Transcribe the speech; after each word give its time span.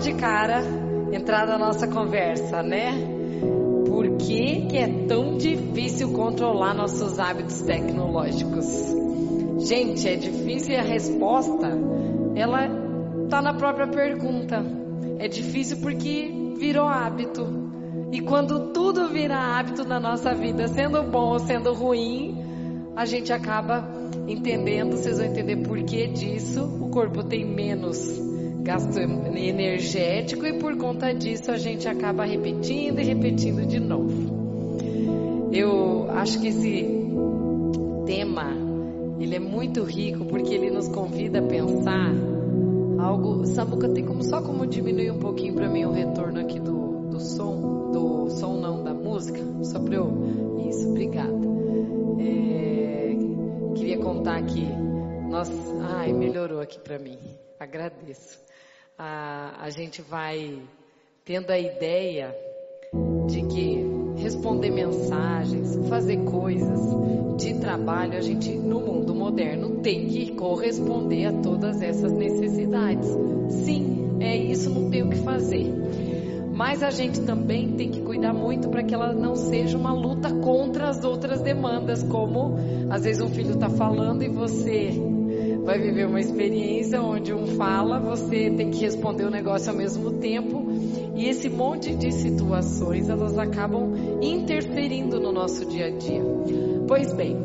de 0.00 0.14
cara 0.14 0.62
entrada 1.12 1.52
na 1.52 1.66
nossa 1.66 1.86
conversa, 1.86 2.62
né? 2.62 2.92
Por 3.86 4.16
que, 4.16 4.66
que 4.66 4.78
é 4.78 4.88
tão 5.06 5.36
difícil 5.36 6.12
controlar 6.12 6.74
nossos 6.74 7.18
hábitos 7.18 7.60
tecnológicos? 7.60 8.66
Gente, 9.58 10.08
é 10.08 10.16
difícil 10.16 10.72
e 10.72 10.76
a 10.76 10.82
resposta 10.82 11.78
ela 12.34 12.68
tá 13.28 13.42
na 13.42 13.52
própria 13.52 13.88
pergunta. 13.88 14.64
É 15.18 15.28
difícil 15.28 15.76
porque 15.82 16.54
virou 16.58 16.88
hábito. 16.88 17.46
E 18.10 18.22
quando 18.22 18.72
tudo 18.72 19.08
vira 19.08 19.36
hábito 19.36 19.84
na 19.84 20.00
nossa 20.00 20.34
vida, 20.34 20.66
sendo 20.68 21.02
bom 21.02 21.32
ou 21.32 21.38
sendo 21.38 21.74
ruim, 21.74 22.42
a 22.96 23.04
gente 23.04 23.34
acaba 23.34 23.86
entendendo, 24.26 24.96
vocês 24.96 25.18
vão 25.18 25.26
entender 25.26 25.56
por 25.58 25.82
que 25.82 26.06
disso. 26.06 26.64
O 26.80 26.88
corpo 26.88 27.22
tem 27.22 27.44
menos 27.44 28.29
gasto 28.62 28.98
energético 28.98 30.46
e 30.46 30.52
por 30.54 30.76
conta 30.76 31.12
disso 31.12 31.50
a 31.50 31.58
gente 31.58 31.88
acaba 31.88 32.24
repetindo 32.24 33.00
e 33.00 33.04
repetindo 33.04 33.66
de 33.66 33.80
novo. 33.80 35.50
Eu 35.52 36.10
acho 36.10 36.40
que 36.40 36.48
esse 36.48 36.86
tema 38.06 38.52
ele 39.18 39.34
é 39.34 39.40
muito 39.40 39.82
rico 39.82 40.24
porque 40.24 40.54
ele 40.54 40.70
nos 40.70 40.88
convida 40.88 41.40
a 41.40 41.42
pensar 41.42 42.12
algo. 42.98 43.46
Samuca, 43.46 43.88
tem 43.88 44.04
como 44.04 44.22
só 44.22 44.40
como 44.40 44.66
diminuir 44.66 45.10
um 45.10 45.18
pouquinho 45.18 45.54
para 45.54 45.68
mim 45.68 45.84
o 45.84 45.92
retorno 45.92 46.40
aqui 46.40 46.60
do, 46.60 47.08
do 47.10 47.20
som, 47.20 47.90
do 47.90 48.30
som 48.30 48.60
não 48.60 48.84
da 48.84 48.94
música, 48.94 49.40
só 49.64 49.80
para 49.80 49.96
eu. 49.96 50.10
Isso, 50.68 50.88
obrigada. 50.88 51.32
É, 52.20 53.16
queria 53.74 53.98
contar 53.98 54.36
aqui. 54.36 54.66
Nós, 55.28 55.50
ai, 55.82 56.12
melhorou 56.12 56.60
aqui 56.60 56.78
para 56.78 56.98
mim. 56.98 57.18
Agradeço. 57.58 58.49
A, 59.02 59.52
a 59.62 59.70
gente 59.70 60.02
vai 60.02 60.58
tendo 61.24 61.50
a 61.50 61.58
ideia 61.58 62.36
de 63.28 63.40
que 63.46 63.82
responder 64.18 64.68
mensagens, 64.68 65.88
fazer 65.88 66.18
coisas 66.24 66.78
de 67.38 67.54
trabalho, 67.60 68.18
a 68.18 68.20
gente 68.20 68.50
no 68.50 68.78
mundo 68.78 69.14
moderno 69.14 69.80
tem 69.80 70.06
que 70.06 70.34
corresponder 70.34 71.24
a 71.24 71.32
todas 71.32 71.80
essas 71.80 72.12
necessidades. 72.12 73.08
Sim, 73.64 74.18
é 74.20 74.36
isso, 74.36 74.68
não 74.68 74.90
tem 74.90 75.02
o 75.02 75.08
que 75.08 75.16
fazer. 75.20 75.64
Mas 76.52 76.82
a 76.82 76.90
gente 76.90 77.22
também 77.22 77.72
tem 77.72 77.90
que 77.90 78.02
cuidar 78.02 78.34
muito 78.34 78.68
para 78.68 78.82
que 78.82 78.92
ela 78.92 79.14
não 79.14 79.34
seja 79.34 79.78
uma 79.78 79.94
luta 79.94 80.30
contra 80.30 80.90
as 80.90 81.02
outras 81.04 81.40
demandas, 81.40 82.02
como 82.02 82.58
às 82.90 83.04
vezes 83.04 83.22
um 83.22 83.30
filho 83.30 83.54
está 83.54 83.70
falando 83.70 84.22
e 84.22 84.28
você 84.28 84.90
vai 85.64 85.78
viver 85.78 86.06
uma 86.06 86.20
experiência 86.20 87.00
onde 87.02 87.32
um 87.32 87.46
fala, 87.56 87.98
você 88.00 88.50
tem 88.50 88.70
que 88.70 88.80
responder 88.80 89.24
o 89.24 89.30
negócio 89.30 89.70
ao 89.70 89.76
mesmo 89.76 90.12
tempo, 90.12 90.66
e 91.14 91.26
esse 91.26 91.48
monte 91.48 91.94
de 91.94 92.12
situações 92.12 93.08
elas 93.08 93.36
acabam 93.38 93.92
interferindo 94.22 95.20
no 95.20 95.32
nosso 95.32 95.64
dia 95.66 95.86
a 95.86 95.90
dia. 95.90 96.22
Pois 96.86 97.12
bem, 97.12 97.36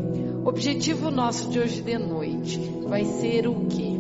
o 0.44 0.48
objetivo 0.48 1.12
nosso 1.12 1.50
de 1.50 1.59
hoje 1.59 1.81
de 1.81 1.98
noite 1.98 2.59
vai 2.88 3.04
ser 3.04 3.48
o 3.48 3.66
quê? 3.66 4.00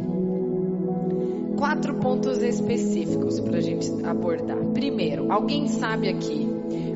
Quatro 1.57 1.95
pontos 1.95 2.41
específicos 2.41 3.39
para 3.39 3.57
a 3.57 3.61
gente 3.61 3.91
abordar. 4.05 4.63
Primeiro, 4.73 5.31
alguém 5.31 5.67
sabe 5.67 6.09
aqui 6.09 6.47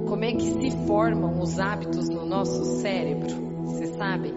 como 0.08 0.24
é 0.24 0.34
que 0.34 0.44
se 0.44 0.72
formam 0.86 1.40
os 1.40 1.60
hábitos 1.60 2.10
no 2.10 2.26
nosso 2.26 2.64
cérebro? 2.82 3.30
Vocês 3.66 3.96
sabem? 3.96 4.34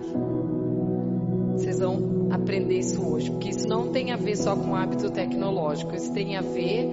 Vocês 1.62 1.78
vão 1.78 2.26
aprender 2.32 2.80
isso 2.80 3.00
hoje, 3.06 3.30
porque 3.30 3.50
isso 3.50 3.68
não 3.68 3.92
tem 3.92 4.10
a 4.10 4.16
ver 4.16 4.36
só 4.36 4.56
com 4.56 4.74
hábito 4.74 5.08
tecnológico, 5.12 5.94
isso 5.94 6.12
tem 6.12 6.36
a 6.36 6.40
ver 6.40 6.90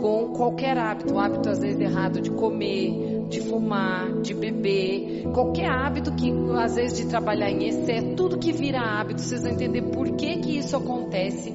com 0.00 0.28
qualquer 0.28 0.78
hábito, 0.78 1.12
o 1.12 1.18
hábito 1.18 1.50
às 1.50 1.58
vezes 1.58 1.78
errado 1.78 2.18
de 2.18 2.30
comer, 2.30 3.26
de 3.28 3.42
fumar, 3.42 4.22
de 4.22 4.32
beber, 4.32 5.24
qualquer 5.34 5.68
hábito 5.68 6.10
que 6.12 6.32
às 6.58 6.76
vezes 6.76 6.96
de 6.96 7.06
trabalhar 7.06 7.50
em 7.50 7.68
excesso, 7.68 8.14
tudo 8.16 8.38
que 8.38 8.50
vira 8.50 8.80
hábito, 8.80 9.20
vocês 9.20 9.42
vão 9.42 9.52
entender 9.52 9.82
por 9.82 10.08
que 10.12 10.38
que 10.38 10.56
isso 10.56 10.74
acontece 10.74 11.52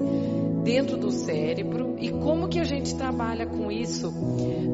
dentro 0.63 0.95
do 0.95 1.09
cérebro 1.09 1.95
e 1.99 2.09
como 2.11 2.47
que 2.47 2.59
a 2.59 2.63
gente 2.63 2.93
trabalha 2.93 3.47
com 3.47 3.71
isso 3.71 4.13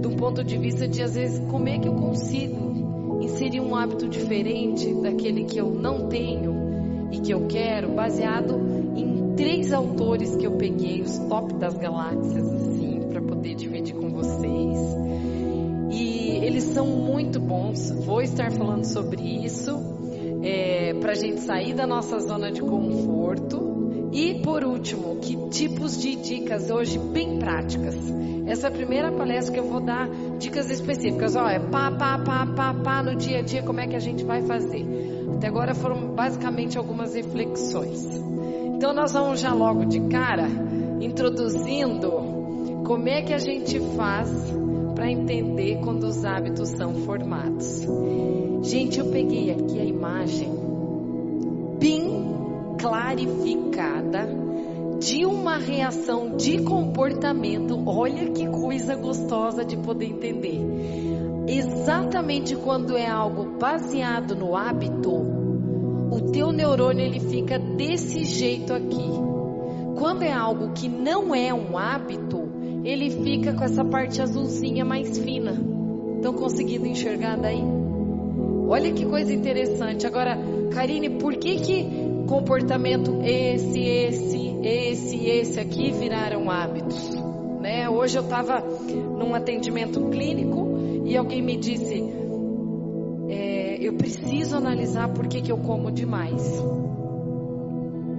do 0.02 0.10
ponto 0.18 0.44
de 0.44 0.58
vista 0.58 0.86
de 0.86 1.02
às 1.02 1.16
vezes 1.16 1.40
como 1.48 1.70
é 1.70 1.80
que 1.80 1.88
eu 1.88 1.94
consigo 1.94 3.22
inserir 3.22 3.62
um 3.62 3.74
hábito 3.74 4.10
diferente 4.10 4.94
daquele 4.96 5.46
que 5.46 5.58
eu 5.58 5.70
não 5.70 6.10
tenho 6.10 6.59
e 7.12 7.20
que 7.20 7.34
eu 7.34 7.48
quero, 7.48 7.94
baseado 7.94 8.60
em 8.96 9.34
três 9.36 9.72
autores 9.72 10.36
que 10.36 10.46
eu 10.46 10.54
peguei, 10.54 11.02
os 11.02 11.18
top 11.18 11.54
das 11.56 11.76
galáxias, 11.78 12.46
assim, 12.46 13.08
para 13.10 13.22
poder 13.22 13.56
dividir 13.56 13.96
com 13.96 14.10
vocês. 14.10 14.80
E 15.92 16.46
eles 16.46 16.64
são 16.66 16.86
muito 16.86 17.40
bons. 17.40 17.92
Vou 18.06 18.22
estar 18.22 18.52
falando 18.52 18.86
sobre 18.86 19.22
isso 19.46 19.78
é, 20.44 20.94
para 20.94 21.12
a 21.14 21.16
gente 21.16 21.42
sair 21.42 21.74
da 21.74 21.88
nossa 21.88 22.20
zona 22.20 22.52
de 22.52 22.62
conforto 22.62 23.70
e 24.12 24.42
por 24.42 24.64
último, 24.64 25.18
que 25.18 25.36
tipos 25.50 26.02
de 26.02 26.16
dicas 26.16 26.70
hoje 26.70 26.98
bem 26.98 27.38
práticas? 27.38 27.96
Essa 28.48 28.68
é 28.68 28.72
primeira 28.72 29.12
palestra 29.12 29.54
que 29.54 29.60
eu 29.60 29.66
vou 29.66 29.80
dar 29.80 30.10
dicas 30.40 30.70
específicas. 30.72 31.36
Ó, 31.36 31.48
é 31.48 31.60
pá, 31.60 31.92
pá, 31.92 32.18
pá, 32.18 32.48
pá, 32.48 32.74
pá 32.74 33.04
no 33.04 33.16
dia 33.16 33.40
a 33.40 33.42
dia, 33.44 33.62
como 33.62 33.80
é 33.80 33.88
que 33.88 33.96
a 33.96 34.00
gente 34.00 34.24
vai 34.24 34.42
fazer? 34.42 34.84
Até 35.36 35.48
agora 35.48 35.74
foram 35.74 36.14
basicamente 36.14 36.78
algumas 36.78 37.14
reflexões. 37.14 38.06
Então 38.76 38.94
nós 38.94 39.12
vamos 39.14 39.40
já 39.40 39.54
logo 39.54 39.86
de 39.86 40.00
cara 40.02 40.48
introduzindo 41.02 42.10
como 42.86 43.08
é 43.08 43.22
que 43.22 43.34
a 43.34 43.38
gente 43.38 43.80
faz 43.96 44.30
para 44.96 45.12
entender 45.12 45.80
quando 45.82 46.04
os 46.04 46.26
hábitos 46.26 46.70
são 46.70 46.94
formados. 47.06 47.86
Gente, 48.64 49.00
eu 49.00 49.06
peguei 49.08 49.52
aqui 49.52 49.80
a 49.80 49.86
imagem 49.86 50.50
bem 51.80 52.76
clarificada 52.78 54.28
de 55.00 55.26
uma 55.26 55.58
reação 55.58 56.36
de 56.36 56.62
comportamento. 56.62 57.82
Olha 57.86 58.30
que 58.32 58.48
coisa 58.48 58.96
gostosa 58.96 59.64
de 59.64 59.78
poder 59.78 60.06
entender. 60.06 60.60
Exatamente 61.52 62.56
quando 62.56 62.96
é 62.96 63.08
algo 63.08 63.58
baseado 63.58 64.36
no 64.36 64.56
hábito, 64.56 65.12
o 65.12 66.32
teu 66.32 66.52
neurônio 66.52 67.04
ele 67.04 67.20
fica 67.20 67.58
desse 67.58 68.24
jeito 68.24 68.72
aqui. 68.72 69.10
Quando 69.98 70.22
é 70.22 70.32
algo 70.32 70.74
que 70.74 70.88
não 70.88 71.34
é 71.34 71.52
um 71.52 71.76
hábito, 71.76 72.48
ele 72.84 73.10
fica 73.10 73.54
com 73.54 73.64
essa 73.64 73.84
parte 73.84 74.22
azulzinha 74.22 74.86
mais 74.86 75.18
fina. 75.18 75.60
Estão 76.18 76.34
conseguindo 76.34 76.86
enxergar 76.86 77.36
daí? 77.36 77.64
Olha 78.68 78.92
que 78.94 79.04
coisa 79.06 79.34
interessante. 79.34 80.06
Agora, 80.06 80.38
Karine, 80.72 81.10
por 81.10 81.36
que 81.36 81.56
que 81.62 82.10
comportamento 82.28 83.22
esse, 83.24 83.80
esse, 83.80 84.56
esse, 84.62 85.26
esse 85.26 85.60
aqui 85.60 85.92
viraram 85.92 86.48
hábitos. 86.52 87.10
Né? 87.60 87.90
Hoje 87.90 88.20
eu 88.20 88.24
estava 88.24 88.62
num 88.62 89.34
atendimento 89.34 90.00
clínico 90.12 90.69
e 91.10 91.18
alguém 91.18 91.42
me 91.42 91.58
disse: 91.58 92.04
é, 93.28 93.78
eu 93.82 93.94
preciso 93.94 94.56
analisar 94.56 95.10
por 95.10 95.28
que, 95.28 95.42
que 95.42 95.52
eu 95.52 95.58
como 95.58 95.92
demais. 95.92 96.44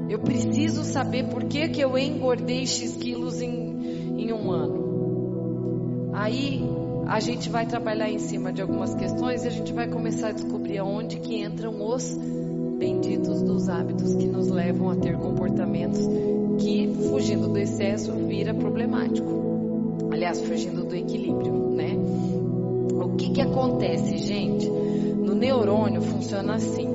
Eu 0.09 0.19
preciso 0.19 0.83
saber 0.83 1.29
por 1.29 1.45
que, 1.45 1.69
que 1.69 1.81
eu 1.81 1.97
engordei 1.97 2.67
X 2.67 2.97
quilos 2.97 3.41
em, 3.41 4.19
em 4.19 4.33
um 4.33 4.51
ano. 4.51 6.11
Aí 6.13 6.61
a 7.07 7.21
gente 7.21 7.49
vai 7.49 7.65
trabalhar 7.65 8.11
em 8.11 8.19
cima 8.19 8.53
de 8.53 8.61
algumas 8.61 8.93
questões 8.93 9.45
e 9.45 9.47
a 9.47 9.51
gente 9.51 9.73
vai 9.73 9.89
começar 9.89 10.29
a 10.29 10.33
descobrir 10.33 10.79
aonde 10.79 11.21
que 11.21 11.41
entram 11.41 11.81
os 11.81 12.13
benditos 12.77 13.41
dos 13.43 13.69
hábitos 13.69 14.15
que 14.15 14.27
nos 14.27 14.49
levam 14.49 14.91
a 14.91 14.97
ter 14.97 15.17
comportamentos 15.17 16.01
que, 16.59 16.93
fugindo 17.09 17.47
do 17.49 17.59
excesso, 17.59 18.13
vira 18.27 18.53
problemático. 18.53 20.09
Aliás, 20.11 20.41
fugindo 20.41 20.85
do 20.85 20.97
equilíbrio, 20.97 21.71
né? 21.71 22.40
O 23.21 23.23
que 23.23 23.31
que 23.33 23.41
acontece, 23.43 24.17
gente? 24.17 24.67
No 24.67 25.35
neurônio 25.35 26.01
funciona 26.01 26.55
assim. 26.55 26.89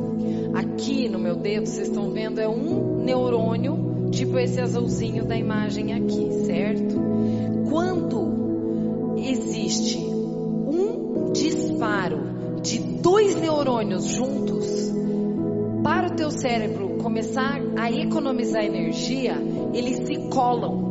Aqui 0.56 1.08
no 1.08 1.20
meu 1.20 1.36
dedo, 1.36 1.68
vocês 1.68 1.88
estão 1.88 2.10
vendo, 2.10 2.40
é 2.40 2.50
um 2.50 3.04
neurônio, 3.04 4.10
tipo 4.10 4.40
esse 4.40 4.60
azulzinho 4.60 5.24
da 5.24 5.38
imagem 5.38 5.94
aqui, 5.94 6.32
certo? 6.48 6.96
Quando 7.70 9.18
existe 9.20 10.00
um 10.00 11.32
disparo 11.32 12.60
de 12.64 12.80
dois 12.80 13.40
neurônios 13.40 14.06
juntos, 14.06 14.46
teu 16.16 16.32
cérebro 16.32 16.98
começar 17.04 17.62
a 17.78 17.92
economizar 17.92 18.64
energia, 18.64 19.36
eles 19.74 20.08
se 20.08 20.30
colam. 20.30 20.85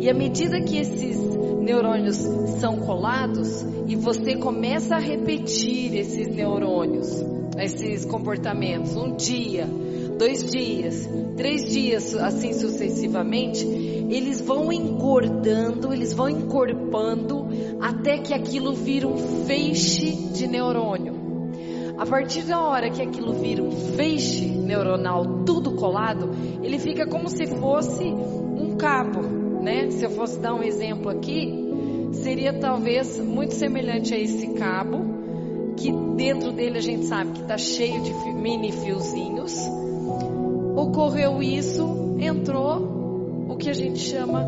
E 0.00 0.08
à 0.08 0.14
medida 0.14 0.60
que 0.60 0.78
esses 0.78 1.18
neurônios 1.60 2.16
são 2.60 2.78
colados 2.78 3.64
e 3.86 3.96
você 3.96 4.36
começa 4.36 4.96
a 4.96 4.98
repetir 4.98 5.94
esses 5.94 6.28
neurônios, 6.28 7.08
esses 7.58 8.04
comportamentos, 8.04 8.94
um 8.96 9.16
dia, 9.16 9.66
dois 10.18 10.50
dias, 10.50 11.08
três 11.36 11.70
dias, 11.72 12.14
assim 12.14 12.52
sucessivamente, 12.52 13.64
eles 13.66 14.40
vão 14.40 14.72
engordando, 14.72 15.92
eles 15.92 16.12
vão 16.12 16.28
encorpando 16.28 17.46
até 17.80 18.18
que 18.18 18.32
aquilo 18.32 18.72
vira 18.72 19.06
um 19.06 19.44
feixe 19.44 20.12
de 20.32 20.46
neurônio. 20.46 21.14
A 21.98 22.04
partir 22.04 22.42
da 22.42 22.60
hora 22.60 22.90
que 22.90 23.00
aquilo 23.00 23.32
vira 23.32 23.62
um 23.62 23.70
feixe 23.70 24.44
neuronal 24.44 25.44
tudo 25.44 25.72
colado, 25.72 26.30
ele 26.62 26.78
fica 26.78 27.06
como 27.06 27.28
se 27.28 27.46
fosse 27.46 28.04
um 28.04 28.76
cabo, 28.76 29.35
né? 29.66 29.90
Se 29.90 30.04
eu 30.04 30.10
fosse 30.10 30.38
dar 30.38 30.54
um 30.54 30.62
exemplo 30.62 31.10
aqui, 31.10 31.52
seria 32.12 32.52
talvez 32.52 33.18
muito 33.18 33.52
semelhante 33.52 34.14
a 34.14 34.18
esse 34.18 34.46
cabo, 34.54 35.04
que 35.76 35.90
dentro 36.14 36.52
dele 36.52 36.78
a 36.78 36.80
gente 36.80 37.04
sabe 37.06 37.32
que 37.32 37.40
está 37.42 37.58
cheio 37.58 38.00
de 38.00 38.12
mini 38.32 38.70
fiozinhos. 38.70 39.52
Ocorreu 40.76 41.42
isso, 41.42 42.16
entrou 42.20 43.46
o 43.48 43.56
que 43.56 43.68
a 43.68 43.72
gente 43.72 43.98
chama 43.98 44.44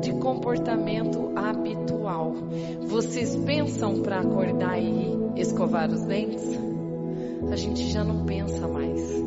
de 0.00 0.12
comportamento 0.14 1.30
habitual. 1.36 2.34
Vocês 2.86 3.36
pensam 3.36 4.00
para 4.00 4.20
acordar 4.20 4.80
e 4.80 5.14
escovar 5.36 5.90
os 5.90 6.02
dentes? 6.06 6.42
A 7.50 7.56
gente 7.56 7.84
já 7.90 8.02
não 8.02 8.24
pensa 8.24 8.66
mais. 8.66 9.22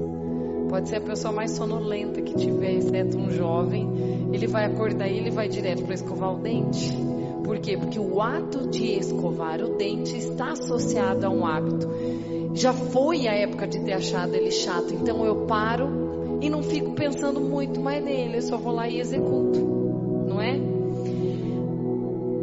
Pode 0.67 0.89
ser 0.89 0.95
a 0.97 1.01
pessoa 1.01 1.31
mais 1.31 1.51
sonolenta 1.51 2.21
que 2.21 2.33
tiver, 2.33 2.73
exceto 2.73 3.17
um 3.17 3.29
jovem, 3.29 3.87
ele 4.35 4.47
vai 4.47 4.65
acordar 4.65 5.07
e 5.07 5.17
ele 5.17 5.31
vai 5.31 5.47
direto 5.47 5.83
para 5.83 5.95
escovar 5.95 6.33
o 6.33 6.39
dente. 6.39 6.91
Por 7.43 7.59
quê? 7.59 7.77
Porque 7.77 7.99
o 7.99 8.21
ato 8.21 8.67
de 8.69 8.97
escovar 8.99 9.61
o 9.61 9.75
dente 9.77 10.17
está 10.17 10.51
associado 10.51 11.25
a 11.25 11.29
um 11.29 11.45
hábito. 11.45 11.87
Já 12.53 12.73
foi 12.73 13.27
a 13.27 13.33
época 13.33 13.67
de 13.67 13.79
ter 13.79 13.93
achado 13.93 14.33
ele 14.33 14.51
chato, 14.51 14.93
então 14.93 15.25
eu 15.25 15.45
paro 15.45 16.39
e 16.41 16.49
não 16.49 16.63
fico 16.63 16.91
pensando 16.91 17.39
muito 17.39 17.79
mais 17.79 18.03
nele, 18.03 18.37
eu 18.37 18.41
só 18.41 18.57
vou 18.57 18.73
lá 18.73 18.87
e 18.87 18.99
executo, 18.99 19.59
não 20.27 20.41
é? 20.41 20.59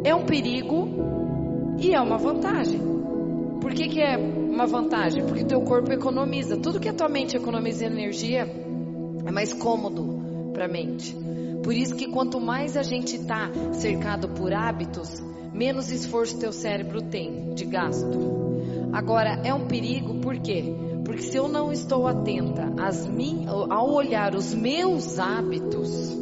É 0.03 0.15
um 0.15 0.25
perigo 0.25 0.87
e 1.79 1.93
é 1.93 2.01
uma 2.01 2.17
vantagem. 2.17 2.79
Por 3.61 3.73
que, 3.73 3.87
que 3.87 4.01
é 4.01 4.17
uma 4.17 4.65
vantagem? 4.65 5.23
Porque 5.25 5.45
teu 5.45 5.61
corpo 5.61 5.91
economiza. 5.91 6.57
Tudo 6.57 6.79
que 6.79 6.89
a 6.89 6.93
tua 6.93 7.07
mente 7.07 7.37
economiza 7.37 7.85
energia 7.85 8.47
é 9.25 9.31
mais 9.31 9.53
cômodo 9.53 10.51
para 10.53 10.65
a 10.65 10.67
mente. 10.67 11.15
Por 11.63 11.73
isso 11.73 11.95
que 11.95 12.07
quanto 12.09 12.39
mais 12.41 12.75
a 12.75 12.83
gente 12.83 13.15
está 13.15 13.49
cercado 13.71 14.29
por 14.29 14.53
hábitos, 14.53 15.23
menos 15.53 15.89
esforço 15.89 16.37
teu 16.37 16.51
cérebro 16.51 17.01
tem 17.01 17.53
de 17.53 17.65
gasto. 17.65 18.43
Agora 18.91 19.39
é 19.43 19.53
um 19.53 19.65
perigo, 19.65 20.15
por 20.15 20.37
quê? 20.39 20.75
Porque 21.05 21.23
se 21.23 21.37
eu 21.37 21.47
não 21.47 21.71
estou 21.71 22.07
atenta 22.07 22.73
às 22.77 23.05
min... 23.07 23.45
ao 23.47 23.91
olhar 23.91 24.35
os 24.35 24.53
meus 24.53 25.19
hábitos, 25.19 26.17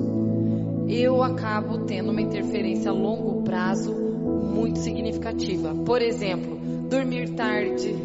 eu 0.88 1.24
acabo 1.24 1.86
tendo 1.86 2.12
uma 2.12 2.22
interferência 2.22 2.92
a 2.92 2.94
longo 2.94 3.42
prazo 3.44 3.94
muito 3.94 4.80
significativa. 4.80 5.74
Por 5.74 6.02
exemplo, 6.02 6.58
dormir 6.90 7.30
tarde. 7.36 7.96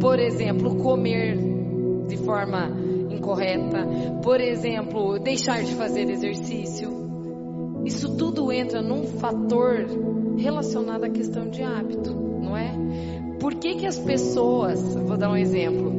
Por 0.00 0.18
exemplo, 0.18 0.76
comer 0.76 1.38
de 2.06 2.16
forma 2.18 2.70
incorreta, 3.20 3.86
por 4.22 4.40
exemplo, 4.40 5.18
deixar 5.18 5.62
de 5.62 5.74
fazer 5.74 6.08
exercício. 6.08 6.90
Isso 7.84 8.16
tudo 8.16 8.50
entra 8.50 8.80
num 8.80 9.04
fator 9.04 9.86
relacionado 10.38 11.04
à 11.04 11.10
questão 11.10 11.48
de 11.48 11.62
hábito, 11.62 12.12
não 12.12 12.56
é? 12.56 12.72
Por 13.38 13.54
que 13.54 13.74
que 13.76 13.86
as 13.86 13.98
pessoas, 13.98 14.94
vou 14.94 15.16
dar 15.16 15.30
um 15.30 15.36
exemplo, 15.36 15.92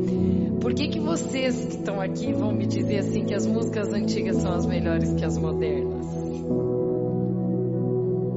por 0.59 0.73
que 0.73 0.88
que 0.88 1.00
vocês 1.00 1.65
que 1.65 1.75
estão 1.75 2.01
aqui 2.01 2.33
vão 2.33 2.51
me 2.51 2.65
dizer 2.65 3.00
assim 3.00 3.24
que 3.25 3.33
as 3.33 3.45
músicas 3.45 3.94
antigas 3.94 4.38
são 4.38 4.53
as 4.53 4.65
melhores 4.65 5.13
que 5.13 5.24
as 5.24 5.38
modernas? 5.38 6.07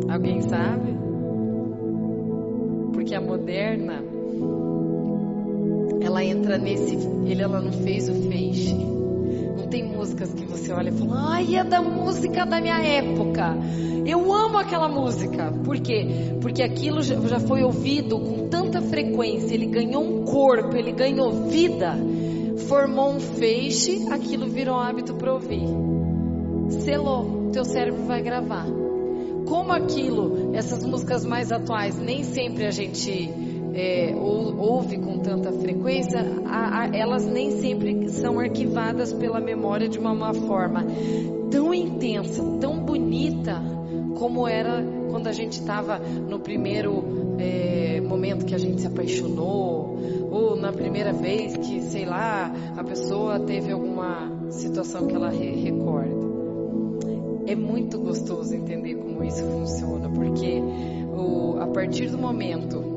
Alguém 0.09 0.41
sabe? 0.43 0.95
Porque 2.93 3.15
a 3.15 3.21
moderna 3.21 4.14
ela 6.15 6.25
entra 6.25 6.57
nesse, 6.57 6.97
ele 7.27 7.43
ela 7.43 7.61
não 7.61 7.73
fez 7.73 8.09
o 8.09 8.15
feixe. 8.15 8.73
Não 8.73 9.67
tem 9.67 9.83
músicas 9.83 10.33
que 10.33 10.45
você 10.45 10.73
olha 10.73 10.91
e 10.91 10.93
fala, 10.93 11.33
ai, 11.35 11.57
é 11.57 11.65
da 11.65 11.83
música 11.83 12.47
da 12.47 12.61
minha 12.61 12.79
época. 12.79 13.57
Eu 14.07 14.33
amo 14.33 14.59
aquela 14.59 14.89
música. 14.89 15.51
Por 15.65 15.81
quê? 15.81 16.07
Porque 16.41 16.63
aquilo 16.63 17.03
já 17.03 17.41
foi 17.41 17.65
ouvido 17.65 18.21
com 18.21 18.49
tanta 18.49 18.81
frequência, 18.81 19.55
ele 19.55 19.67
ganhou 19.67 20.05
um 20.05 20.25
corpo, 20.25 20.77
ele 20.77 20.93
ganhou 20.93 21.49
vida, 21.49 21.97
formou 22.69 23.15
um 23.15 23.21
feixe, 23.21 24.07
aquilo 24.09 24.47
virou 24.47 24.79
hábito 24.79 25.15
para 25.15 25.35
ouvir. 25.35 25.67
Selou, 26.85 27.51
teu 27.53 27.65
cérebro 27.65 28.05
vai 28.05 28.23
gravar. 28.23 28.67
Como 29.47 29.73
aquilo, 29.73 30.55
essas 30.55 30.85
músicas 30.85 31.25
mais 31.25 31.51
atuais, 31.51 31.99
nem 31.99 32.23
sempre 32.23 32.67
a 32.67 32.71
gente 32.71 33.54
é, 33.75 34.15
ou, 34.15 34.57
ouve 34.57 34.99
com 34.99 35.19
tanta 35.19 35.53
frequência, 35.53 36.21
a, 36.47 36.83
a, 36.83 36.97
elas 36.97 37.27
nem 37.27 37.51
sempre 37.51 38.09
são 38.09 38.39
arquivadas 38.39 39.13
pela 39.13 39.41
memória 39.41 39.89
de 39.89 39.99
uma, 39.99 40.13
uma 40.13 40.33
forma 40.33 40.85
tão 41.51 41.75
intensa, 41.75 42.43
tão 42.61 42.85
bonita, 42.85 43.61
como 44.17 44.47
era 44.47 44.83
quando 45.11 45.27
a 45.27 45.33
gente 45.33 45.59
estava 45.59 45.99
no 45.99 46.39
primeiro 46.39 47.37
é, 47.39 48.01
momento 48.01 48.45
que 48.45 48.55
a 48.55 48.59
gente 48.59 48.81
se 48.81 48.87
apaixonou, 48.87 49.99
ou 50.31 50.57
na 50.57 50.73
primeira 50.73 51.13
vez 51.13 51.57
que, 51.57 51.81
sei 51.83 52.05
lá, 52.05 52.53
a 52.77 52.85
pessoa 52.85 53.41
teve 53.41 53.73
alguma 53.73 54.51
situação 54.51 55.07
que 55.07 55.15
ela 55.15 55.31
re 55.31 55.51
recorda. 55.63 56.25
É 57.47 57.55
muito 57.55 57.99
gostoso 57.99 58.55
entender 58.55 58.95
como 58.95 59.23
isso 59.23 59.45
funciona, 59.45 60.09
porque 60.09 60.61
o, 61.17 61.59
a 61.61 61.67
partir 61.67 62.09
do 62.09 62.19
momento 62.19 62.94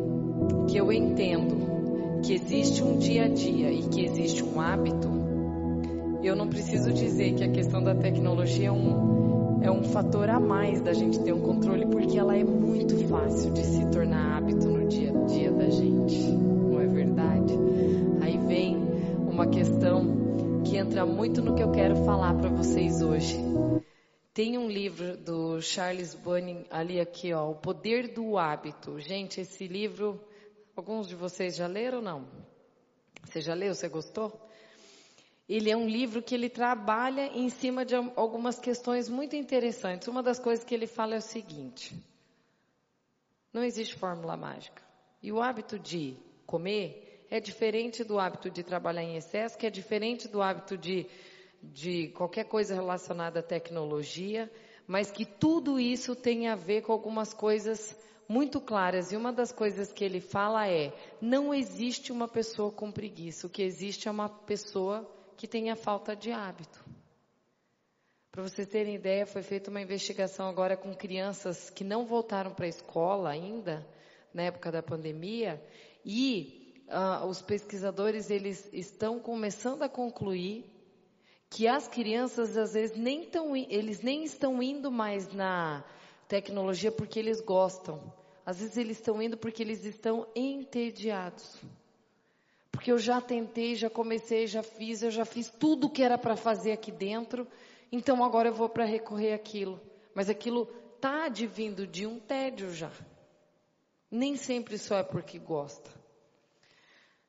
que 0.68 0.78
eu 0.78 0.92
entendo 0.92 2.22
que 2.24 2.34
existe 2.34 2.84
um 2.84 2.98
dia 2.98 3.26
a 3.26 3.28
dia 3.28 3.72
e 3.72 3.84
que 3.84 4.04
existe 4.04 4.44
um 4.44 4.60
hábito, 4.60 5.08
eu 6.24 6.36
não 6.36 6.48
preciso 6.48 6.92
dizer 6.92 7.36
que 7.36 7.44
a 7.44 7.50
questão 7.50 7.82
da 7.82 7.96
tecnologia 7.96 8.68
é 8.68 8.72
um, 8.72 9.60
é 9.62 9.72
um 9.72 9.84
fator 9.84 10.30
a 10.30 10.40
mais 10.40 10.82
da 10.82 10.94
gente 10.94 11.20
ter 11.20 11.34
um 11.34 11.42
controle, 11.42 11.86
porque 11.86 12.18
ela 12.18 12.36
é 12.36 12.44
muito 12.44 12.98
fácil 13.08 13.52
de 13.54 13.64
se 13.64 13.86
tornar 13.92 14.38
hábito 14.38 14.68
no 14.68 14.88
dia 14.88 15.12
a 15.12 15.26
dia 15.26 15.52
da 15.52 15.70
gente, 15.70 16.18
não 16.20 16.82
é 16.82 16.88
verdade? 16.88 17.54
Aí 18.22 18.38
vem 18.38 18.78
uma 19.30 19.48
questão 19.48 20.62
que 20.66 20.76
entra 20.76 21.06
muito 21.06 21.42
no 21.42 21.56
que 21.56 21.64
eu 21.64 21.72
quero 21.72 21.96
falar 22.04 22.34
para 22.34 22.50
vocês 22.50 23.02
hoje. 23.02 23.38
Tem 24.34 24.58
um 24.58 24.68
livro 24.68 25.18
do 25.18 25.62
Charles 25.62 26.14
Bunning 26.14 26.66
ali 26.70 27.00
aqui, 27.00 27.34
ó, 27.34 27.50
O 27.50 27.56
Poder 27.56 28.14
do 28.14 28.38
Hábito. 28.38 29.00
Gente, 29.00 29.42
esse 29.42 29.68
livro 29.68 30.20
Alguns 30.78 31.08
de 31.08 31.16
vocês 31.16 31.56
já 31.56 31.66
leram 31.66 31.98
ou 31.98 32.04
não? 32.04 32.28
Você 33.24 33.42
já 33.42 33.56
leu? 33.56 33.74
Você 33.74 33.90
gostou? 33.90 34.40
Ele 35.50 35.72
é 35.72 35.76
um 35.76 35.90
livro 35.90 36.22
que 36.22 36.36
ele 36.36 36.50
trabalha 36.50 37.26
em 37.36 37.50
cima 37.50 37.84
de 37.84 37.96
algumas 37.96 38.60
questões 38.60 39.10
muito 39.10 39.36
interessantes. 39.36 40.08
Uma 40.08 40.22
das 40.22 40.38
coisas 40.38 40.64
que 40.64 40.76
ele 40.76 40.86
fala 40.86 41.16
é 41.16 41.18
o 41.18 41.22
seguinte: 41.22 41.96
não 43.52 43.64
existe 43.64 43.96
fórmula 43.96 44.38
mágica. 44.38 44.84
E 45.20 45.32
o 45.32 45.42
hábito 45.42 45.80
de 45.80 46.16
comer 46.46 47.26
é 47.28 47.40
diferente 47.40 48.04
do 48.04 48.20
hábito 48.20 48.48
de 48.48 48.62
trabalhar 48.62 49.02
em 49.02 49.16
excesso, 49.16 49.58
que 49.58 49.66
é 49.66 49.72
diferente 49.72 50.28
do 50.28 50.44
hábito 50.44 50.78
de, 50.78 51.08
de 51.60 52.10
qualquer 52.10 52.44
coisa 52.44 52.76
relacionada 52.76 53.40
à 53.40 53.44
tecnologia, 53.44 54.48
mas 54.86 55.10
que 55.10 55.26
tudo 55.26 55.80
isso 55.80 56.16
tem 56.16 56.48
a 56.48 56.56
ver 56.56 56.84
com 56.84 56.92
algumas 56.92 57.34
coisas 57.34 57.98
muito 58.28 58.60
claras. 58.60 59.12
E 59.12 59.18
uma 59.18 59.32
das 59.32 59.52
coisas 59.52 59.92
que 59.92 60.04
ele 60.04 60.20
fala 60.20 60.68
é: 60.68 60.94
não 61.22 61.54
existe 61.54 62.12
uma 62.12 62.28
pessoa 62.28 62.72
com 62.72 62.92
preguiça. 62.92 63.48
O 63.48 63.50
que 63.50 63.62
existe 63.62 64.08
é 64.08 64.12
uma 64.12 64.30
pessoa 64.30 65.10
que 65.36 65.48
tenha 65.48 65.76
falta 65.76 66.16
de 66.16 66.32
hábito. 66.32 66.84
Para 68.32 68.44
vocês 68.44 68.68
terem 68.68 68.96
ideia, 68.96 69.26
foi 69.26 69.42
feita 69.42 69.72
uma 69.72 69.82
investigação 69.82 70.48
agora 70.48 70.78
com 70.78 70.94
crianças 70.94 71.70
que 71.72 71.84
não 71.84 72.06
voltaram 72.06 72.52
para 72.52 72.66
a 72.66 72.70
escola 72.70 73.30
ainda, 73.30 73.88
na 74.32 74.44
época 74.44 74.72
da 74.72 74.84
pandemia, 74.84 75.60
e 76.06 76.84
uh, 76.88 77.26
os 77.26 77.42
pesquisadores 77.42 78.30
eles 78.30 78.70
estão 78.72 79.20
começando 79.20 79.82
a 79.82 79.90
concluir 79.90 80.66
que 81.50 81.68
as 81.68 81.88
crianças 81.88 82.56
às 82.56 82.74
vezes 82.74 82.96
nem 82.96 83.26
tão, 83.26 83.56
eles 83.56 84.02
nem 84.02 84.24
estão 84.24 84.62
indo 84.62 84.92
mais 84.92 85.32
na 85.34 85.84
tecnologia 86.28 86.92
porque 86.92 87.18
eles 87.18 87.42
gostam. 87.42 88.14
Às 88.48 88.60
vezes 88.60 88.78
eles 88.78 88.96
estão 88.96 89.22
indo 89.22 89.36
porque 89.36 89.62
eles 89.62 89.84
estão 89.84 90.26
entediados. 90.34 91.62
Porque 92.72 92.90
eu 92.90 92.98
já 92.98 93.20
tentei, 93.20 93.76
já 93.76 93.90
comecei, 93.90 94.48
já 94.48 94.64
fiz, 94.64 95.04
eu 95.04 95.12
já 95.12 95.26
fiz 95.26 95.50
tudo 95.50 95.90
que 95.90 96.02
era 96.02 96.18
para 96.18 96.38
fazer 96.38 96.72
aqui 96.72 96.90
dentro, 96.90 97.46
então 97.92 98.24
agora 98.24 98.48
eu 98.48 98.54
vou 98.54 98.70
para 98.70 98.86
recorrer 98.86 99.34
aquilo. 99.34 99.82
mas 100.16 100.30
aquilo 100.30 100.66
tá 101.02 101.26
advindo 101.26 101.86
de 101.86 102.08
um 102.08 102.22
tédio 102.22 102.74
já. 102.74 102.90
Nem 104.10 104.38
sempre 104.38 104.78
só 104.78 105.00
é 105.00 105.04
porque 105.04 105.38
gosta. 105.38 105.92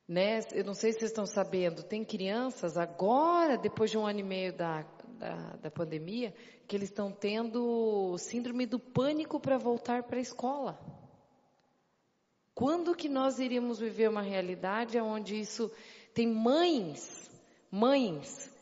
Né? 0.07 0.39
Eu 0.53 0.63
não 0.63 0.73
sei 0.73 0.93
se 0.93 0.99
vocês 0.99 1.11
estão 1.11 1.25
sabendo, 1.25 1.83
tem 1.83 2.05
crianças 2.05 2.77
agora, 2.77 3.57
depois 3.57 3.91
de 3.91 3.97
um 3.97 4.07
ano 4.07 4.21
e 4.21 4.23
meio 4.23 4.53
da, 4.53 4.85
da, 5.17 5.35
da 5.57 5.69
pandemia, 5.69 6.33
que 6.65 6.77
eles 6.77 6.87
estão 6.87 7.11
tendo 7.11 8.17
síndrome 8.17 8.65
do 8.65 8.79
pânico 8.79 9.37
para 9.37 9.57
voltar 9.57 10.03
para 10.03 10.17
a 10.17 10.21
escola. 10.21 10.98
Quando 12.59 12.93
que 12.93 13.07
nós 13.07 13.39
iríamos 13.39 13.79
viver 13.79 14.09
uma 14.09 14.21
realidade 14.21 14.99
onde 14.99 15.39
isso 15.39 15.71
tem 16.13 16.27
mães, 16.27 17.31
mães 17.71 18.53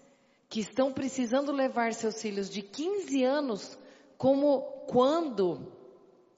que 0.47 0.59
estão 0.59 0.93
precisando 0.93 1.51
levar 1.51 1.91
seus 1.95 2.21
filhos 2.21 2.47
de 2.47 2.61
15 2.61 3.23
anos 3.23 3.79
como 4.15 4.61
quando 4.87 5.73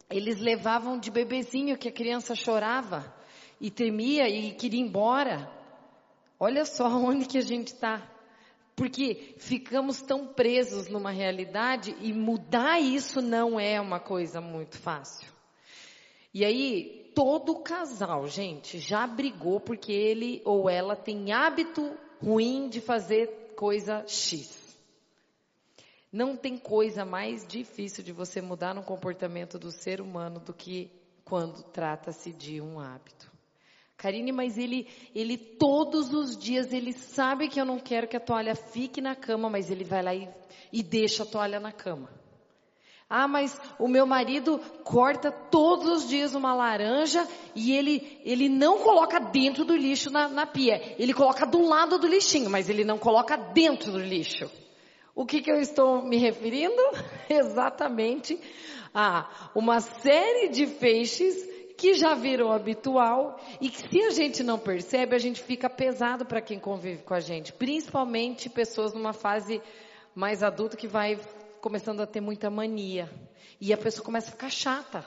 eles 0.10 0.40
levavam 0.40 0.98
de 0.98 1.12
bebezinho 1.12 1.78
que 1.78 1.90
a 1.90 1.92
criança 1.92 2.34
chorava 2.34 3.14
e 3.60 3.70
temia 3.70 4.30
e 4.30 4.54
queria 4.54 4.80
ir 4.80 4.84
embora. 4.84 5.52
Olha 6.40 6.64
só 6.64 6.88
onde 6.96 7.26
que 7.26 7.40
a 7.40 7.42
gente 7.42 7.74
está. 7.74 8.10
Porque 8.74 9.36
ficamos 9.38 10.02
tão 10.02 10.28
presos 10.28 10.88
numa 10.88 11.12
realidade 11.12 11.94
e 12.00 12.14
mudar 12.14 12.80
isso 12.80 13.22
não 13.22 13.60
é 13.60 13.82
uma 13.82 14.00
coisa 14.00 14.40
muito 14.40 14.78
fácil. 14.78 15.28
E 16.34 16.46
aí, 16.46 16.99
todo 17.20 17.60
casal, 17.60 18.30
gente, 18.30 18.80
já 18.80 19.06
brigou 19.06 19.60
porque 19.60 19.92
ele 19.92 20.42
ou 20.46 20.70
ela 20.70 20.96
tem 20.96 21.34
hábito 21.34 21.94
ruim 22.24 22.70
de 22.70 22.80
fazer 22.80 23.56
coisa 23.58 24.06
X. 24.08 24.80
Não 26.10 26.38
tem 26.38 26.58
coisa 26.58 27.04
mais 27.04 27.46
difícil 27.46 28.06
de 28.06 28.14
você 28.14 28.42
mudar 28.42 28.74
no 28.74 28.84
comportamento 28.84 29.60
do 29.60 29.70
ser 29.70 30.00
humano 30.00 30.40
do 30.40 30.54
que 30.54 30.90
quando 31.26 31.62
trata-se 31.62 32.32
de 32.32 32.62
um 32.62 32.80
hábito. 32.80 33.30
Karine, 33.98 34.32
mas 34.32 34.58
ele, 34.58 34.88
ele 35.14 35.38
todos 35.38 36.14
os 36.14 36.38
dias, 36.38 36.72
ele 36.72 36.94
sabe 36.94 37.50
que 37.50 37.60
eu 37.60 37.66
não 37.66 37.80
quero 37.80 38.08
que 38.08 38.16
a 38.16 38.22
toalha 38.22 38.56
fique 38.56 39.02
na 39.02 39.14
cama, 39.14 39.50
mas 39.50 39.70
ele 39.70 39.84
vai 39.84 40.02
lá 40.02 40.16
e, 40.16 40.30
e 40.72 40.82
deixa 40.82 41.24
a 41.24 41.26
toalha 41.26 41.60
na 41.60 41.74
cama. 41.74 42.19
Ah, 43.10 43.28
mas 43.28 43.60
o 43.80 43.88
meu 43.88 44.06
marido 44.06 44.60
corta 44.84 45.32
todos 45.32 46.04
os 46.04 46.08
dias 46.08 46.36
uma 46.36 46.54
laranja 46.54 47.28
e 47.56 47.76
ele, 47.76 48.20
ele 48.24 48.48
não 48.48 48.78
coloca 48.80 49.20
dentro 49.20 49.66
do 49.66 49.76
lixo 49.76 50.12
na, 50.12 50.28
na 50.28 50.46
pia. 50.46 50.96
Ele 51.00 51.12
coloca 51.12 51.44
do 51.44 51.68
lado 51.68 51.98
do 51.98 52.08
lixinho, 52.08 52.52
mas 52.52 52.70
ele 52.70 52.84
não 52.84 53.00
coloca 53.00 53.36
dentro 53.36 53.92
do 53.92 54.00
lixo. 54.00 54.48
O 55.16 55.26
que, 55.26 55.42
que 55.42 55.52
eu 55.52 55.60
estou 55.60 56.04
me 56.04 56.18
referindo? 56.18 56.82
Exatamente 57.28 58.40
a 58.94 59.50
uma 59.56 59.80
série 59.80 60.50
de 60.50 60.68
feixes 60.68 61.36
que 61.78 61.94
já 61.94 62.14
viram 62.14 62.52
habitual 62.52 63.40
e 63.60 63.70
que 63.70 63.88
se 63.88 64.02
a 64.04 64.12
gente 64.12 64.44
não 64.44 64.60
percebe, 64.60 65.16
a 65.16 65.20
gente 65.20 65.42
fica 65.42 65.70
pesado 65.70 66.26
para 66.26 66.42
quem 66.42 66.60
convive 66.60 67.04
com 67.04 67.14
a 67.14 67.20
gente, 67.20 67.54
principalmente 67.54 68.50
pessoas 68.50 68.94
numa 68.94 69.14
fase 69.14 69.62
mais 70.14 70.44
adulta 70.44 70.76
que 70.76 70.88
vai 70.88 71.18
começando 71.62 72.02
a 72.02 72.08
ter 72.08 72.22
muita 72.22 72.50
mania. 72.50 73.10
E 73.60 73.74
a 73.74 73.78
pessoa 73.78 74.06
começa 74.06 74.30
a 74.30 74.32
ficar 74.32 74.50
chata, 74.50 75.06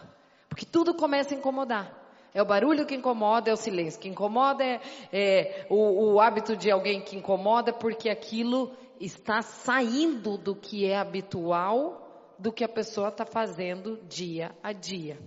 porque 0.49 0.65
tudo 0.65 0.95
começa 0.95 1.35
a 1.35 1.39
incomodar. 1.39 2.01
É 2.35 2.41
o 2.41 2.47
barulho 2.47 2.87
que 2.87 2.95
incomoda, 2.95 3.51
é 3.51 3.53
o 3.53 3.57
silêncio 3.57 4.01
que 4.01 4.09
incomoda, 4.09 4.65
é, 4.65 4.81
é 5.13 5.67
o, 5.69 6.15
o 6.15 6.21
hábito 6.21 6.57
de 6.57 6.71
alguém 6.71 7.01
que 7.03 7.17
incomoda, 7.17 7.73
porque 7.73 8.09
aquilo 8.09 8.75
está 8.99 9.43
saindo 9.43 10.39
do 10.39 10.55
que 10.55 10.87
é 10.87 10.97
habitual, 10.97 12.35
do 12.39 12.53
que 12.53 12.65
a 12.65 12.69
pessoa 12.69 13.09
está 13.09 13.27
fazendo 13.27 14.01
dia 14.09 14.55
a 14.63 14.73
dia. 14.73 15.19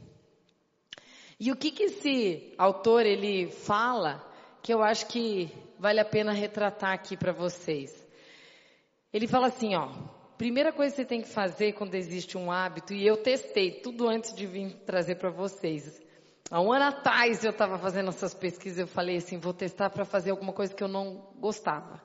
E 1.39 1.51
o 1.51 1.55
que, 1.55 1.70
que 1.72 1.84
esse 1.84 2.53
autor 2.58 3.05
ele 3.05 3.51
fala 3.51 4.25
que 4.63 4.74
eu 4.74 4.82
acho 4.82 5.05
que 5.08 5.51
vale 5.77 6.00
a 6.00 6.05
pena 6.05 6.32
retratar 6.32 6.94
aqui 6.94 7.15
para 7.17 7.34
vocês? 7.34 8.05
Ele 9.12 9.27
fala 9.27 9.48
assim, 9.48 9.75
ó, 9.75 9.89
primeira 10.37 10.71
coisa 10.71 10.91
que 10.91 11.01
você 11.01 11.05
tem 11.05 11.21
que 11.21 11.29
fazer 11.29 11.73
quando 11.73 11.95
existe 11.95 12.37
um 12.37 12.51
hábito, 12.51 12.93
e 12.93 13.05
eu 13.05 13.17
testei 13.17 13.71
tudo 13.71 14.07
antes 14.07 14.33
de 14.33 14.45
vir 14.45 14.73
trazer 14.85 15.15
para 15.15 15.29
vocês. 15.29 16.01
Há 16.51 16.61
um 16.61 16.71
ano 16.71 16.85
atrás 16.85 17.43
eu 17.43 17.51
estava 17.51 17.77
fazendo 17.77 18.09
essas 18.09 18.33
pesquisas, 18.33 18.79
eu 18.79 18.87
falei 18.87 19.17
assim, 19.17 19.39
vou 19.39 19.53
testar 19.53 19.89
para 19.89 20.05
fazer 20.05 20.31
alguma 20.31 20.53
coisa 20.53 20.73
que 20.73 20.83
eu 20.83 20.87
não 20.87 21.27
gostava. 21.39 22.01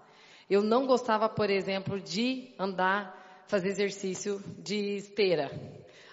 Eu 0.49 0.63
não 0.63 0.87
gostava, 0.87 1.29
por 1.29 1.51
exemplo, 1.51 2.01
de 2.01 2.55
andar, 2.59 3.45
fazer 3.47 3.69
exercício 3.69 4.43
de 4.59 4.97
esteira. 4.97 5.51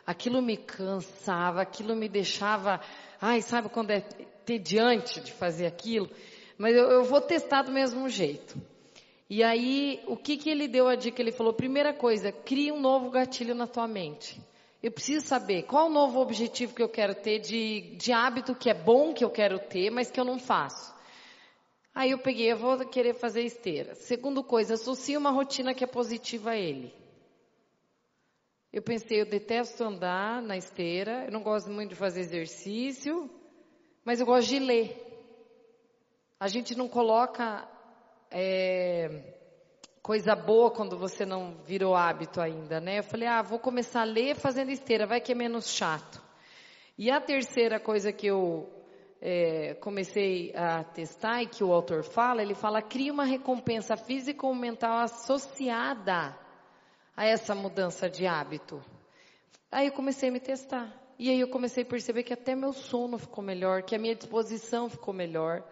Aquilo 0.05 0.41
me 0.41 0.57
cansava, 0.57 1.61
aquilo 1.61 1.95
me 1.95 2.09
deixava, 2.09 2.81
ai, 3.21 3.41
sabe 3.41 3.69
quando 3.69 3.91
é 3.91 4.01
tediante 4.45 5.21
de 5.21 5.31
fazer 5.31 5.65
aquilo? 5.65 6.09
Mas 6.57 6.75
eu, 6.75 6.89
eu 6.89 7.03
vou 7.03 7.21
testar 7.21 7.61
do 7.61 7.71
mesmo 7.71 8.09
jeito. 8.09 8.59
E 9.29 9.43
aí, 9.43 10.01
o 10.07 10.15
que 10.15 10.37
que 10.37 10.49
ele 10.49 10.67
deu 10.67 10.87
a 10.87 10.95
dica? 10.95 11.21
Ele 11.21 11.33
falou, 11.33 11.53
primeira 11.53 11.93
coisa, 11.93 12.31
crie 12.31 12.71
um 12.71 12.79
novo 12.79 13.09
gatilho 13.09 13.53
na 13.53 13.67
tua 13.67 13.87
mente. 13.87 14.41
Eu 14.81 14.91
preciso 14.91 15.25
saber 15.25 15.63
qual 15.63 15.87
o 15.87 15.91
novo 15.91 16.21
objetivo 16.21 16.73
que 16.73 16.81
eu 16.81 16.87
quero 16.87 17.13
ter 17.13 17.39
de, 17.39 17.95
de 17.97 18.13
hábito 18.13 18.55
que 18.55 18.69
é 18.69 18.73
bom 18.73 19.13
que 19.13 19.25
eu 19.25 19.29
quero 19.29 19.59
ter, 19.59 19.89
mas 19.89 20.09
que 20.09 20.19
eu 20.19 20.23
não 20.23 20.39
faço. 20.39 20.95
Aí 21.93 22.11
eu 22.11 22.19
peguei, 22.19 22.51
eu 22.51 22.57
vou 22.57 22.77
querer 22.85 23.15
fazer 23.15 23.41
esteira. 23.41 23.95
Segundo 23.95 24.43
coisa, 24.43 24.75
associe 24.75 25.17
uma 25.17 25.31
rotina 25.31 25.73
que 25.73 25.83
é 25.83 25.87
positiva 25.87 26.51
a 26.51 26.55
ele. 26.55 26.93
Eu 28.71 28.81
pensei, 28.81 29.19
eu 29.19 29.25
detesto 29.25 29.83
andar 29.83 30.41
na 30.41 30.55
esteira, 30.55 31.25
eu 31.25 31.31
não 31.31 31.41
gosto 31.41 31.69
muito 31.69 31.89
de 31.89 31.95
fazer 31.95 32.19
exercício, 32.19 33.29
mas 34.05 34.19
eu 34.19 34.25
gosto 34.25 34.47
de 34.47 34.59
ler. 34.59 35.03
A 36.39 36.47
gente 36.47 36.77
não 36.77 36.87
coloca 36.87 37.67
é, 38.31 39.35
coisa 40.01 40.35
boa 40.35 40.71
quando 40.71 40.97
você 40.97 41.25
não 41.25 41.57
virou 41.65 41.95
hábito 41.95 42.39
ainda, 42.39 42.79
né? 42.79 42.99
Eu 42.99 43.03
falei, 43.03 43.27
ah, 43.27 43.41
vou 43.41 43.59
começar 43.59 44.01
a 44.01 44.05
ler 44.05 44.35
fazendo 44.35 44.71
esteira, 44.71 45.05
vai 45.05 45.19
que 45.19 45.31
é 45.31 45.35
menos 45.35 45.67
chato. 45.69 46.21
E 46.97 47.11
a 47.11 47.21
terceira 47.21 47.79
coisa 47.79 48.11
que 48.11 48.27
eu 48.27 48.69
é, 49.21 49.75
comecei 49.75 50.53
a 50.55 50.83
testar 50.83 51.43
e 51.43 51.47
que 51.47 51.63
o 51.63 51.73
autor 51.73 52.03
fala, 52.03 52.41
ele 52.41 52.55
fala, 52.55 52.81
cria 52.81 53.11
uma 53.11 53.25
recompensa 53.25 53.95
física 53.95 54.45
ou 54.45 54.55
mental 54.55 54.97
associada 54.99 56.37
a 57.15 57.25
essa 57.25 57.53
mudança 57.55 58.09
de 58.09 58.25
hábito. 58.25 58.83
Aí 59.71 59.87
eu 59.87 59.93
comecei 59.93 60.29
a 60.29 60.31
me 60.31 60.39
testar. 60.39 60.93
E 61.19 61.29
aí 61.29 61.39
eu 61.39 61.49
comecei 61.49 61.83
a 61.83 61.85
perceber 61.85 62.23
que 62.23 62.33
até 62.33 62.55
meu 62.55 62.71
sono 62.71 63.17
ficou 63.17 63.43
melhor, 63.43 63.81
que 63.81 63.95
a 63.95 63.99
minha 63.99 64.15
disposição 64.15 64.87
ficou 64.89 65.13
melhor. 65.13 65.63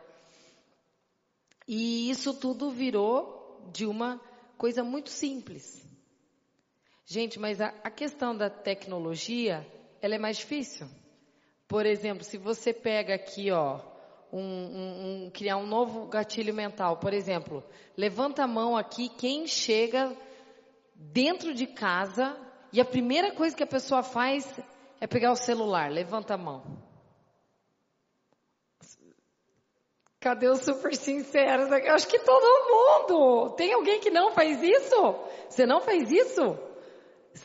E 1.68 2.10
isso 2.10 2.34
tudo 2.34 2.70
virou 2.70 3.70
de 3.72 3.86
uma 3.86 4.22
coisa 4.58 4.84
muito 4.84 5.10
simples. 5.10 5.84
Gente, 7.06 7.40
mas 7.40 7.62
a, 7.62 7.68
a 7.84 7.90
questão 7.90 8.36
da 8.36 8.50
tecnologia, 8.50 9.66
ela 10.02 10.16
é 10.16 10.20
mais 10.20 10.38
difícil. 10.38 10.88
Por 11.68 11.86
exemplo, 11.86 12.24
se 12.24 12.38
você 12.38 12.74
pega 12.74 13.16
aqui, 13.16 13.52
ó, 13.52 13.80
um, 14.32 14.40
um, 14.40 15.26
um, 15.26 15.30
criar 15.32 15.58
um 15.58 15.66
novo 15.66 16.08
gatilho 16.08 16.54
mental, 16.54 16.98
por 16.98 17.14
exemplo, 17.14 17.64
levanta 17.98 18.44
a 18.44 18.48
mão 18.48 18.76
aqui 18.76 19.10
quem 19.10 19.48
chega 19.48 20.16
dentro 20.96 21.54
de 21.54 21.68
casa 21.68 22.38
e 22.72 22.82
a 22.82 22.86
primeira 22.86 23.34
coisa 23.34 23.56
que 23.56 23.64
a 23.64 23.68
pessoa 23.68 24.04
faz 24.04 24.60
é 25.00 25.08
pegar 25.08 25.32
o 25.32 25.36
celular. 25.36 25.92
Levanta 25.92 26.34
a 26.34 26.38
mão. 26.38 26.85
Cadê 30.26 30.48
os 30.48 30.62
super 30.62 30.96
sinceros? 30.96 31.70
Eu 31.70 31.94
acho 31.94 32.08
que 32.08 32.18
todo 32.18 32.42
mundo. 32.72 33.52
Tem 33.52 33.72
alguém 33.74 34.00
que 34.00 34.10
não 34.10 34.32
faz 34.32 34.60
isso? 34.60 35.16
Você 35.48 35.68
não 35.68 35.80
faz 35.82 36.12
isso? 36.12 36.58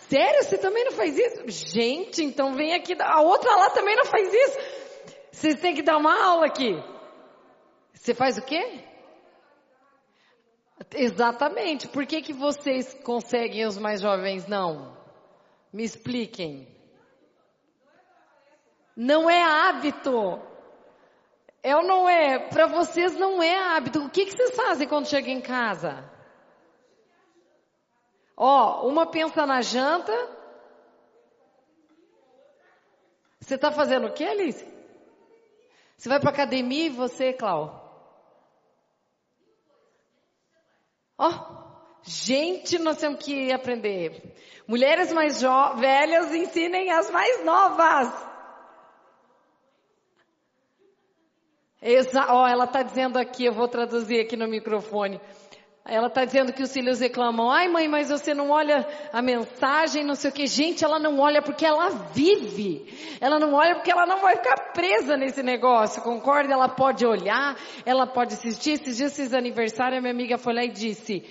Sério? 0.09 0.43
Você 0.43 0.57
também 0.57 0.87
não 0.87 0.93
faz 0.93 1.15
isso? 1.19 1.43
Gente, 1.47 2.25
então 2.25 2.55
vem 2.55 2.73
aqui. 2.73 2.97
A 2.99 3.21
outra 3.21 3.55
lá 3.55 3.69
também 3.69 3.95
não 3.97 4.07
faz 4.07 4.33
isso. 4.33 4.59
Vocês 5.31 5.61
têm 5.61 5.75
que 5.75 5.83
dar 5.83 5.99
uma 5.99 6.25
aula 6.25 6.47
aqui. 6.47 6.83
Você 7.93 8.15
faz 8.15 8.39
o 8.39 8.43
quê? 8.43 8.83
Exatamente. 10.95 11.87
Por 11.87 12.07
que, 12.07 12.23
que 12.23 12.33
vocês 12.33 12.95
conseguem 13.05 13.67
os 13.67 13.77
mais 13.77 14.01
jovens 14.01 14.47
não? 14.47 14.97
Me 15.71 15.85
expliquem. 15.85 16.67
Não 18.97 19.29
é 19.29 19.43
hábito. 19.43 20.49
É 21.63 21.77
ou 21.77 21.83
não 21.83 22.09
é? 22.09 22.39
Para 22.49 22.67
vocês 22.67 23.15
não 23.17 23.43
é 23.43 23.57
hábito. 23.57 24.05
O 24.05 24.11
que, 24.11 24.25
que 24.25 24.33
vocês 24.33 24.55
fazem 24.57 24.89
quando 24.89 25.09
chegam 25.09 25.33
em 25.33 25.41
casa? 25.41 26.09
Ó, 28.37 28.87
uma 28.89 29.07
pensa 29.07 29.45
na 29.45 29.61
janta. 29.61 30.13
Você 33.39 33.55
está 33.57 33.71
fazendo 33.71 34.07
o 34.07 34.13
que, 34.13 34.25
Alice? 34.25 34.67
Você 35.97 36.09
vai 36.09 36.19
para 36.19 36.31
academia 36.31 36.87
e 36.87 36.91
você, 36.91 37.33
Clau? 37.33 37.87
Ó, 41.19 41.61
Gente, 42.03 42.79
nós 42.79 42.97
temos 42.97 43.23
que 43.23 43.53
aprender. 43.53 44.35
Mulheres 44.67 45.13
mais 45.13 45.43
velhas 45.79 46.35
ensinem 46.35 46.91
as 46.91 47.11
mais 47.11 47.45
novas. 47.45 48.30
Exa 51.83 52.27
oh, 52.31 52.47
ela 52.47 52.65
está 52.65 52.83
dizendo 52.83 53.19
aqui, 53.19 53.47
eu 53.47 53.53
vou 53.53 53.67
traduzir 53.67 54.21
aqui 54.21 54.37
no 54.37 54.47
microfone. 54.47 55.21
Ela 55.85 56.09
está 56.09 56.25
dizendo 56.27 56.53
que 56.53 56.63
os 56.63 56.73
filhos 56.73 57.01
reclamam, 57.01 57.51
ai 57.51 57.67
mãe, 57.67 57.89
mas 57.89 58.11
você 58.11 58.35
não 58.35 58.51
olha 58.51 58.87
a 59.13 59.23
mensagem, 59.23 60.05
não 60.05 60.15
sei 60.15 60.31
o 60.31 60.33
que. 60.33 60.47
Gente, 60.47 60.85
ela 60.85 60.99
não 60.99 61.19
olha 61.19 61.41
porque 61.41 61.65
ela 61.65 61.89
vive. 62.13 63.17
Ela 63.19 63.39
não 63.39 63.55
olha 63.55 63.75
porque 63.75 63.91
ela 63.91 64.05
não 64.07 64.21
vai 64.21 64.37
ficar 64.37 64.73
presa 64.75 65.17
nesse 65.17 65.43
negócio, 65.43 66.03
concorda? 66.03 66.53
Ela 66.53 66.69
pode 66.69 67.05
olhar, 67.07 67.57
ela 67.87 68.07
pode 68.07 68.35
assistir. 68.35 68.73
Esses 68.73 68.99
dias, 68.99 69.19
esses 69.19 69.35
aniversário, 69.35 69.97
a 69.97 70.01
minha 70.01 70.13
amiga 70.13 70.37
foi 70.37 70.53
lá 70.53 70.63
e 70.63 70.69
disse, 70.69 71.25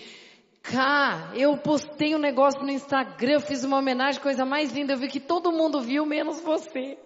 Cá, 0.64 1.32
eu 1.36 1.56
postei 1.58 2.16
um 2.16 2.20
negócio 2.20 2.62
no 2.62 2.72
Instagram, 2.72 3.34
eu 3.34 3.42
fiz 3.42 3.64
uma 3.64 3.78
homenagem, 3.78 4.20
coisa 4.20 4.46
mais 4.46 4.74
linda, 4.74 4.94
eu 4.94 4.98
vi 4.98 5.08
que 5.08 5.20
todo 5.20 5.52
mundo 5.52 5.80
viu, 5.80 6.06
menos 6.06 6.42
você. 6.42 6.98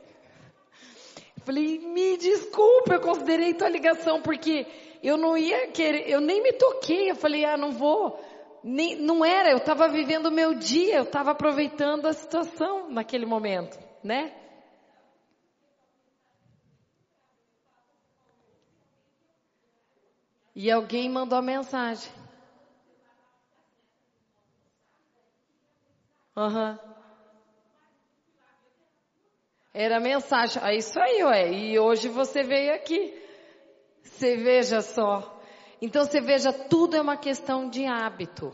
Falei, 1.43 1.77
me 1.79 2.17
desculpa, 2.17 2.93
eu 2.93 3.01
considerei 3.01 3.53
tua 3.53 3.67
ligação, 3.69 4.21
porque 4.21 4.65
eu 5.03 5.17
não 5.17 5.37
ia 5.37 5.67
querer, 5.67 6.09
eu 6.09 6.21
nem 6.21 6.41
me 6.41 6.53
toquei, 6.53 7.11
eu 7.11 7.15
falei, 7.15 7.43
ah, 7.43 7.57
não 7.57 7.71
vou. 7.71 8.17
Nem, 8.63 8.95
não 8.95 9.25
era, 9.25 9.51
eu 9.51 9.57
estava 9.57 9.89
vivendo 9.89 10.27
o 10.27 10.31
meu 10.31 10.53
dia, 10.53 10.95
eu 10.95 11.03
estava 11.03 11.31
aproveitando 11.31 12.05
a 12.07 12.13
situação 12.13 12.89
naquele 12.89 13.25
momento, 13.25 13.77
né? 14.01 14.33
E 20.55 20.71
alguém 20.71 21.09
mandou 21.09 21.37
a 21.37 21.41
mensagem. 21.41 22.09
Aham. 26.37 26.79
Uhum. 26.81 26.92
Era 29.73 29.99
mensagem. 29.99 30.61
É 30.63 30.75
isso 30.75 30.99
aí, 30.99 31.23
ué. 31.23 31.51
E 31.51 31.79
hoje 31.79 32.07
você 32.07 32.43
veio 32.43 32.75
aqui. 32.75 33.13
Você 34.03 34.37
veja 34.37 34.81
só. 34.81 35.41
Então 35.81 36.05
você 36.05 36.21
veja, 36.21 36.53
tudo 36.53 36.95
é 36.95 37.01
uma 37.01 37.17
questão 37.17 37.67
de 37.67 37.85
hábito. 37.85 38.53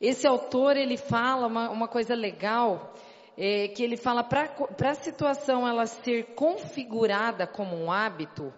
Esse 0.00 0.26
autor, 0.26 0.76
ele 0.76 0.96
fala 0.96 1.46
uma, 1.46 1.70
uma 1.70 1.88
coisa 1.88 2.14
legal, 2.14 2.94
é, 3.38 3.68
que 3.68 3.82
ele 3.82 3.96
fala 3.96 4.22
para 4.22 4.90
a 4.90 4.94
situação 4.94 5.66
ela 5.66 5.86
ser 5.86 6.34
configurada 6.34 7.46
como 7.46 7.76
um 7.76 7.90
hábito, 7.90 8.52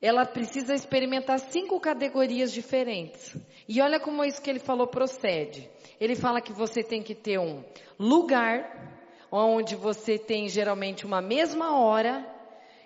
ela 0.00 0.24
precisa 0.24 0.74
experimentar 0.74 1.40
cinco 1.40 1.80
categorias 1.80 2.52
diferentes. 2.52 3.36
E 3.68 3.80
olha 3.80 3.98
como 3.98 4.24
isso 4.24 4.40
que 4.40 4.50
ele 4.50 4.60
falou 4.60 4.86
procede. 4.86 5.68
Ele 5.98 6.14
fala 6.14 6.40
que 6.40 6.52
você 6.52 6.84
tem 6.84 7.02
que 7.02 7.14
ter 7.14 7.38
um 7.40 7.64
lugar, 7.98 8.95
onde 9.30 9.74
você 9.74 10.18
tem 10.18 10.48
geralmente 10.48 11.04
uma 11.04 11.20
mesma 11.20 11.78
hora, 11.78 12.26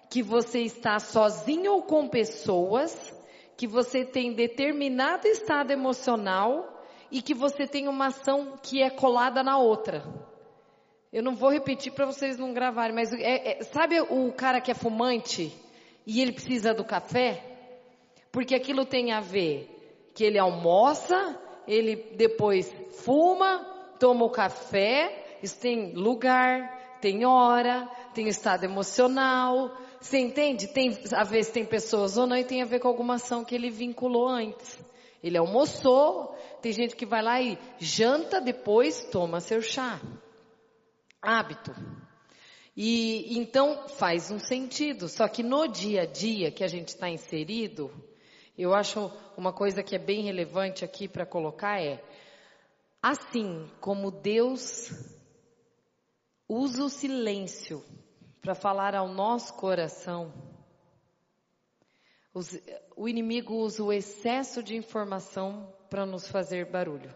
que 0.09 0.23
você 0.23 0.61
está 0.61 0.99
sozinho 0.99 1.73
ou 1.73 1.83
com 1.83 2.09
pessoas, 2.09 3.15
que 3.57 3.67
você 3.67 4.05
tem 4.05 4.33
determinado 4.33 5.27
estado 5.29 5.71
emocional 5.71 6.83
e 7.11 7.23
que 7.23 7.35
você 7.35 7.67
tem 7.67 7.89
uma 7.89 8.07
ação 8.07 8.59
que 8.63 8.83
é 8.83 8.91
colada 8.91 9.43
na 9.43 9.59
outra. 9.59 10.03
Eu 11.13 11.23
não 11.23 11.35
vou 11.35 11.51
repetir 11.51 11.93
para 11.93 12.07
vocês 12.07 12.39
não 12.39 12.53
gravarem, 12.53 12.95
mas 12.95 13.13
é, 13.13 13.59
é, 13.59 13.63
sabe 13.65 14.01
o 14.01 14.33
cara 14.33 14.61
que 14.61 14.71
é 14.71 14.75
fumante 14.75 15.53
e 16.07 16.21
ele 16.21 16.33
precisa 16.33 16.73
do 16.73 16.85
café? 16.85 17.45
Porque 18.31 18.55
aquilo 18.55 18.85
tem 18.85 19.13
a 19.13 19.21
ver 19.21 19.69
que 20.15 20.25
ele 20.25 20.39
almoça, 20.39 21.39
ele 21.67 21.97
depois 22.17 22.73
fuma, 23.05 23.59
toma 23.99 24.25
o 24.25 24.31
café, 24.31 25.20
isso 25.43 25.59
tem 25.59 25.93
lugar, 25.93 26.99
tem 27.01 27.25
hora, 27.25 27.89
tem 28.15 28.29
estado 28.29 28.65
emocional. 28.65 29.77
Você 30.01 30.19
entende? 30.19 30.69
Tem, 30.69 30.99
às 31.15 31.31
vezes 31.31 31.53
tem 31.53 31.65
pessoas 31.65 32.17
ou 32.17 32.27
não 32.27 32.37
e 32.37 32.45
tem 32.45 32.63
a 32.63 32.67
ver 32.67 32.81
com 32.81 32.89
alguma 32.89 33.15
ação 33.15 33.45
que 33.45 33.55
ele 33.55 33.71
vinculou 33.71 34.29
antes. 34.29 34.79
Ele 35.23 35.37
almoçou, 35.37 36.35
tem 36.63 36.73
gente 36.73 36.97
que 36.97 37.05
vai 37.05 37.23
lá 37.23 37.41
e 37.41 37.59
janta, 37.79 38.41
depois 38.41 39.05
toma 39.05 39.41
seu 39.41 39.61
chá. 39.61 40.01
Hábito. 41.21 41.75
E 42.75 43.39
então 43.39 43.89
faz 43.89 44.31
um 44.31 44.39
sentido. 44.39 45.09
Só 45.09 45.29
que 45.29 45.43
no 45.43 45.67
dia 45.67 46.03
a 46.03 46.07
dia 46.07 46.51
que 46.51 46.65
a 46.65 46.69
gente 46.69 46.89
está 46.89 47.11
inserido, 47.11 47.91
eu 48.57 48.73
acho 48.75 49.11
uma 49.37 49.53
coisa 49.53 49.83
que 49.83 49.95
é 49.95 49.99
bem 49.99 50.23
relevante 50.23 50.85
aqui 50.85 51.07
para 51.07 51.27
colocar 51.27 51.81
é 51.81 52.03
assim 53.03 53.67
como 53.81 54.11
Deus 54.11 54.91
usa 56.53 56.83
o 56.83 56.89
silêncio 56.89 57.85
para 58.43 58.57
falar 58.57 58.97
ao 58.97 59.07
nosso 59.07 59.55
coração. 59.55 60.35
O 62.97 63.09
inimigo 63.09 63.55
usa 63.55 63.85
o 63.85 63.93
excesso 63.93 64.61
de 64.61 64.75
informação 64.75 65.73
para 65.89 66.05
nos 66.05 66.27
fazer 66.27 66.67
barulho. 66.67 67.15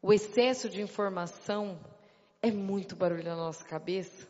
O 0.00 0.12
excesso 0.12 0.68
de 0.68 0.80
informação 0.80 1.80
é 2.40 2.52
muito 2.52 2.94
barulho 2.94 3.24
na 3.24 3.34
nossa 3.34 3.64
cabeça. 3.64 4.28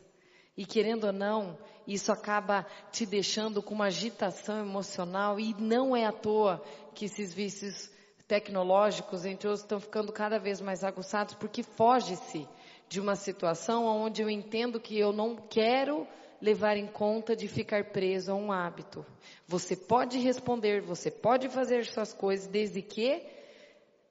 E 0.56 0.64
querendo 0.64 1.08
ou 1.08 1.12
não, 1.12 1.58
isso 1.86 2.10
acaba 2.10 2.64
te 2.90 3.04
deixando 3.04 3.62
com 3.62 3.74
uma 3.74 3.86
agitação 3.86 4.60
emocional 4.60 5.38
e 5.38 5.52
não 5.60 5.94
é 5.94 6.06
à 6.06 6.12
toa 6.12 6.64
que 6.94 7.04
esses 7.04 7.34
vícios 7.34 7.90
tecnológicos, 8.26 9.26
entre 9.26 9.46
outros, 9.46 9.64
estão 9.64 9.78
ficando 9.78 10.10
cada 10.10 10.38
vez 10.38 10.58
mais 10.58 10.82
aguçados 10.82 11.34
porque 11.34 11.62
foge-se 11.62 12.48
de 12.88 13.00
uma 13.00 13.16
situação 13.16 13.86
onde 13.86 14.22
eu 14.22 14.30
entendo 14.30 14.80
que 14.80 14.98
eu 14.98 15.12
não 15.12 15.36
quero 15.36 16.06
levar 16.40 16.76
em 16.76 16.86
conta 16.86 17.34
de 17.34 17.48
ficar 17.48 17.84
preso 17.90 18.30
a 18.30 18.34
um 18.34 18.52
hábito. 18.52 19.04
Você 19.46 19.74
pode 19.74 20.18
responder, 20.18 20.82
você 20.82 21.10
pode 21.10 21.48
fazer 21.48 21.86
suas 21.86 22.12
coisas 22.12 22.46
desde 22.46 22.82
que 22.82 23.22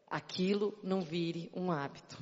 aquilo 0.07 0.77
não 0.81 1.01
vire 1.01 1.51
um 1.55 1.71
hábito. 1.71 2.17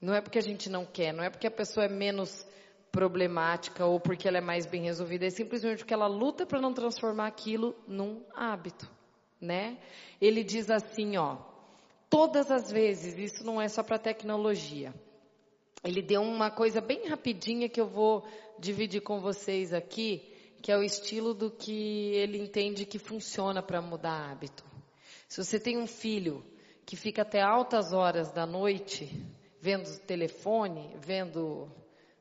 Não 0.00 0.14
é 0.14 0.20
porque 0.20 0.38
a 0.38 0.42
gente 0.42 0.70
não 0.70 0.86
quer, 0.86 1.12
não 1.12 1.24
é 1.24 1.30
porque 1.30 1.48
a 1.48 1.50
pessoa 1.50 1.86
é 1.86 1.88
menos 1.88 2.46
problemática 2.92 3.84
ou 3.84 3.98
porque 3.98 4.28
ela 4.28 4.38
é 4.38 4.40
mais 4.40 4.64
bem 4.64 4.84
resolvida, 4.84 5.26
é 5.26 5.30
simplesmente 5.30 5.78
porque 5.78 5.92
ela 5.92 6.06
luta 6.06 6.46
para 6.46 6.60
não 6.60 6.72
transformar 6.72 7.26
aquilo 7.26 7.74
num 7.86 8.22
hábito, 8.32 8.88
né? 9.40 9.76
Ele 10.20 10.44
diz 10.44 10.70
assim, 10.70 11.16
ó, 11.16 11.36
todas 12.08 12.50
as 12.50 12.70
vezes, 12.70 13.18
isso 13.18 13.44
não 13.44 13.60
é 13.60 13.68
só 13.68 13.82
para 13.82 13.98
tecnologia 13.98 14.94
ele 15.84 16.02
deu 16.02 16.22
uma 16.22 16.50
coisa 16.50 16.80
bem 16.80 17.08
rapidinha 17.08 17.68
que 17.68 17.80
eu 17.80 17.86
vou 17.86 18.26
dividir 18.58 19.00
com 19.00 19.20
vocês 19.20 19.72
aqui, 19.72 20.22
que 20.60 20.72
é 20.72 20.76
o 20.76 20.82
estilo 20.82 21.32
do 21.32 21.50
que 21.50 22.12
ele 22.14 22.38
entende 22.38 22.84
que 22.84 22.98
funciona 22.98 23.62
para 23.62 23.80
mudar 23.80 24.30
hábito. 24.30 24.64
Se 25.28 25.42
você 25.42 25.60
tem 25.60 25.78
um 25.78 25.86
filho 25.86 26.44
que 26.84 26.96
fica 26.96 27.22
até 27.22 27.40
altas 27.40 27.92
horas 27.92 28.32
da 28.32 28.46
noite 28.46 29.24
vendo 29.60 29.98
telefone, 30.00 30.96
vendo 30.98 31.70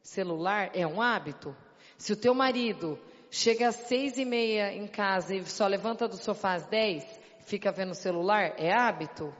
celular, 0.01 0.71
é 0.73 0.85
um 0.85 1.01
hábito. 1.01 1.55
Se 1.97 2.13
o 2.13 2.17
teu 2.17 2.33
marido 2.33 2.99
chega 3.31 3.69
às 3.69 3.75
seis 3.75 4.17
e 4.17 4.25
meia 4.25 4.73
em 4.73 4.87
casa 4.87 5.35
e 5.35 5.45
só 5.45 5.67
levanta 5.67 6.07
do 6.07 6.17
sofá 6.17 6.53
às 6.53 6.65
dez, 6.67 7.03
fica 7.45 7.71
vendo 7.71 7.95
celular, 7.95 8.53
é 8.57 8.71
hábito. 8.71 9.33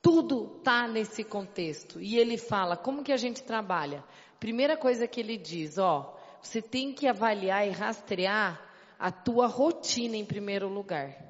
Tudo 0.00 0.58
está 0.58 0.86
nesse 0.86 1.24
contexto. 1.24 2.00
E 2.00 2.16
ele 2.16 2.38
fala, 2.38 2.76
como 2.76 3.02
que 3.02 3.12
a 3.12 3.16
gente 3.16 3.42
trabalha? 3.42 4.04
Primeira 4.38 4.76
coisa 4.76 5.08
que 5.08 5.20
ele 5.20 5.36
diz, 5.36 5.78
ó, 5.78 6.16
você 6.40 6.62
tem 6.62 6.92
que 6.92 7.08
avaliar 7.08 7.66
e 7.66 7.70
rastrear 7.70 8.60
a 8.98 9.10
tua 9.10 9.46
rotina 9.46 10.16
em 10.16 10.24
primeiro 10.24 10.68
lugar. 10.68 11.28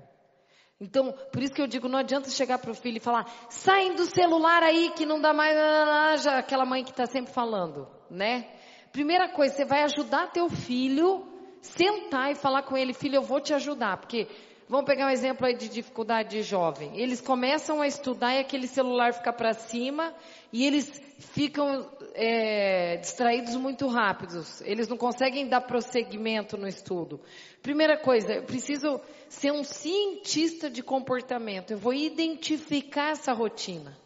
Então, 0.81 1.13
por 1.33 1.43
isso 1.43 1.53
que 1.53 1.61
eu 1.61 1.67
digo, 1.67 1.89
não 1.89 1.99
adianta 1.99 2.31
chegar 2.31 2.59
para 2.59 2.71
o 2.71 2.75
filho 2.75 2.99
e 2.99 3.01
falar, 3.01 3.27
saem 3.49 3.95
do 3.95 4.05
celular 4.05 4.63
aí 4.63 4.91
que 4.91 5.05
não 5.05 5.21
dá 5.21 5.33
mais, 5.33 6.23
já 6.23 6.39
aquela 6.39 6.65
mãe 6.65 6.85
que 6.85 6.91
está 6.91 7.05
sempre 7.05 7.33
falando, 7.33 7.89
né? 8.09 8.49
Primeira 8.93 9.29
coisa, 9.29 9.55
você 9.55 9.65
vai 9.65 9.83
ajudar 9.83 10.31
teu 10.31 10.49
filho, 10.49 11.27
sentar 11.61 12.31
e 12.31 12.37
falar 12.37 12.63
com 12.63 12.77
ele, 12.77 12.95
filho, 12.95 13.17
eu 13.17 13.23
vou 13.23 13.41
te 13.41 13.53
ajudar, 13.53 13.97
porque 13.97 14.29
Vamos 14.69 14.85
pegar 14.85 15.07
um 15.07 15.11
exemplo 15.11 15.47
aí 15.47 15.55
de 15.55 15.67
dificuldade 15.67 16.29
de 16.29 16.43
jovem. 16.43 16.93
Eles 16.95 17.23
começam 17.23 17.81
a 17.81 17.87
estudar 17.87 18.35
e 18.35 18.41
aquele 18.41 18.67
celular 18.67 19.15
fica 19.15 19.33
para 19.33 19.55
cima 19.55 20.15
e 20.53 20.67
eles 20.67 21.01
ficam 21.19 21.91
é, 22.15 22.99
distraídos 22.99 23.57
muito 23.57 23.87
rápidos. 23.87 24.61
Eles 24.61 24.87
não 24.87 24.99
conseguem 24.99 25.49
dar 25.49 25.63
prosseguimento 25.63 26.59
no 26.59 26.69
estudo. 26.69 27.19
Primeira 27.63 27.97
coisa, 27.97 28.35
eu 28.35 28.43
preciso 28.43 29.01
ser 29.27 29.53
um 29.53 29.65
cientista 29.65 30.69
de 30.69 30.83
comportamento. 30.83 31.71
Eu 31.71 31.79
vou 31.79 31.95
identificar 31.95 33.13
essa 33.13 33.33
rotina. 33.33 33.97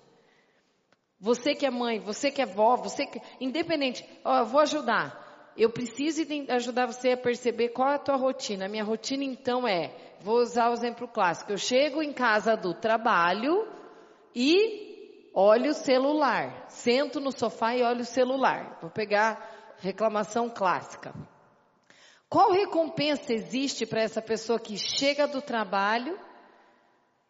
Você 1.18 1.56
que 1.56 1.66
é 1.66 1.70
mãe, 1.70 1.98
você 1.98 2.30
que 2.30 2.40
é 2.40 2.46
vó, 2.46 2.76
você 2.76 3.04
que, 3.04 3.20
independente, 3.40 4.04
ó, 4.24 4.38
eu 4.38 4.46
vou 4.46 4.60
ajudar. 4.60 5.52
Eu 5.56 5.70
preciso 5.70 6.22
ajudar 6.48 6.86
você 6.86 7.10
a 7.10 7.16
perceber 7.16 7.70
qual 7.70 7.90
é 7.90 7.94
a 7.94 7.98
tua 7.98 8.16
rotina. 8.16 8.66
A 8.66 8.68
minha 8.68 8.84
rotina 8.84 9.22
então 9.24 9.66
é 9.66 9.92
vou 10.22 10.38
usar 10.38 10.70
o 10.70 10.72
exemplo 10.72 11.08
clássico. 11.08 11.52
Eu 11.52 11.58
chego 11.58 12.02
em 12.02 12.12
casa 12.12 12.56
do 12.56 12.72
trabalho 12.72 13.68
e 14.34 15.30
olho 15.34 15.70
o 15.70 15.74
celular. 15.74 16.66
Sento 16.68 17.20
no 17.20 17.32
sofá 17.32 17.76
e 17.76 17.82
olho 17.82 18.02
o 18.02 18.06
celular. 18.06 18.78
Vou 18.80 18.90
pegar 18.90 19.74
reclamação 19.78 20.48
clássica. 20.48 21.12
Qual 22.28 22.52
recompensa 22.52 23.32
existe 23.32 23.84
para 23.84 24.00
essa 24.00 24.22
pessoa 24.22 24.58
que 24.58 24.78
chega 24.78 25.26
do 25.26 25.42
trabalho 25.42 26.18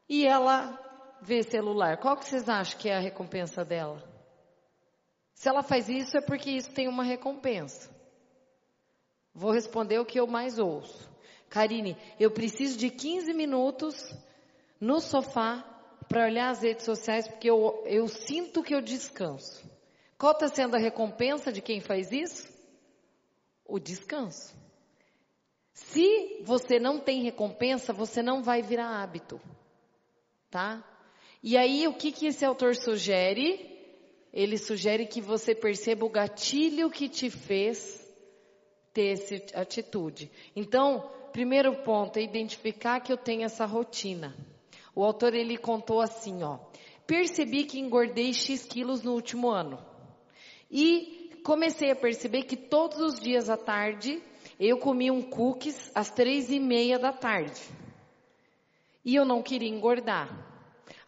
e 0.09 0.27
ela 0.27 0.79
vê 1.21 1.43
celular? 1.43 1.97
Qual 1.97 2.17
que 2.17 2.25
vocês 2.25 2.49
acham 2.49 2.79
que 2.79 2.89
é 2.89 2.97
a 2.97 3.01
recompensa 3.01 3.65
dela? 3.65 4.03
Se 5.35 5.49
ela 5.49 5.63
faz 5.63 5.89
isso 5.89 6.17
é 6.17 6.21
porque 6.21 6.51
isso 6.51 6.71
tem 6.71 6.87
uma 6.87 7.03
recompensa. 7.03 7.91
Vou 9.35 9.51
responder 9.51 9.99
o 9.99 10.05
que 10.05 10.21
eu 10.21 10.27
mais 10.27 10.59
ouço. 10.59 11.12
Karine, 11.53 11.99
eu 12.19 12.31
preciso 12.31 12.79
de 12.79 12.89
15 12.89 13.35
minutos 13.35 13.95
no 14.81 15.01
sofá 15.01 15.63
para 16.09 16.25
olhar 16.25 16.49
as 16.49 16.63
redes 16.63 16.87
sociais 16.87 17.29
porque 17.29 17.51
eu, 17.51 17.85
eu 17.85 18.09
sinto 18.09 18.63
que 18.63 18.75
eu 18.75 18.81
descanso. 18.81 19.63
Qual 20.17 20.33
está 20.33 20.49
sendo 20.49 20.77
a 20.77 20.79
recompensa 20.79 21.53
de 21.53 21.61
quem 21.61 21.79
faz 21.79 22.11
isso? 22.11 22.51
O 23.67 23.79
descanso. 23.79 24.55
Se 25.75 26.41
você 26.43 26.81
não 26.81 26.99
tem 26.99 27.23
recompensa, 27.23 27.93
você 27.93 28.23
não 28.23 28.43
vai 28.43 28.63
virar 28.63 29.03
hábito. 29.03 29.39
Tá? 30.51 30.83
E 31.43 31.59
aí, 31.59 31.87
o 31.87 31.93
que, 31.93 32.13
que 32.13 32.29
esse 32.29 32.47
autor 32.47 32.75
sugere? 32.75 33.79
Ele 34.33 34.57
sugere 34.57 35.05
que 35.05 35.21
você 35.21 35.55
perceba 35.55 36.07
o 36.07 36.11
gatilho 36.11 36.91
que 36.91 37.11
te 37.11 37.29
fez 37.29 38.11
ter 38.95 39.13
essa 39.13 39.61
atitude. 39.61 40.31
Então, 40.57 41.11
primeiro 41.33 41.75
ponto 41.83 42.19
é 42.19 42.23
identificar 42.23 43.01
que 43.01 43.13
eu 43.13 43.17
tenho 43.17 43.43
essa 43.43 43.65
rotina. 43.65 44.37
O 44.95 45.03
autor 45.03 45.35
ele 45.35 45.57
contou 45.57 46.01
assim, 46.01 46.43
ó: 46.43 46.59
Percebi 47.07 47.65
que 47.65 47.81
engordei 47.81 48.33
X 48.33 48.65
quilos 48.65 49.03
no 49.03 49.13
último 49.13 49.51
ano. 49.51 49.79
E 50.71 51.41
comecei 51.43 51.91
a 51.91 51.97
perceber 51.97 52.45
que 52.45 52.57
todos 52.57 52.99
os 52.99 53.21
dias 53.21 53.51
à 53.51 53.57
tarde 53.57 54.23
eu 54.61 54.79
comia 54.79 55.13
um 55.13 55.23
cookies 55.23 55.91
às 55.95 56.11
três 56.11 56.51
e 56.51 56.61
meia 56.61 56.99
da 56.99 57.13
tarde. 57.13 57.61
E 59.05 59.15
eu 59.15 59.25
não 59.25 59.43
queria 59.43 59.69
engordar. 59.69 60.29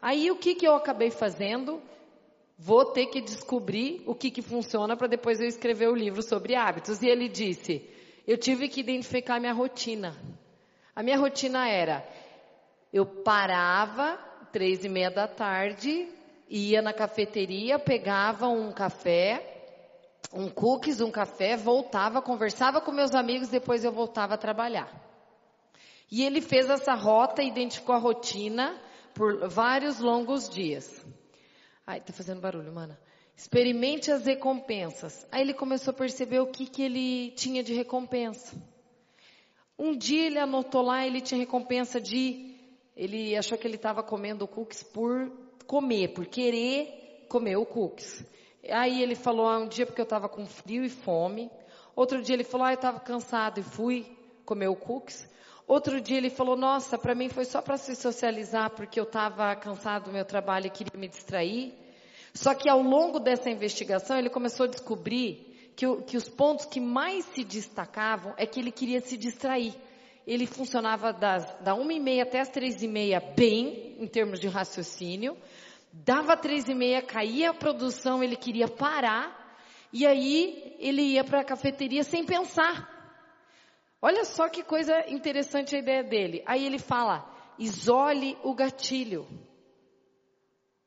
Aí 0.02 0.30
o 0.30 0.36
que 0.36 0.54
que 0.54 0.66
eu 0.66 0.74
acabei 0.74 1.10
fazendo? 1.10 1.80
Vou 2.58 2.84
ter 2.86 3.06
que 3.06 3.20
descobrir 3.20 4.02
o 4.06 4.14
que 4.14 4.30
que 4.30 4.42
funciona 4.42 4.96
para 4.96 5.06
depois 5.06 5.40
eu 5.40 5.46
escrever 5.46 5.88
o 5.88 5.94
livro 5.94 6.22
sobre 6.22 6.54
hábitos. 6.54 7.02
E 7.02 7.08
ele 7.08 7.28
disse, 7.28 7.88
eu 8.26 8.38
tive 8.38 8.68
que 8.68 8.80
identificar 8.80 9.36
a 9.36 9.40
minha 9.40 9.52
rotina. 9.52 10.16
A 10.94 11.02
minha 11.02 11.18
rotina 11.18 11.68
era, 11.68 12.06
eu 12.92 13.04
parava 13.04 14.18
três 14.52 14.84
e 14.84 14.88
meia 14.88 15.10
da 15.10 15.26
tarde, 15.26 16.08
ia 16.48 16.80
na 16.80 16.92
cafeteria, 16.92 17.78
pegava 17.78 18.48
um 18.48 18.72
café, 18.72 19.54
um 20.32 20.48
cookies, 20.48 21.00
um 21.00 21.10
café, 21.10 21.56
voltava, 21.56 22.22
conversava 22.22 22.80
com 22.80 22.92
meus 22.92 23.14
amigos, 23.14 23.48
depois 23.48 23.84
eu 23.84 23.92
voltava 23.92 24.34
a 24.34 24.38
trabalhar. 24.38 24.88
E 26.10 26.22
ele 26.22 26.40
fez 26.40 26.70
essa 26.70 26.94
rota, 26.94 27.42
identificou 27.42 27.94
a 27.94 27.98
rotina 27.98 28.80
por 29.14 29.48
vários 29.48 29.98
longos 29.98 30.48
dias. 30.48 31.04
Ai, 31.86 32.00
tá 32.00 32.12
fazendo 32.12 32.40
barulho, 32.40 32.72
mana. 32.72 32.98
Experimente 33.36 34.10
as 34.10 34.24
recompensas. 34.24 35.26
Aí 35.30 35.42
ele 35.42 35.54
começou 35.54 35.90
a 35.90 35.96
perceber 35.96 36.40
o 36.40 36.46
que, 36.46 36.66
que 36.66 36.82
ele 36.82 37.32
tinha 37.32 37.62
de 37.62 37.74
recompensa. 37.74 38.56
Um 39.78 39.96
dia 39.96 40.26
ele 40.26 40.38
anotou 40.38 40.82
lá, 40.82 41.04
ele 41.04 41.20
tinha 41.20 41.38
recompensa 41.38 42.00
de. 42.00 42.54
Ele 42.96 43.36
achou 43.36 43.58
que 43.58 43.66
ele 43.66 43.74
estava 43.74 44.04
comendo 44.04 44.46
cookies 44.46 44.84
por 44.84 45.32
comer, 45.66 46.08
por 46.14 46.26
querer 46.26 47.26
comer 47.28 47.56
o 47.56 47.66
cookies. 47.66 48.24
Aí 48.70 49.02
ele 49.02 49.16
falou, 49.16 49.48
ah, 49.48 49.58
um 49.58 49.66
dia 49.66 49.84
porque 49.84 50.00
eu 50.00 50.04
estava 50.04 50.28
com 50.28 50.46
frio 50.46 50.84
e 50.84 50.88
fome. 50.88 51.50
Outro 51.96 52.22
dia 52.22 52.34
ele 52.34 52.44
falou, 52.44 52.66
ah, 52.66 52.70
eu 52.70 52.76
estava 52.76 53.00
cansado 53.00 53.58
e 53.58 53.64
fui 53.64 54.06
comer 54.44 54.68
o 54.68 54.76
cookies. 54.76 55.28
Outro 55.66 56.00
dia 56.00 56.18
ele 56.18 56.30
falou, 56.30 56.56
nossa, 56.56 56.96
para 56.96 57.14
mim 57.14 57.28
foi 57.28 57.44
só 57.44 57.60
para 57.60 57.76
se 57.76 57.96
socializar 57.96 58.70
porque 58.70 59.00
eu 59.00 59.04
estava 59.04 59.54
cansado 59.56 60.04
do 60.04 60.12
meu 60.12 60.24
trabalho 60.24 60.66
e 60.66 60.70
queria 60.70 60.98
me 60.98 61.08
distrair. 61.08 61.74
Só 62.34 62.52
que 62.52 62.68
ao 62.68 62.82
longo 62.82 63.20
dessa 63.20 63.48
investigação 63.48 64.18
ele 64.18 64.28
começou 64.28 64.64
a 64.64 64.68
descobrir 64.68 65.72
que, 65.76 65.86
o, 65.86 66.02
que 66.02 66.16
os 66.16 66.28
pontos 66.28 66.66
que 66.66 66.80
mais 66.80 67.24
se 67.26 67.44
destacavam 67.44 68.34
é 68.36 68.44
que 68.44 68.58
ele 68.58 68.72
queria 68.72 69.00
se 69.00 69.16
distrair. 69.16 69.74
Ele 70.26 70.46
funcionava 70.46 71.12
das, 71.12 71.44
da 71.60 71.74
uma 71.74 71.92
e 71.92 72.00
meia 72.00 72.24
até 72.24 72.40
as 72.40 72.48
três 72.48 72.82
e 72.82 72.88
meia 72.88 73.20
bem, 73.20 73.96
em 74.00 74.06
termos 74.06 74.40
de 74.40 74.48
raciocínio. 74.48 75.36
Dava 75.92 76.36
três 76.36 76.68
e 76.68 76.74
meia, 76.74 77.00
caía 77.02 77.50
a 77.50 77.54
produção, 77.54 78.22
ele 78.22 78.36
queria 78.36 78.66
parar, 78.66 79.56
e 79.92 80.04
aí 80.04 80.76
ele 80.80 81.02
ia 81.02 81.22
para 81.22 81.40
a 81.40 81.44
cafeteria 81.44 82.02
sem 82.02 82.24
pensar. 82.24 82.90
Olha 84.02 84.24
só 84.24 84.48
que 84.48 84.64
coisa 84.64 85.08
interessante 85.08 85.76
a 85.76 85.78
ideia 85.78 86.02
dele. 86.02 86.42
Aí 86.46 86.66
ele 86.66 86.78
fala, 86.78 87.30
isole 87.58 88.36
o 88.42 88.54
gatilho. 88.54 89.26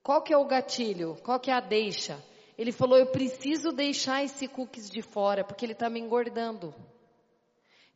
Qual 0.07 0.21
que 0.21 0.31
é 0.31 0.37
o 0.37 0.45
gatilho? 0.45 1.17
Qual 1.21 1.37
que 1.37 1.51
é 1.51 1.53
a 1.53 1.59
deixa? 1.59 2.17
Ele 2.57 2.71
falou, 2.71 2.97
eu 2.97 3.07
preciso 3.07 3.73
deixar 3.73 4.23
esse 4.23 4.47
cookies 4.47 4.89
de 4.89 5.01
fora, 5.01 5.43
porque 5.43 5.65
ele 5.65 5.73
está 5.73 5.89
me 5.89 5.99
engordando. 5.99 6.73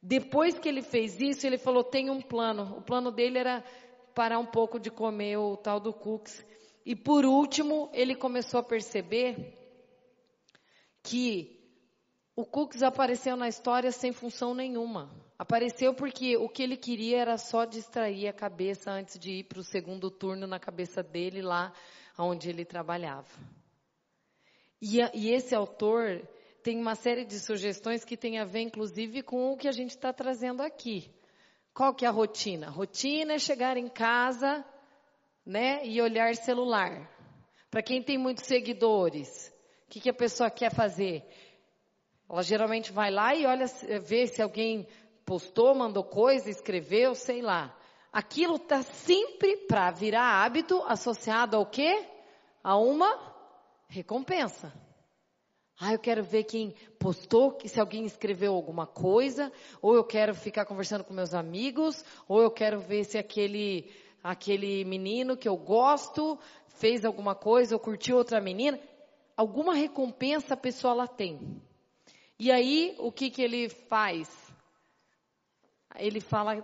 Depois 0.04 0.60
que 0.60 0.68
ele 0.68 0.82
fez 0.82 1.22
isso, 1.22 1.48
ele 1.48 1.58
falou, 1.58 1.86
tem 1.86 2.10
um 2.10 2.22
plano. 2.22 2.76
O 2.78 2.82
plano 2.82 3.12
dele 3.12 3.38
era 3.38 3.64
parar 4.14 4.40
um 4.40 4.46
pouco 4.46 4.78
de 4.78 4.92
comer 4.92 5.38
o 5.38 5.56
tal 5.56 5.80
do 5.80 5.94
cookies. 5.94 6.46
E 6.86 6.98
por 6.98 7.24
último, 7.24 7.90
ele 7.94 8.14
começou 8.14 8.60
a 8.60 8.64
perceber 8.64 9.58
que 11.02 11.62
o 12.36 12.44
Cooks 12.44 12.84
apareceu 12.84 13.38
na 13.38 13.48
história 13.48 13.90
sem 13.90 14.12
função 14.12 14.54
nenhuma. 14.54 15.10
Apareceu 15.40 15.94
porque 15.94 16.36
o 16.36 16.50
que 16.50 16.62
ele 16.62 16.76
queria 16.76 17.20
era 17.20 17.38
só 17.38 17.64
distrair 17.64 18.28
a 18.28 18.34
cabeça 18.34 18.92
antes 18.92 19.18
de 19.18 19.32
ir 19.32 19.44
para 19.46 19.60
o 19.60 19.64
segundo 19.64 20.12
turno 20.12 20.46
na 20.46 20.60
cabeça 20.60 21.02
dele 21.02 21.42
lá 21.42 21.74
onde 22.18 22.50
ele 22.50 22.66
trabalhava. 22.66 23.30
E, 24.82 25.00
e 25.14 25.32
esse 25.32 25.54
autor 25.54 26.22
tem 26.64 26.80
uma 26.80 26.96
série 26.96 27.26
de 27.26 27.40
sugestões 27.40 28.04
que 28.04 28.18
tem 28.18 28.40
a 28.40 28.46
ver, 28.46 28.62
inclusive, 28.62 29.22
com 29.24 29.52
o 29.52 29.58
que 29.58 29.68
a 29.68 29.72
gente 29.72 29.92
está 29.92 30.12
trazendo 30.14 30.62
aqui. 30.62 31.10
Qual 31.74 31.94
que 31.94 32.06
é 32.06 32.08
a 32.08 32.12
rotina? 32.12 32.70
Rotina 32.70 33.34
é 33.34 33.40
chegar 33.40 33.78
em 33.78 33.88
casa 33.88 34.66
né? 35.46 35.86
E 35.86 36.02
olhar 36.02 36.36
celular. 36.36 37.10
Para 37.70 37.82
quem 37.82 38.02
tem 38.02 38.18
muitos 38.18 38.46
seguidores, 38.46 39.54
o 39.86 39.90
que, 39.90 40.02
que 40.02 40.10
a 40.10 40.14
pessoa 40.14 40.50
quer 40.50 40.74
fazer? 40.74 41.24
Ela 42.30 42.44
geralmente 42.44 42.92
vai 42.92 43.12
lá 43.12 43.34
e 43.36 43.46
olha, 43.46 43.66
vê 44.02 44.28
se 44.28 44.42
alguém 44.42 44.88
postou, 45.26 45.74
mandou 45.74 46.04
coisa, 46.04 46.50
escreveu, 46.50 47.16
sei 47.16 47.42
lá. 47.42 47.76
Aquilo 48.12 48.58
está 48.58 48.84
sempre 48.84 49.56
para 49.68 49.90
virar 49.92 50.44
hábito 50.44 50.84
associado 50.84 51.56
ao 51.56 51.66
quê? 51.66 52.06
A 52.62 52.76
uma 52.78 53.18
recompensa. 53.88 54.74
Ah, 55.80 55.94
eu 55.94 56.00
quero 56.00 56.24
ver 56.24 56.44
quem 56.44 56.76
postou, 57.00 57.58
se 57.66 57.80
alguém 57.80 58.06
escreveu 58.06 58.54
alguma 58.54 58.86
coisa, 58.86 59.52
ou 59.82 59.96
eu 59.96 60.04
quero 60.04 60.36
ficar 60.36 60.66
conversando 60.66 61.04
com 61.04 61.14
meus 61.14 61.34
amigos, 61.34 62.04
ou 62.28 62.42
eu 62.42 62.52
quero 62.52 62.80
ver 62.80 63.04
se 63.06 63.18
aquele 63.18 63.92
aquele 64.24 64.86
menino 64.86 65.36
que 65.36 65.50
eu 65.50 65.58
gosto 65.58 66.38
fez 66.68 67.04
alguma 67.04 67.34
coisa 67.34 67.76
ou 67.76 67.80
curtiu 67.80 68.18
outra 68.18 68.40
menina, 68.40 68.80
alguma 69.36 69.74
recompensa 69.74 70.54
a 70.54 70.58
pessoa 70.58 70.94
lá 70.94 71.08
tem. 71.08 71.62
E 72.38 72.52
aí, 72.52 72.96
o 73.00 73.12
que 73.12 73.32
que 73.32 73.42
ele 73.42 73.70
faz? 73.70 74.30
Ele 75.96 76.20
fala 76.20 76.64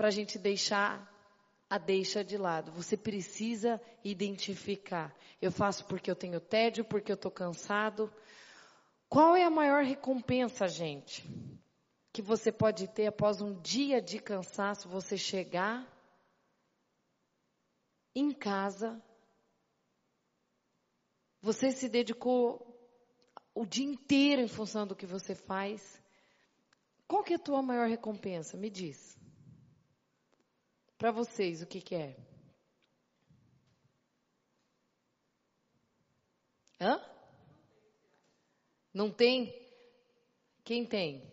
para 0.00 0.08
a 0.08 0.10
gente 0.10 0.38
deixar 0.38 1.06
a 1.68 1.76
deixa 1.76 2.24
de 2.24 2.38
lado. 2.38 2.72
Você 2.72 2.96
precisa 2.96 3.78
identificar. 4.02 5.14
Eu 5.42 5.52
faço 5.52 5.84
porque 5.84 6.10
eu 6.10 6.16
tenho 6.16 6.40
tédio, 6.40 6.86
porque 6.86 7.12
eu 7.12 7.16
estou 7.16 7.30
cansado. 7.30 8.10
Qual 9.10 9.36
é 9.36 9.44
a 9.44 9.50
maior 9.50 9.84
recompensa, 9.84 10.66
gente? 10.66 11.28
Que 12.14 12.22
você 12.22 12.50
pode 12.50 12.88
ter 12.88 13.08
após 13.08 13.42
um 13.42 13.52
dia 13.60 14.00
de 14.00 14.18
cansaço, 14.18 14.88
você 14.88 15.18
chegar 15.18 15.86
em 18.14 18.32
casa, 18.32 18.98
você 21.42 21.72
se 21.72 21.90
dedicou 21.90 22.66
o 23.54 23.66
dia 23.66 23.84
inteiro 23.84 24.40
em 24.40 24.48
função 24.48 24.86
do 24.86 24.96
que 24.96 25.04
você 25.04 25.34
faz. 25.34 26.02
Qual 27.06 27.22
que 27.22 27.34
é 27.34 27.36
a 27.36 27.38
tua 27.38 27.60
maior 27.60 27.86
recompensa? 27.86 28.56
Me 28.56 28.70
diz. 28.70 29.19
Para 31.00 31.12
vocês, 31.12 31.62
o 31.62 31.66
que, 31.66 31.80
que 31.80 31.94
é? 31.94 32.14
Hã? 36.78 37.00
Não 38.92 39.10
tem? 39.10 39.50
Quem 40.62 40.84
tem? 40.84 41.26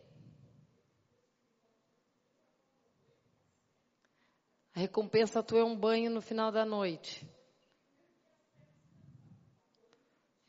A 4.73 4.79
recompensa 4.79 5.43
tua 5.43 5.59
é 5.59 5.63
um 5.65 5.77
banho 5.77 6.09
no 6.11 6.21
final 6.21 6.49
da 6.49 6.65
noite. 6.65 7.29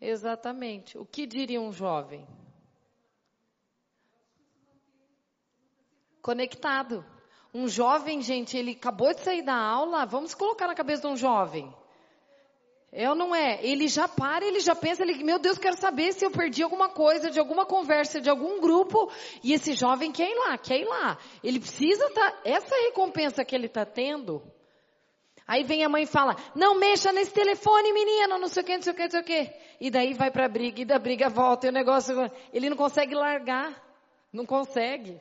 Exatamente. 0.01 0.97
O 0.97 1.05
que 1.05 1.27
diria 1.27 1.61
um 1.61 1.73
jovem? 1.73 2.25
Conectado. 6.23 7.18
Um 7.55 7.67
jovem, 7.67 8.21
gente, 8.21 8.57
ele 8.57 8.73
acabou 8.73 9.13
de 9.15 9.21
sair 9.21 9.43
da 9.43 9.57
aula, 9.57 10.05
vamos 10.05 10.35
colocar 10.35 10.67
na 10.67 10.75
cabeça 10.75 11.03
de 11.03 11.09
um 11.09 11.17
jovem. 11.17 11.75
É 12.91 13.09
ou 13.09 13.15
não 13.15 13.35
é? 13.35 13.59
Ele 13.63 13.87
já 13.87 14.09
para, 14.09 14.45
ele 14.47 14.61
já 14.61 14.75
pensa, 14.75 15.03
ele, 15.03 15.23
meu 15.23 15.39
Deus, 15.39 15.59
quero 15.59 15.77
saber 15.77 16.13
se 16.13 16.25
eu 16.25 16.31
perdi 16.31 16.63
alguma 16.63 16.89
coisa, 16.89 17.31
de 17.31 17.39
alguma 17.39 17.67
conversa, 17.67 18.21
de 18.21 18.31
algum 18.31 18.61
grupo, 18.61 19.11
e 19.43 19.53
esse 19.53 19.73
jovem 19.75 20.11
quer 20.11 20.31
ir 20.31 20.35
lá, 20.35 20.57
quer 20.57 20.81
ir 20.81 20.87
lá. 20.87 21.19
Ele 21.45 21.61
precisa 21.61 22.09
tá, 22.11 22.35
essa 22.45 22.75
recompensa 22.87 23.45
que 23.45 23.55
ele 23.55 23.67
está 23.67 23.85
tendo. 23.85 24.43
Aí 25.47 25.65
vem 25.65 25.85
a 25.85 25.89
mãe 25.89 26.03
e 26.03 26.07
fala, 26.07 26.37
não 26.55 26.79
mexa 26.79 27.13
nesse 27.13 27.33
telefone, 27.33 27.93
menina, 27.93 28.39
não 28.39 28.49
sei 28.49 28.63
o 28.63 28.67
que, 28.67 28.77
não 28.77 28.83
sei 28.83 28.93
o 28.93 28.97
que, 28.97 29.03
não 29.03 29.11
sei 29.11 29.21
o 29.21 29.25
que. 29.25 29.53
E 29.81 29.91
daí 29.91 30.15
vai 30.15 30.31
pra 30.31 30.49
briga, 30.49 30.81
e 30.81 30.85
da 30.85 30.99
briga 30.99 31.29
volta, 31.29 31.67
e 31.67 31.71
o 31.71 31.73
negócio, 31.73 32.15
ele 32.53 32.69
não 32.69 32.77
consegue 32.77 33.15
largar. 33.15 33.87
Não 34.33 34.45
consegue. 34.45 35.19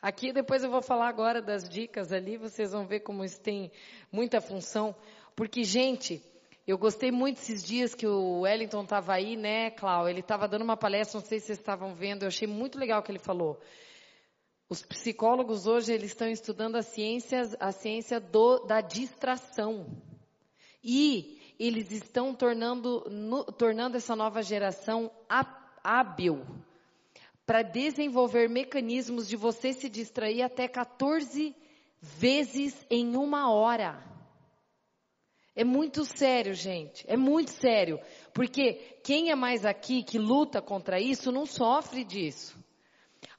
Aqui 0.00 0.32
depois 0.32 0.62
eu 0.62 0.70
vou 0.70 0.80
falar 0.80 1.08
agora 1.08 1.42
das 1.42 1.68
dicas 1.68 2.12
ali, 2.12 2.36
vocês 2.36 2.70
vão 2.70 2.86
ver 2.86 3.00
como 3.00 3.24
isso 3.24 3.40
tem 3.40 3.72
muita 4.12 4.40
função. 4.40 4.94
Porque, 5.34 5.64
gente, 5.64 6.22
eu 6.64 6.78
gostei 6.78 7.10
muito 7.10 7.38
esses 7.38 7.64
dias 7.64 7.96
que 7.96 8.06
o 8.06 8.40
Wellington 8.42 8.84
estava 8.84 9.14
aí, 9.14 9.36
né, 9.36 9.70
Clau? 9.72 10.08
Ele 10.08 10.20
estava 10.20 10.46
dando 10.46 10.62
uma 10.62 10.76
palestra, 10.76 11.18
não 11.18 11.26
sei 11.26 11.40
se 11.40 11.46
vocês 11.46 11.58
estavam 11.58 11.94
vendo, 11.96 12.22
eu 12.22 12.28
achei 12.28 12.46
muito 12.46 12.78
legal 12.78 13.00
o 13.00 13.02
que 13.02 13.10
ele 13.10 13.18
falou. 13.18 13.60
Os 14.68 14.82
psicólogos 14.82 15.66
hoje 15.66 15.92
eles 15.92 16.12
estão 16.12 16.28
estudando 16.28 16.76
a 16.76 16.82
ciência, 16.82 17.42
a 17.58 17.72
ciência 17.72 18.20
do, 18.20 18.66
da 18.66 18.80
distração. 18.80 20.00
E 20.84 21.40
eles 21.58 21.90
estão 21.90 22.32
tornando, 22.32 23.04
no, 23.10 23.44
tornando 23.46 23.96
essa 23.96 24.14
nova 24.14 24.42
geração 24.42 25.10
hábil 25.82 26.46
para 27.48 27.62
desenvolver 27.62 28.46
mecanismos 28.46 29.26
de 29.26 29.34
você 29.34 29.72
se 29.72 29.88
distrair 29.88 30.42
até 30.42 30.68
14 30.68 31.56
vezes 31.98 32.76
em 32.90 33.16
uma 33.16 33.50
hora. 33.50 33.98
É 35.56 35.64
muito 35.64 36.04
sério, 36.04 36.52
gente. 36.52 37.06
É 37.08 37.16
muito 37.16 37.50
sério. 37.50 37.98
Porque 38.34 38.74
quem 39.02 39.30
é 39.30 39.34
mais 39.34 39.64
aqui 39.64 40.02
que 40.02 40.18
luta 40.18 40.60
contra 40.60 41.00
isso 41.00 41.32
não 41.32 41.46
sofre 41.46 42.04
disso. 42.04 42.54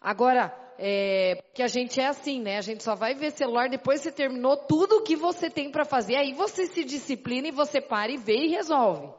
Agora, 0.01 0.57
é, 0.79 1.43
que 1.53 1.61
a 1.61 1.67
gente 1.67 2.01
é 2.01 2.07
assim, 2.07 2.41
né? 2.41 2.57
A 2.57 2.61
gente 2.61 2.83
só 2.83 2.95
vai 2.95 3.13
ver 3.13 3.29
celular 3.29 3.69
depois 3.69 4.01
que 4.01 4.09
você 4.09 4.11
terminou 4.11 4.57
tudo 4.57 4.97
o 4.97 5.03
que 5.03 5.15
você 5.15 5.51
tem 5.51 5.69
para 5.69 5.85
fazer. 5.85 6.15
Aí 6.15 6.33
você 6.33 6.65
se 6.65 6.83
disciplina 6.83 7.49
e 7.49 7.51
você 7.51 7.79
para 7.79 8.11
e 8.11 8.17
vê 8.17 8.45
e 8.45 8.49
resolve. 8.49 9.13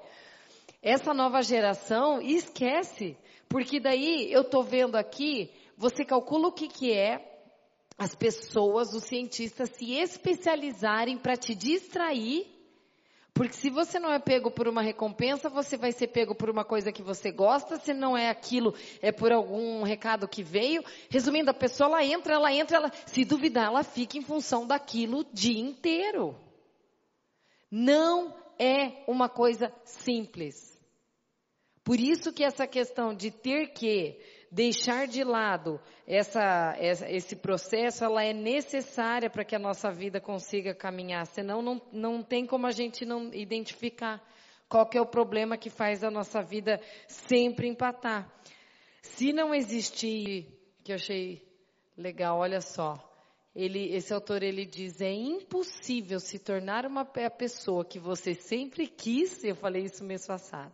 Essa 0.83 1.15
nova 1.15 1.43
geração 1.43 2.21
esquece. 2.21 3.17
Porque 3.51 3.81
daí 3.81 4.33
eu 4.33 4.43
estou 4.43 4.63
vendo 4.63 4.95
aqui, 4.95 5.51
você 5.77 6.05
calcula 6.05 6.47
o 6.47 6.53
que, 6.53 6.69
que 6.69 6.93
é 6.93 7.43
as 7.99 8.15
pessoas, 8.15 8.95
os 8.95 9.03
cientistas 9.03 9.71
se 9.71 9.93
especializarem 9.93 11.19
para 11.19 11.37
te 11.37 11.53
distrair. 11.53 12.47
Porque 13.35 13.55
se 13.55 13.69
você 13.69 13.99
não 13.99 14.13
é 14.13 14.21
pego 14.21 14.53
por 14.53 14.69
uma 14.69 14.83
recompensa, 14.83 15.49
você 15.49 15.77
vai 15.77 15.91
ser 15.91 16.07
pego 16.09 16.33
por 16.33 16.49
uma 16.49 16.65
coisa 16.65 16.93
que 16.93 17.03
você 17.03 17.33
gosta. 17.33 17.77
Se 17.77 17.93
não 17.93 18.17
é 18.17 18.31
aquilo, 18.31 18.73
é 19.03 19.11
por 19.11 19.33
algum 19.33 19.83
recado 19.83 20.29
que 20.29 20.45
veio. 20.45 20.85
Resumindo, 21.09 21.51
a 21.51 21.55
pessoa 21.55 21.89
ela 21.89 22.05
entra, 22.05 22.35
ela 22.35 22.53
entra, 22.53 22.77
ela, 22.77 22.93
se 23.05 23.25
duvidar, 23.25 23.67
ela 23.67 23.83
fica 23.83 24.17
em 24.17 24.23
função 24.23 24.65
daquilo 24.65 25.19
o 25.19 25.25
dia 25.25 25.61
inteiro. 25.61 26.39
Não 27.69 28.33
é 28.61 29.03
uma 29.09 29.29
coisa 29.29 29.75
simples. 29.85 30.80
Por 31.85 31.99
isso 31.99 32.33
que 32.33 32.45
essa 32.45 32.67
questão 32.67 33.15
de 33.15 33.31
ter 33.31 33.73
que 33.73 34.19
deixar 34.51 35.07
de 35.07 35.23
lado 35.23 35.81
essa, 36.07 36.75
essa, 36.79 37.09
esse 37.11 37.37
processo, 37.37 38.05
ela 38.05 38.25
é 38.25 38.33
necessária 38.33 39.31
para 39.31 39.45
que 39.45 39.55
a 39.55 39.59
nossa 39.59 39.91
vida 39.91 40.21
consiga 40.21 40.75
caminhar. 40.75 41.27
Senão 41.27 41.63
não, 41.63 41.81
não 41.93 42.23
tem 42.23 42.45
como 42.45 42.67
a 42.67 42.73
gente 42.73 43.05
não 43.05 43.33
identificar 43.33 44.23
qual 44.69 44.87
que 44.87 44.99
é 44.99 45.01
o 45.01 45.07
problema 45.07 45.57
que 45.57 45.71
faz 45.71 46.05
a 46.05 46.11
nossa 46.11 46.43
vida 46.43 46.81
sempre 47.09 47.69
empatar. 47.69 48.31
Se 49.03 49.33
não 49.33 49.55
existir, 49.55 50.47
que 50.85 50.93
eu 50.93 50.97
achei 50.97 51.43
legal, 51.97 52.39
olha 52.39 52.61
só. 52.61 53.07
Ele, 53.55 53.93
esse 53.95 54.13
autor 54.13 54.43
ele 54.43 54.65
diz 54.65 55.01
é 55.01 55.13
impossível 55.13 56.21
se 56.21 56.39
tornar 56.39 56.87
uma 56.87 57.05
pessoa 57.05 57.85
que 57.85 57.99
você 57.99 58.35
sempre 58.35 58.87
quis. 58.87 59.43
Eu 59.43 59.57
falei 59.57 59.85
isso 59.85 60.05
mês 60.05 60.27
passado. 60.27 60.73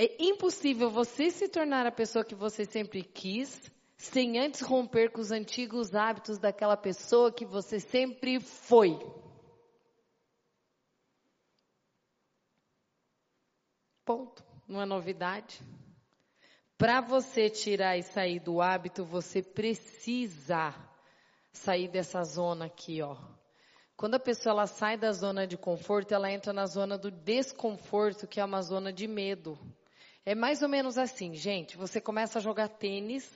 É 0.00 0.14
impossível 0.22 0.88
você 0.92 1.28
se 1.28 1.48
tornar 1.48 1.84
a 1.84 1.90
pessoa 1.90 2.24
que 2.24 2.36
você 2.36 2.64
sempre 2.64 3.02
quis, 3.02 3.68
sem 3.96 4.38
antes 4.38 4.60
romper 4.60 5.10
com 5.10 5.20
os 5.20 5.32
antigos 5.32 5.92
hábitos 5.92 6.38
daquela 6.38 6.76
pessoa 6.76 7.32
que 7.32 7.44
você 7.44 7.80
sempre 7.80 8.38
foi. 8.38 8.96
Ponto. 14.04 14.44
Não 14.68 14.80
é 14.80 14.86
novidade. 14.86 15.60
Para 16.76 17.00
você 17.00 17.50
tirar 17.50 17.98
e 17.98 18.04
sair 18.04 18.38
do 18.38 18.60
hábito, 18.60 19.04
você 19.04 19.42
precisa 19.42 20.72
sair 21.52 21.88
dessa 21.88 22.22
zona 22.22 22.66
aqui, 22.66 23.02
ó. 23.02 23.16
Quando 23.96 24.14
a 24.14 24.20
pessoa 24.20 24.52
ela 24.52 24.66
sai 24.68 24.96
da 24.96 25.10
zona 25.10 25.44
de 25.44 25.56
conforto, 25.56 26.14
ela 26.14 26.30
entra 26.30 26.52
na 26.52 26.66
zona 26.66 26.96
do 26.96 27.10
desconforto, 27.10 28.28
que 28.28 28.38
é 28.38 28.44
uma 28.44 28.62
zona 28.62 28.92
de 28.92 29.08
medo. 29.08 29.58
É 30.28 30.34
mais 30.34 30.60
ou 30.60 30.68
menos 30.68 30.98
assim, 30.98 31.32
gente. 31.32 31.74
Você 31.78 32.02
começa 32.02 32.38
a 32.38 32.42
jogar 32.42 32.68
tênis 32.68 33.26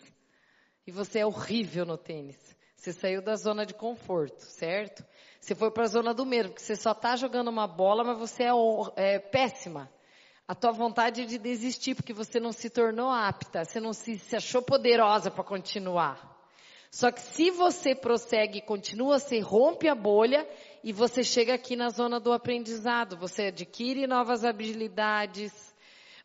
e 0.86 0.92
você 0.92 1.20
é 1.20 1.26
horrível 1.26 1.86
no 1.86 1.96
tênis. 1.96 2.36
Você 2.76 2.92
saiu 2.92 3.22
da 3.22 3.34
zona 3.34 3.64
de 3.64 3.72
conforto, 3.72 4.42
certo? 4.42 5.02
Você 5.40 5.54
foi 5.54 5.70
para 5.70 5.84
a 5.84 5.88
zona 5.88 6.12
do 6.12 6.26
medo, 6.26 6.50
porque 6.50 6.60
você 6.60 6.76
só 6.76 6.92
está 6.92 7.16
jogando 7.16 7.48
uma 7.48 7.66
bola, 7.66 8.04
mas 8.04 8.18
você 8.18 8.42
é, 8.42 8.50
é, 8.96 9.18
péssima. 9.18 9.90
A 10.46 10.54
tua 10.54 10.70
vontade 10.70 11.24
de 11.24 11.38
desistir, 11.38 11.94
porque 11.94 12.12
você 12.12 12.38
não 12.38 12.52
se 12.52 12.68
tornou 12.68 13.08
apta, 13.08 13.64
você 13.64 13.80
não 13.80 13.94
se, 13.94 14.18
se 14.18 14.36
achou 14.36 14.60
poderosa 14.60 15.30
para 15.30 15.44
continuar. 15.44 16.44
Só 16.90 17.10
que 17.10 17.22
se 17.22 17.50
você 17.50 17.94
prossegue 17.94 18.58
e 18.58 18.60
continua, 18.60 19.18
você 19.18 19.38
rompe 19.38 19.88
a 19.88 19.94
bolha 19.94 20.46
e 20.84 20.92
você 20.92 21.24
chega 21.24 21.54
aqui 21.54 21.74
na 21.74 21.88
zona 21.88 22.20
do 22.20 22.34
aprendizado. 22.34 23.16
Você 23.16 23.44
adquire 23.44 24.06
novas 24.06 24.44
habilidades, 24.44 25.71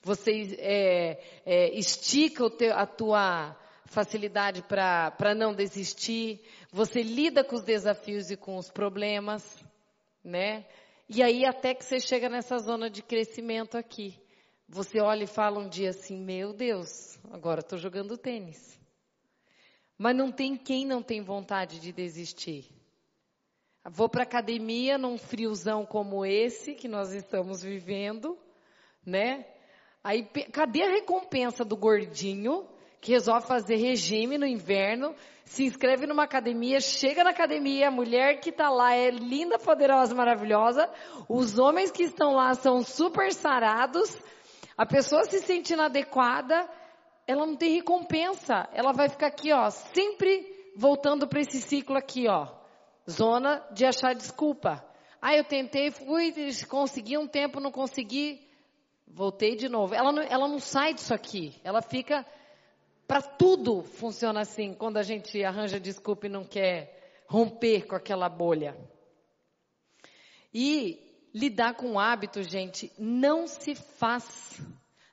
você 0.02 0.58
é, 0.60 1.20
é, 1.46 1.78
estica 1.78 2.50
teu, 2.50 2.76
a 2.76 2.86
tua 2.86 3.56
facilidade 3.86 4.62
para 4.64 5.34
não 5.36 5.54
desistir, 5.54 6.42
você 6.72 7.02
lida 7.02 7.44
com 7.44 7.56
os 7.56 7.64
desafios 7.64 8.30
e 8.30 8.38
com 8.38 8.58
os 8.58 8.70
problemas, 8.70 9.44
né? 10.24 10.66
E 11.10 11.24
aí 11.24 11.46
até 11.46 11.74
que 11.74 11.86
você 11.86 12.00
chega 12.00 12.28
nessa 12.28 12.58
zona 12.58 12.90
de 12.90 13.02
crescimento 13.02 13.78
aqui. 13.78 14.20
Você 14.70 15.00
olha 15.00 15.24
e 15.24 15.28
fala 15.28 15.60
um 15.60 15.70
dia 15.70 15.92
assim, 15.92 16.20
meu 16.20 16.52
Deus, 16.52 17.18
agora 17.32 17.62
estou 17.62 17.78
jogando 17.78 18.18
tênis. 18.18 18.78
Mas 19.98 20.16
não 20.16 20.32
tem 20.32 20.58
quem 20.58 20.86
não 20.86 21.02
tem 21.02 21.22
vontade 21.22 21.80
de 21.80 21.94
desistir. 21.94 22.70
Vou 23.90 24.10
para 24.10 24.24
academia 24.24 24.98
num 24.98 25.18
friozão 25.18 25.86
como 25.86 26.26
esse 26.26 26.76
que 26.76 26.90
nós 26.90 27.14
estamos 27.14 27.64
vivendo, 27.64 28.38
né? 29.06 29.46
Aí, 30.08 30.24
cadê 30.54 30.84
a 30.84 30.90
recompensa 30.90 31.66
do 31.66 31.76
gordinho 31.76 32.66
que 33.02 33.12
resolve 33.12 33.46
fazer 33.46 33.76
regime 33.76 34.38
no 34.38 34.48
inverno, 34.48 35.14
se 35.44 35.66
inscreve 35.66 36.08
numa 36.08 36.24
academia, 36.24 36.80
chega 36.80 37.26
na 37.26 37.32
academia, 37.32 37.90
a 37.90 37.92
mulher 37.92 38.40
que 38.40 38.50
está 38.50 38.70
lá 38.70 38.96
é 38.96 39.10
linda, 39.10 39.60
poderosa, 39.60 40.16
maravilhosa, 40.16 40.90
os 41.28 41.60
homens 41.60 41.92
que 41.92 42.04
estão 42.04 42.34
lá 42.36 42.54
são 42.54 42.84
super 42.84 43.34
sarados, 43.34 44.18
a 44.78 44.86
pessoa 44.86 45.26
se 45.26 45.40
sente 45.40 45.74
inadequada, 45.74 46.70
ela 47.28 47.46
não 47.46 47.58
tem 47.58 47.76
recompensa, 47.76 48.66
ela 48.72 48.94
vai 48.94 49.10
ficar 49.10 49.28
aqui, 49.28 49.52
ó, 49.52 49.70
sempre 49.70 50.72
voltando 50.78 51.28
para 51.28 51.42
esse 51.42 51.60
ciclo 51.60 51.98
aqui, 51.98 52.30
ó, 52.30 52.48
zona 53.10 53.62
de 53.74 53.86
achar 53.86 54.16
desculpa. 54.16 54.82
Ah, 55.22 55.36
eu 55.36 55.44
tentei, 55.44 55.92
fui, 55.92 56.34
consegui 56.70 57.18
um 57.18 57.28
tempo, 57.28 57.60
não 57.60 57.74
consegui, 57.74 58.47
Voltei 59.08 59.56
de 59.56 59.70
novo. 59.70 59.96
Ela 59.96 60.12
não, 60.12 60.22
ela 60.22 60.48
não 60.48 60.60
sai 60.60 60.94
disso 60.94 61.14
aqui. 61.14 61.56
Ela 61.64 61.82
fica. 61.82 62.26
Para 63.08 63.22
tudo 63.22 63.84
funciona 63.84 64.42
assim, 64.42 64.74
quando 64.74 64.98
a 64.98 65.04
gente 65.04 65.42
arranja 65.42 65.80
desculpa 65.80 66.26
e 66.28 66.30
não 66.30 66.44
quer 66.44 67.24
romper 67.28 67.88
com 67.88 67.96
aquela 67.96 68.28
bolha. 68.28 68.78
E 70.54 71.00
lidar 71.34 71.76
com 71.76 71.94
o 71.94 72.00
hábito, 72.00 72.44
gente, 72.44 72.92
não 72.98 73.48
se 73.48 73.76
faz. 73.76 74.62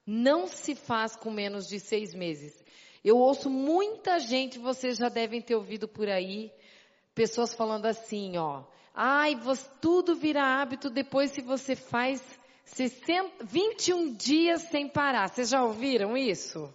Não 0.06 0.46
se 0.46 0.74
faz 0.74 1.16
com 1.16 1.30
menos 1.30 1.68
de 1.68 1.78
seis 1.78 2.14
meses. 2.14 2.62
Eu 3.04 3.18
ouço 3.18 3.48
muita 3.48 4.18
gente, 4.18 4.58
vocês 4.58 4.96
já 4.98 5.08
devem 5.08 5.40
ter 5.40 5.54
ouvido 5.54 5.86
por 5.86 6.08
aí, 6.08 6.50
pessoas 7.14 7.54
falando 7.54 7.86
assim, 7.86 8.36
ó. 8.36 8.64
Ai, 8.94 9.34
você, 9.34 9.68
tudo 9.80 10.14
vira 10.14 10.42
hábito 10.42 10.88
depois 10.88 11.30
se 11.30 11.42
você 11.42 11.76
faz 11.76 12.22
60, 12.64 13.44
21 13.44 14.14
dias 14.14 14.62
sem 14.62 14.88
parar. 14.88 15.28
Vocês 15.28 15.48
já 15.48 15.62
ouviram 15.62 16.16
isso? 16.16 16.72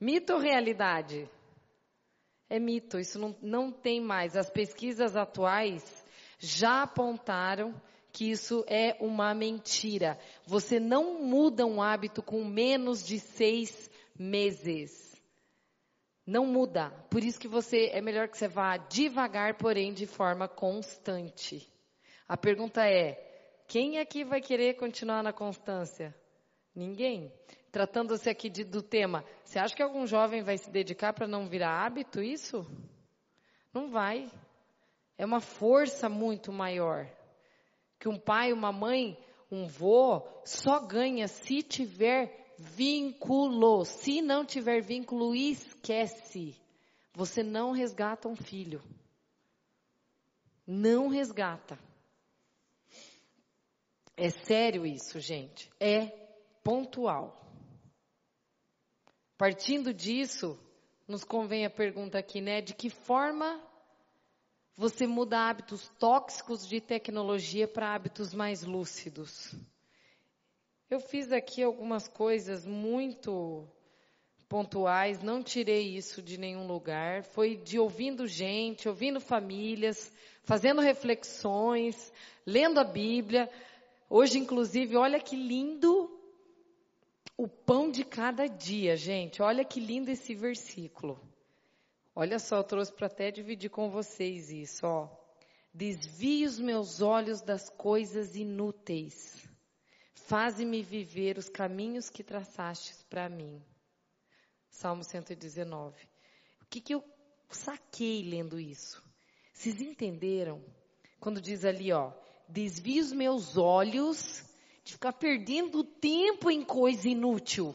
Mito 0.00 0.34
ou 0.34 0.38
realidade? 0.38 1.28
É 2.48 2.58
mito, 2.58 2.98
isso 2.98 3.18
não, 3.18 3.36
não 3.40 3.72
tem 3.72 4.00
mais. 4.00 4.36
As 4.36 4.50
pesquisas 4.50 5.16
atuais 5.16 6.04
já 6.38 6.82
apontaram 6.82 7.74
que 8.12 8.30
isso 8.30 8.64
é 8.68 8.96
uma 9.00 9.34
mentira. 9.34 10.18
Você 10.46 10.78
não 10.78 11.20
muda 11.20 11.66
um 11.66 11.82
hábito 11.82 12.22
com 12.22 12.44
menos 12.44 13.04
de 13.04 13.18
seis 13.18 13.90
meses. 14.16 15.20
Não 16.26 16.46
muda. 16.46 16.90
Por 17.10 17.24
isso 17.24 17.40
que 17.40 17.48
você 17.48 17.90
é 17.92 18.00
melhor 18.00 18.28
que 18.28 18.38
você 18.38 18.46
vá 18.46 18.76
devagar, 18.76 19.56
porém 19.56 19.92
de 19.92 20.06
forma 20.06 20.46
constante. 20.46 21.68
A 22.28 22.36
pergunta 22.36 22.86
é: 22.86 23.33
quem 23.66 23.98
aqui 23.98 24.24
vai 24.24 24.40
querer 24.40 24.74
continuar 24.74 25.22
na 25.22 25.32
constância? 25.32 26.14
Ninguém. 26.74 27.32
Tratando-se 27.70 28.30
aqui 28.30 28.48
de, 28.48 28.62
do 28.62 28.82
tema, 28.82 29.24
você 29.44 29.58
acha 29.58 29.74
que 29.74 29.82
algum 29.82 30.06
jovem 30.06 30.42
vai 30.42 30.56
se 30.56 30.70
dedicar 30.70 31.12
para 31.12 31.26
não 31.26 31.48
virar 31.48 31.84
hábito 31.84 32.22
isso? 32.22 32.64
Não 33.72 33.90
vai. 33.90 34.30
É 35.18 35.24
uma 35.24 35.40
força 35.40 36.08
muito 36.08 36.52
maior. 36.52 37.08
Que 37.98 38.08
um 38.08 38.18
pai, 38.18 38.52
uma 38.52 38.70
mãe, 38.70 39.18
um 39.50 39.66
vô 39.66 40.22
só 40.44 40.78
ganha 40.80 41.26
se 41.26 41.62
tiver 41.62 42.54
vínculo. 42.58 43.84
Se 43.84 44.22
não 44.22 44.44
tiver 44.44 44.80
vínculo, 44.80 45.34
esquece. 45.34 46.54
Você 47.12 47.42
não 47.42 47.72
resgata 47.72 48.28
um 48.28 48.36
filho. 48.36 48.82
Não 50.66 51.08
resgata. 51.08 51.78
É 54.16 54.30
sério 54.30 54.86
isso, 54.86 55.18
gente. 55.18 55.70
É 55.80 56.06
pontual. 56.62 57.40
Partindo 59.36 59.92
disso, 59.92 60.58
nos 61.06 61.24
convém 61.24 61.66
a 61.66 61.70
pergunta 61.70 62.18
aqui, 62.18 62.40
né? 62.40 62.60
De 62.60 62.74
que 62.74 62.88
forma 62.88 63.60
você 64.76 65.06
muda 65.06 65.48
hábitos 65.48 65.88
tóxicos 65.98 66.66
de 66.66 66.80
tecnologia 66.80 67.66
para 67.66 67.94
hábitos 67.94 68.32
mais 68.32 68.64
lúcidos? 68.64 69.54
Eu 70.88 71.00
fiz 71.00 71.32
aqui 71.32 71.62
algumas 71.62 72.06
coisas 72.06 72.64
muito 72.64 73.68
pontuais, 74.48 75.22
não 75.22 75.42
tirei 75.42 75.96
isso 75.96 76.22
de 76.22 76.38
nenhum 76.38 76.66
lugar, 76.66 77.24
foi 77.24 77.56
de 77.56 77.78
ouvindo 77.78 78.26
gente, 78.26 78.88
ouvindo 78.88 79.20
famílias, 79.20 80.12
fazendo 80.44 80.80
reflexões, 80.80 82.12
lendo 82.46 82.78
a 82.78 82.84
Bíblia. 82.84 83.50
Hoje, 84.16 84.38
inclusive, 84.38 84.96
olha 84.96 85.18
que 85.18 85.34
lindo 85.34 86.08
o 87.36 87.48
pão 87.48 87.90
de 87.90 88.04
cada 88.04 88.46
dia, 88.46 88.96
gente. 88.96 89.42
Olha 89.42 89.64
que 89.64 89.80
lindo 89.80 90.08
esse 90.08 90.36
versículo. 90.36 91.20
Olha 92.14 92.38
só, 92.38 92.58
eu 92.58 92.62
trouxe 92.62 92.92
para 92.92 93.08
até 93.08 93.32
dividir 93.32 93.70
com 93.70 93.90
vocês 93.90 94.50
isso, 94.50 94.86
ó. 94.86 95.08
Desvie 95.74 96.46
os 96.46 96.60
meus 96.60 97.02
olhos 97.02 97.40
das 97.40 97.68
coisas 97.68 98.36
inúteis 98.36 99.42
Faze-me 100.14 100.80
viver 100.80 101.36
os 101.36 101.48
caminhos 101.48 102.08
que 102.08 102.22
traçastes 102.22 103.02
para 103.10 103.28
mim. 103.28 103.60
Salmo 104.70 105.02
119. 105.02 106.08
O 106.62 106.66
que, 106.70 106.80
que 106.80 106.94
eu 106.94 107.02
saquei 107.50 108.22
lendo 108.22 108.60
isso? 108.60 109.02
Vocês 109.52 109.80
entenderam? 109.80 110.64
Quando 111.18 111.40
diz 111.40 111.64
ali, 111.64 111.92
ó, 111.92 112.12
desvie 112.48 113.00
os 113.00 113.12
meus 113.12 113.56
olhos 113.56 114.44
de 114.84 114.92
ficar 114.92 115.12
perdendo 115.12 115.82
tempo 115.82 116.50
em 116.50 116.62
coisa 116.62 117.08
inútil. 117.08 117.74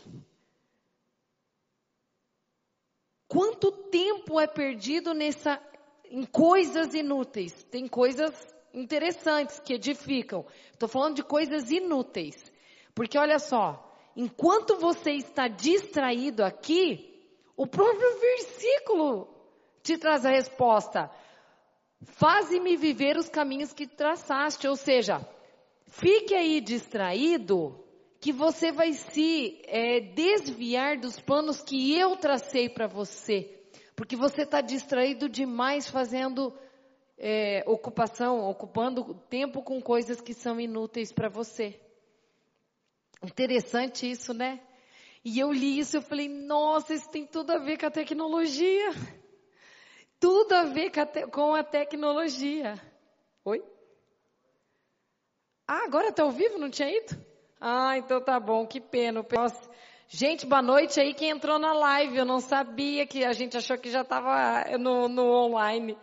Quanto 3.28 3.72
tempo 3.72 4.40
é 4.40 4.48
perdido 4.48 5.14
nessa, 5.14 5.62
em 6.06 6.26
coisas 6.26 6.94
inúteis? 6.94 7.64
Tem 7.66 7.88
coisas 7.88 8.34
interessantes 8.74 9.60
que 9.60 9.74
edificam. 9.74 10.46
Estou 10.72 10.90
falando 10.90 11.16
de 11.16 11.24
coisas 11.24 11.70
inúteis. 11.70 12.52
Porque 12.96 13.18
olha 13.18 13.40
só, 13.40 13.96
enquanto 14.16 14.78
você 14.78 15.12
está 15.12 15.48
distraído 15.48 16.44
aqui, 16.44 17.10
o 17.56 17.68
próprio 17.68 18.20
versículo 18.20 19.28
te 19.84 19.98
traz 19.98 20.26
a 20.26 20.30
resposta. 20.30 21.12
Faze-me 22.02 22.78
viver 22.78 23.18
os 23.18 23.30
caminhos 23.30 23.74
que 23.74 23.86
traçaste. 23.88 24.68
Ou 24.68 24.76
seja, 24.76 25.26
fique 25.88 26.34
aí 26.34 26.62
distraído, 26.62 27.84
que 28.20 28.32
você 28.32 28.72
vai 28.72 28.94
se 28.94 29.62
é, 29.66 30.00
desviar 30.00 30.98
dos 30.98 31.20
planos 31.20 31.62
que 31.62 31.98
eu 31.98 32.16
tracei 32.18 32.70
para 32.70 32.88
você. 32.88 33.60
Porque 33.96 34.16
você 34.16 34.44
está 34.44 34.62
distraído 34.62 35.28
demais 35.28 35.90
fazendo 35.90 36.54
é, 37.18 37.64
ocupação, 37.68 38.50
ocupando 38.50 39.14
tempo 39.30 39.62
com 39.62 39.82
coisas 39.82 40.22
que 40.22 40.34
são 40.34 40.60
inúteis 40.60 41.12
para 41.12 41.28
você. 41.28 41.80
Interessante 43.22 44.10
isso, 44.10 44.34
né? 44.34 44.62
E 45.24 45.38
eu 45.38 45.52
li 45.52 45.78
isso, 45.80 45.98
eu 45.98 46.02
falei, 46.02 46.30
nossa, 46.30 46.94
isso 46.94 47.10
tem 47.10 47.26
tudo 47.26 47.52
a 47.52 47.58
ver 47.58 47.78
com 47.78 47.86
a 47.88 47.92
tecnologia. 47.92 48.92
Tudo 50.20 50.54
a 50.54 50.64
ver 50.64 50.92
com 51.32 51.56
a, 51.56 51.64
tecnologia. 51.64 52.76
Oi? 53.46 53.64
Ah, 55.66 55.86
agora 55.86 56.10
está 56.10 56.24
ao 56.24 56.32
vivo? 56.32 56.58
Não 56.58 56.70
tinha 56.70 56.90
ido? 56.90 57.16
Ah, 57.62 57.98
então 57.98 58.22
tá 58.22 58.38
bom, 58.40 58.68
que 58.68 58.82
pena. 58.82 59.26
Nossa. 59.32 59.70
Gente, 60.10 60.46
boa 60.46 60.62
noite 60.62 61.00
aí 61.00 61.14
quem 61.14 61.30
entrou 61.30 61.58
na 61.58 61.72
live. 61.72 62.18
Eu 62.18 62.26
não 62.26 62.42
sabia 62.42 63.08
que 63.08 63.24
a 63.24 63.32
gente 63.32 63.56
achou 63.56 63.78
que 63.78 63.90
já 63.90 64.02
estava 64.02 64.78
no, 64.78 65.08
no 65.08 65.24
online. 65.32 65.98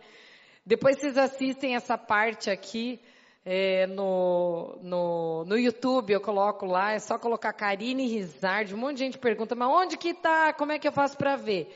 Depois 0.65 0.97
vocês 0.97 1.17
assistem 1.17 1.75
essa 1.75 1.97
parte 1.97 2.49
aqui 2.49 2.99
é, 3.45 3.85
no, 3.87 4.77
no, 4.81 5.45
no 5.45 5.57
YouTube, 5.57 6.11
eu 6.11 6.19
coloco 6.19 6.65
lá, 6.65 6.91
é 6.91 6.99
só 6.99 7.17
colocar 7.17 7.53
Karine 7.53 8.07
Rizard. 8.07 8.73
Um 8.73 8.77
monte 8.77 8.97
de 8.97 9.03
gente 9.05 9.17
pergunta, 9.17 9.55
mas 9.55 9.69
onde 9.69 9.95
que 9.95 10.13
tá? 10.13 10.51
Como 10.53 10.71
é 10.71 10.79
que 10.79 10.87
eu 10.87 10.91
faço 10.91 11.17
para 11.17 11.35
ver? 11.35 11.73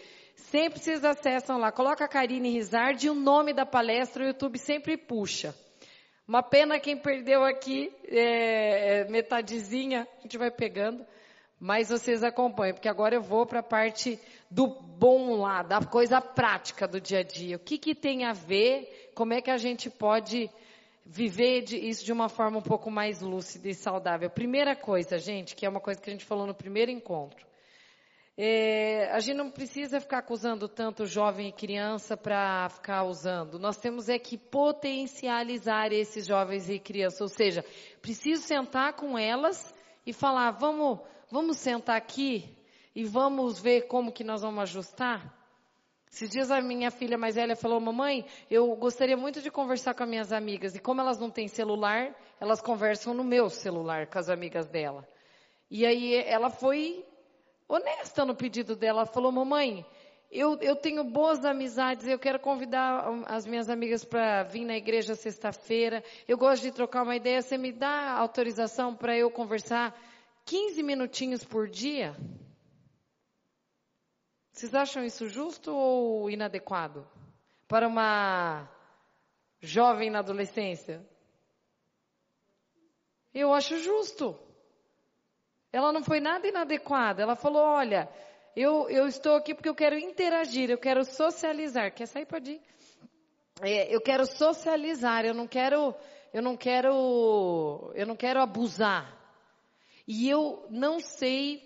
Sempre 0.49 0.79
vocês 0.79 1.03
acessam 1.05 1.57
lá, 1.57 1.71
coloca 1.71 2.07
Karine 2.07 2.51
Rizard 2.51 3.05
e 3.05 3.09
o 3.09 3.13
nome 3.13 3.53
da 3.53 3.65
palestra, 3.65 4.23
o 4.23 4.27
YouTube 4.27 4.57
sempre 4.57 4.97
puxa. 4.97 5.55
Uma 6.27 6.41
pena 6.41 6.79
quem 6.79 6.97
perdeu 6.97 7.43
aqui, 7.43 7.93
é, 8.07 9.01
é 9.01 9.09
metadezinha, 9.09 10.07
a 10.19 10.21
gente 10.21 10.37
vai 10.37 10.49
pegando. 10.49 11.05
Mas 11.59 11.89
vocês 11.89 12.23
acompanham, 12.23 12.73
porque 12.73 12.89
agora 12.89 13.13
eu 13.13 13.21
vou 13.21 13.45
para 13.45 13.59
a 13.59 13.63
parte 13.63 14.19
do 14.49 14.67
bom 14.67 15.35
lá, 15.35 15.61
da 15.61 15.79
coisa 15.79 16.19
prática 16.19 16.87
do 16.87 16.99
dia 16.99 17.19
a 17.19 17.23
dia. 17.23 17.57
O 17.57 17.59
que, 17.59 17.77
que 17.77 17.93
tem 17.93 18.25
a 18.25 18.33
ver? 18.33 19.11
Como 19.13 19.33
é 19.33 19.41
que 19.41 19.51
a 19.51 19.57
gente 19.57 19.87
pode 19.87 20.49
viver 21.05 21.61
de, 21.61 21.77
isso 21.77 22.03
de 22.03 22.11
uma 22.11 22.29
forma 22.29 22.57
um 22.57 22.63
pouco 22.63 22.89
mais 22.89 23.21
lúcida 23.21 23.69
e 23.69 23.75
saudável? 23.75 24.27
Primeira 24.27 24.75
coisa, 24.75 25.19
gente, 25.19 25.55
que 25.55 25.65
é 25.65 25.69
uma 25.69 25.79
coisa 25.79 26.01
que 26.01 26.09
a 26.09 26.13
gente 26.13 26.25
falou 26.25 26.47
no 26.47 26.55
primeiro 26.55 26.89
encontro. 26.89 27.50
É, 28.37 29.11
a 29.11 29.19
gente 29.19 29.37
não 29.37 29.51
precisa 29.51 29.99
ficar 29.99 30.19
acusando 30.19 30.67
tanto 30.67 31.05
jovem 31.05 31.49
e 31.49 31.51
criança 31.51 32.15
para 32.15 32.69
ficar 32.69 33.03
usando. 33.03 33.59
Nós 33.59 33.77
temos 33.77 34.07
é 34.09 34.17
que 34.17 34.37
potencializar 34.37 35.91
esses 35.91 36.25
jovens 36.25 36.69
e 36.69 36.79
crianças. 36.79 37.21
Ou 37.21 37.27
seja, 37.27 37.63
preciso 38.01 38.43
sentar 38.43 38.93
com 38.93 39.17
elas 39.17 39.73
e 40.05 40.13
falar, 40.13 40.51
vamos 40.51 40.99
vamos 41.29 41.57
sentar 41.57 41.95
aqui 41.95 42.57
e 42.95 43.05
vamos 43.05 43.59
ver 43.59 43.87
como 43.87 44.11
que 44.11 44.23
nós 44.23 44.41
vamos 44.41 44.63
ajustar? 44.63 45.37
Esses 46.11 46.29
dias 46.29 46.51
a 46.51 46.59
minha 46.61 46.91
filha 46.91 47.17
mais 47.17 47.35
velha 47.35 47.55
falou, 47.55 47.79
mamãe, 47.79 48.25
eu 48.49 48.75
gostaria 48.75 49.15
muito 49.15 49.41
de 49.41 49.49
conversar 49.49 49.93
com 49.93 50.03
as 50.03 50.09
minhas 50.09 50.33
amigas. 50.33 50.75
E 50.75 50.79
como 50.79 50.99
elas 50.99 51.17
não 51.17 51.29
têm 51.29 51.47
celular, 51.47 52.13
elas 52.37 52.61
conversam 52.61 53.13
no 53.13 53.23
meu 53.23 53.49
celular 53.49 54.07
com 54.07 54.19
as 54.19 54.27
amigas 54.27 54.67
dela. 54.67 55.07
E 55.69 55.85
aí 55.85 56.15
ela 56.15 56.49
foi 56.49 57.05
honesta 57.71 58.25
no 58.25 58.35
pedido 58.35 58.75
dela. 58.75 59.01
Ela 59.01 59.05
falou, 59.05 59.31
mamãe, 59.31 59.85
eu, 60.29 60.57
eu 60.59 60.75
tenho 60.75 61.03
boas 61.03 61.45
amizades, 61.45 62.05
eu 62.05 62.19
quero 62.19 62.39
convidar 62.39 63.05
as 63.27 63.45
minhas 63.45 63.69
amigas 63.69 64.03
para 64.03 64.43
vir 64.43 64.65
na 64.65 64.75
igreja 64.75 65.15
sexta-feira. 65.15 66.03
Eu 66.27 66.37
gosto 66.37 66.63
de 66.63 66.71
trocar 66.71 67.03
uma 67.03 67.15
ideia. 67.15 67.41
Você 67.41 67.57
me 67.57 67.71
dá 67.71 68.11
autorização 68.17 68.93
para 68.95 69.17
eu 69.17 69.31
conversar 69.31 69.97
15 70.45 70.83
minutinhos 70.83 71.43
por 71.45 71.69
dia? 71.69 72.15
Vocês 74.51 74.75
acham 74.75 75.03
isso 75.05 75.29
justo 75.29 75.73
ou 75.73 76.29
inadequado? 76.29 77.07
Para 77.67 77.87
uma 77.87 78.69
jovem 79.61 80.09
na 80.09 80.19
adolescência? 80.19 81.01
Eu 83.33 83.53
acho 83.53 83.77
justo. 83.77 84.37
Ela 85.71 85.91
não 85.91 86.03
foi 86.03 86.19
nada 86.19 86.47
inadequada. 86.47 87.21
Ela 87.21 87.35
falou: 87.35 87.61
olha, 87.61 88.09
eu, 88.55 88.89
eu 88.89 89.07
estou 89.07 89.35
aqui 89.35 89.53
porque 89.53 89.69
eu 89.69 89.75
quero 89.75 89.97
interagir, 89.97 90.69
eu 90.69 90.77
quero 90.77 91.05
socializar. 91.05 91.93
Quer 91.93 92.07
sair? 92.07 92.25
Pode 92.25 92.51
ir. 92.51 92.61
é, 93.61 93.93
eu 93.93 94.01
quero 94.01 94.25
socializar, 94.25 95.25
eu 95.25 95.33
não 95.33 95.47
quero, 95.47 95.95
eu 96.33 96.41
não 96.41 96.57
quero, 96.57 97.91
eu 97.95 98.05
não 98.05 98.15
quero 98.15 98.41
abusar. 98.41 99.17
E 100.07 100.29
eu 100.29 100.65
não 100.69 100.99
sei 100.99 101.65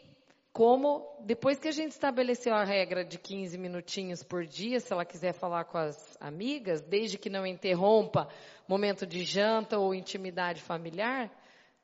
como, 0.53 1.05
depois 1.19 1.59
que 1.59 1.67
a 1.67 1.71
gente 1.71 1.91
estabeleceu 1.91 2.53
a 2.53 2.63
regra 2.63 3.03
de 3.03 3.17
15 3.17 3.57
minutinhos 3.57 4.23
por 4.23 4.45
dia, 4.45 4.79
se 4.79 4.93
ela 4.93 5.03
quiser 5.03 5.33
falar 5.33 5.65
com 5.65 5.77
as 5.77 6.17
amigas, 6.21 6.79
desde 6.79 7.17
que 7.17 7.29
não 7.29 7.45
interrompa 7.45 8.29
momento 8.67 9.05
de 9.05 9.25
janta 9.25 9.77
ou 9.77 9.93
intimidade 9.93 10.61
familiar, 10.61 11.29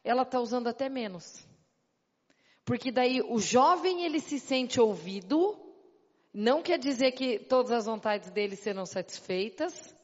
ela 0.03 0.21
está 0.21 0.39
usando 0.39 0.67
até 0.67 0.87
menos. 0.87 1.45
Porque 2.63 2.91
daí 2.91 3.21
o 3.21 3.39
jovem 3.39 4.03
ele 4.05 4.19
se 4.19 4.39
sente 4.39 4.79
ouvido, 4.79 5.57
não 6.33 6.61
quer 6.61 6.77
dizer 6.77 7.11
que 7.11 7.39
todas 7.39 7.71
as 7.71 7.85
vontades 7.85 8.29
dele 8.29 8.55
serão 8.55 8.85
satisfeitas, 8.85 9.95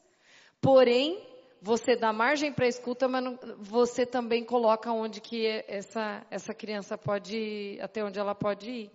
porém 0.60 1.26
você 1.60 1.96
dá 1.96 2.12
margem 2.12 2.52
para 2.52 2.66
escuta, 2.66 3.08
mas 3.08 3.24
não, 3.24 3.38
você 3.58 4.06
também 4.06 4.44
coloca 4.44 4.92
onde 4.92 5.20
que 5.20 5.46
essa, 5.66 6.24
essa 6.30 6.54
criança 6.54 6.96
pode 6.96 7.36
ir, 7.36 7.80
até 7.80 8.04
onde 8.04 8.18
ela 8.18 8.34
pode 8.34 8.70
ir. 8.70 8.90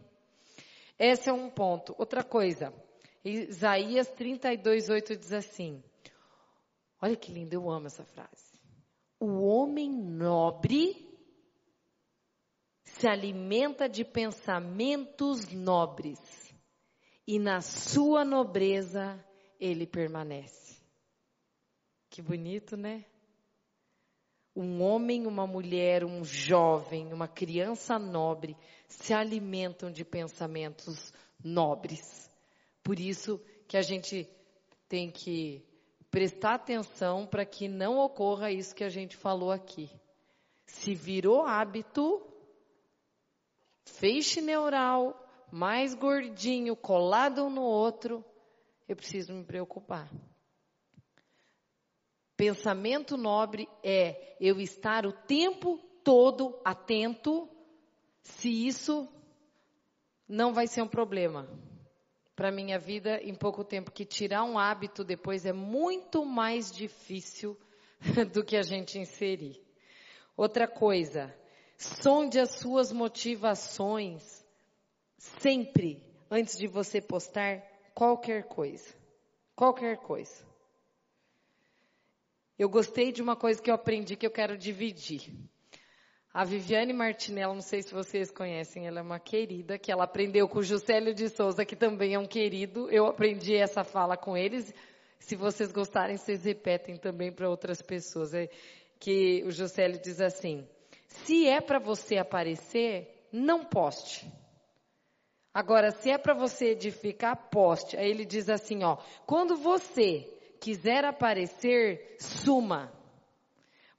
Esse 0.97 1.29
é 1.29 1.33
um 1.33 1.49
ponto. 1.49 1.95
Outra 1.97 2.23
coisa, 2.23 2.73
Isaías 3.23 4.07
32, 4.09 4.89
8 4.89 5.15
diz 5.17 5.33
assim, 5.33 5.83
olha 7.01 7.15
que 7.15 7.31
lindo, 7.31 7.53
eu 7.53 7.69
amo 7.69 7.87
essa 7.87 8.05
frase. 8.05 8.53
O 9.19 9.41
homem 9.45 9.89
nobre 9.89 11.12
se 13.03 13.07
alimenta 13.09 13.89
de 13.89 14.05
pensamentos 14.05 15.51
nobres 15.51 16.21
e 17.27 17.37
na 17.37 17.59
sua 17.59 18.23
nobreza 18.23 19.21
ele 19.59 19.85
permanece. 19.85 20.81
Que 22.09 22.21
bonito, 22.21 22.77
né? 22.77 23.03
Um 24.55 24.81
homem, 24.81 25.27
uma 25.27 25.45
mulher, 25.45 26.05
um 26.05 26.23
jovem, 26.23 27.11
uma 27.11 27.27
criança 27.27 27.99
nobre 27.99 28.55
se 28.87 29.13
alimentam 29.13 29.91
de 29.91 30.05
pensamentos 30.05 31.11
nobres. 31.43 32.31
Por 32.81 32.97
isso 32.97 33.37
que 33.67 33.75
a 33.75 33.81
gente 33.81 34.29
tem 34.87 35.11
que 35.11 35.61
prestar 36.09 36.53
atenção 36.53 37.27
para 37.27 37.45
que 37.45 37.67
não 37.67 37.97
ocorra 37.97 38.49
isso 38.49 38.73
que 38.73 38.83
a 38.85 38.89
gente 38.89 39.17
falou 39.17 39.51
aqui. 39.51 39.91
Se 40.65 40.95
virou 40.95 41.41
hábito, 41.45 42.32
feixe 43.85 44.41
neural, 44.41 45.19
mais 45.51 45.93
gordinho, 45.93 46.75
colado 46.75 47.45
um 47.45 47.49
no 47.49 47.61
outro, 47.61 48.23
eu 48.87 48.95
preciso 48.95 49.33
me 49.33 49.43
preocupar. 49.43 50.09
Pensamento 52.35 53.15
nobre 53.15 53.69
é 53.83 54.35
eu 54.39 54.59
estar 54.59 55.05
o 55.05 55.13
tempo 55.13 55.77
todo 56.03 56.59
atento 56.65 57.49
se 58.21 58.67
isso 58.67 59.07
não 60.27 60.53
vai 60.53 60.67
ser 60.67 60.81
um 60.81 60.87
problema 60.87 61.47
para 62.35 62.51
minha 62.51 62.79
vida 62.79 63.21
em 63.21 63.35
pouco 63.35 63.63
tempo, 63.63 63.91
que 63.91 64.05
tirar 64.05 64.43
um 64.43 64.57
hábito 64.57 65.03
depois 65.03 65.45
é 65.45 65.53
muito 65.53 66.25
mais 66.25 66.71
difícil 66.71 67.57
do 68.33 68.43
que 68.43 68.57
a 68.57 68.63
gente 68.63 68.97
inserir. 68.97 69.61
Outra 70.35 70.67
coisa, 70.67 71.33
sonde 71.77 72.39
as 72.39 72.51
suas 72.51 72.91
motivações 72.91 74.43
sempre 75.17 76.03
antes 76.29 76.57
de 76.57 76.67
você 76.67 76.99
postar 77.01 77.61
qualquer 77.93 78.43
coisa. 78.43 78.93
Qualquer 79.55 79.97
coisa. 79.97 80.43
Eu 82.57 82.69
gostei 82.69 83.11
de 83.11 83.21
uma 83.21 83.35
coisa 83.35 83.61
que 83.61 83.69
eu 83.69 83.75
aprendi 83.75 84.15
que 84.15 84.25
eu 84.25 84.31
quero 84.31 84.57
dividir. 84.57 85.31
A 86.33 86.43
Viviane 86.43 86.93
Martinello, 86.93 87.53
não 87.53 87.61
sei 87.61 87.83
se 87.83 87.93
vocês 87.93 88.31
conhecem, 88.31 88.87
ela 88.87 88.99
é 88.99 89.03
uma 89.03 89.19
querida, 89.19 89.77
que 89.77 89.91
ela 89.91 90.03
aprendeu 90.03 90.47
com 90.47 90.59
o 90.59 90.63
Juscelio 90.63 91.13
de 91.13 91.29
Souza, 91.29 91.63
que 91.63 91.75
também 91.75 92.15
é 92.15 92.19
um 92.19 92.25
querido. 92.25 92.89
Eu 92.89 93.05
aprendi 93.05 93.55
essa 93.55 93.83
fala 93.83 94.17
com 94.17 94.35
eles. 94.35 94.73
Se 95.19 95.35
vocês 95.35 95.71
gostarem, 95.71 96.17
vocês 96.17 96.43
repetem 96.43 96.97
também 96.97 97.31
para 97.31 97.47
outras 97.47 97.81
pessoas. 97.83 98.33
É 98.33 98.49
que 98.99 99.43
o 99.45 99.51
Juscelio 99.51 100.01
diz 100.01 100.19
assim: 100.19 100.67
se 101.07 101.47
é 101.47 101.61
para 101.61 101.79
você 101.79 102.17
aparecer, 102.17 103.27
não 103.31 103.63
poste. 103.63 104.31
Agora, 105.53 105.91
se 105.91 106.09
é 106.09 106.17
para 106.17 106.33
você 106.33 106.71
edificar, 106.71 107.49
poste. 107.49 107.95
Aí 107.95 108.09
ele 108.09 108.25
diz 108.25 108.49
assim, 108.49 108.83
ó, 108.83 108.97
quando 109.25 109.55
você 109.55 110.21
quiser 110.59 111.05
aparecer, 111.05 112.15
suma. 112.19 112.91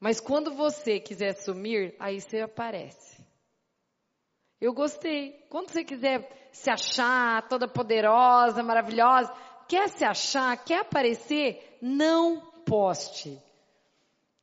Mas 0.01 0.21
quando 0.21 0.53
você 0.53 0.99
quiser 0.99 1.33
sumir, 1.35 1.95
aí 1.99 2.21
você 2.21 2.41
aparece. 2.41 3.25
Eu 4.61 4.73
gostei. 4.73 5.33
Quando 5.49 5.71
você 5.71 5.85
quiser 5.85 6.49
se 6.51 6.71
achar 6.71 7.47
toda 7.49 7.69
poderosa, 7.69 8.63
maravilhosa, 8.63 9.33
quer 9.69 9.89
se 9.89 10.05
achar, 10.05 10.57
quer 10.65 10.81
aparecer, 10.81 11.79
não 11.81 12.41
poste. 12.65 13.41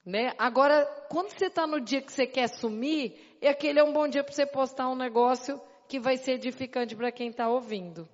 Né? 0.06 0.34
Agora, 0.38 0.86
quando 1.10 1.30
você 1.30 1.46
está 1.46 1.68
no 1.68 1.80
dia 1.80 2.02
que 2.02 2.12
você 2.12 2.26
quer 2.26 2.48
sumir, 2.50 3.38
é 3.40 3.50
aquele 3.50 3.80
é 3.80 3.84
um 3.84 3.94
bom 3.94 4.08
dia 4.08 4.24
para 4.24 4.34
você 4.34 4.46
postar 4.46 4.90
um 4.90 4.96
negócio 4.96 5.62
que 5.88 6.00
vai 6.00 6.18
ser 6.18 6.34
edificante 6.34 6.96
para 6.96 7.12
quem 7.12 7.30
está 7.30 7.50
ouvindo. 7.50 8.08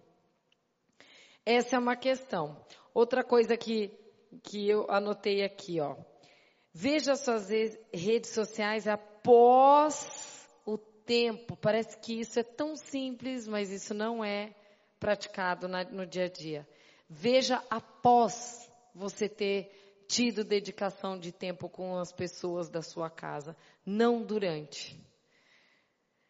Essa 1.46 1.78
é 1.78 1.80
uma 1.80 1.96
questão. 1.96 2.58
Outra 2.94 3.24
coisa 3.24 3.56
que, 3.56 3.92
que 4.44 4.68
eu 4.68 4.86
anotei 4.90 5.44
aqui, 5.44 5.80
ó. 5.80 5.96
Veja 6.74 7.16
suas 7.16 7.50
redes 7.94 8.32
sociais 8.32 8.88
após 8.88 10.50
o 10.66 10.78
tempo. 10.78 11.56
Parece 11.56 11.98
que 12.00 12.20
isso 12.20 12.40
é 12.40 12.44
tão 12.44 12.76
simples, 12.76 13.48
mas 13.48 13.72
isso 13.72 13.94
não 13.94 14.24
é 14.24 14.54
praticado 15.00 15.68
na, 15.68 15.84
no 15.86 16.06
dia 16.06 16.26
a 16.26 16.30
dia. 16.30 16.68
Veja 17.08 17.64
após 17.70 18.70
você 18.94 19.30
ter 19.30 19.72
tido 20.08 20.44
dedicação 20.44 21.20
de 21.20 21.32
tempo 21.32 21.70
com 21.70 21.98
as 21.98 22.12
pessoas 22.12 22.70
da 22.70 22.82
sua 22.82 23.10
casa, 23.10 23.56
não 23.86 24.24
durante. 24.24 24.98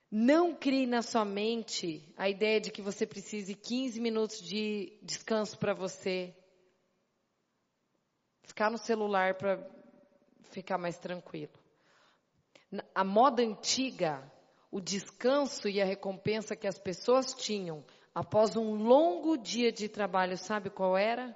Não 0.09 0.55
crie 0.55 0.87
na 0.87 1.01
sua 1.01 1.25
mente 1.25 2.01
a 2.17 2.29
ideia 2.29 2.59
de 2.59 2.71
que 2.71 2.81
você 2.81 3.05
precise 3.05 3.53
15 3.53 3.99
minutos 3.99 4.41
de 4.41 4.97
descanso 5.03 5.57
para 5.59 5.73
você. 5.73 6.33
Ficar 8.43 8.71
no 8.71 8.77
celular 8.77 9.35
para 9.35 9.65
ficar 10.49 10.77
mais 10.77 10.97
tranquilo. 10.97 11.53
A 12.95 13.03
moda 13.03 13.43
antiga, 13.43 14.23
o 14.71 14.79
descanso 14.79 15.67
e 15.67 15.81
a 15.81 15.85
recompensa 15.85 16.55
que 16.55 16.67
as 16.67 16.79
pessoas 16.79 17.33
tinham 17.33 17.85
após 18.15 18.55
um 18.55 18.73
longo 18.73 19.37
dia 19.37 19.71
de 19.71 19.87
trabalho, 19.87 20.37
sabe 20.37 20.71
qual 20.71 20.97
era? 20.97 21.35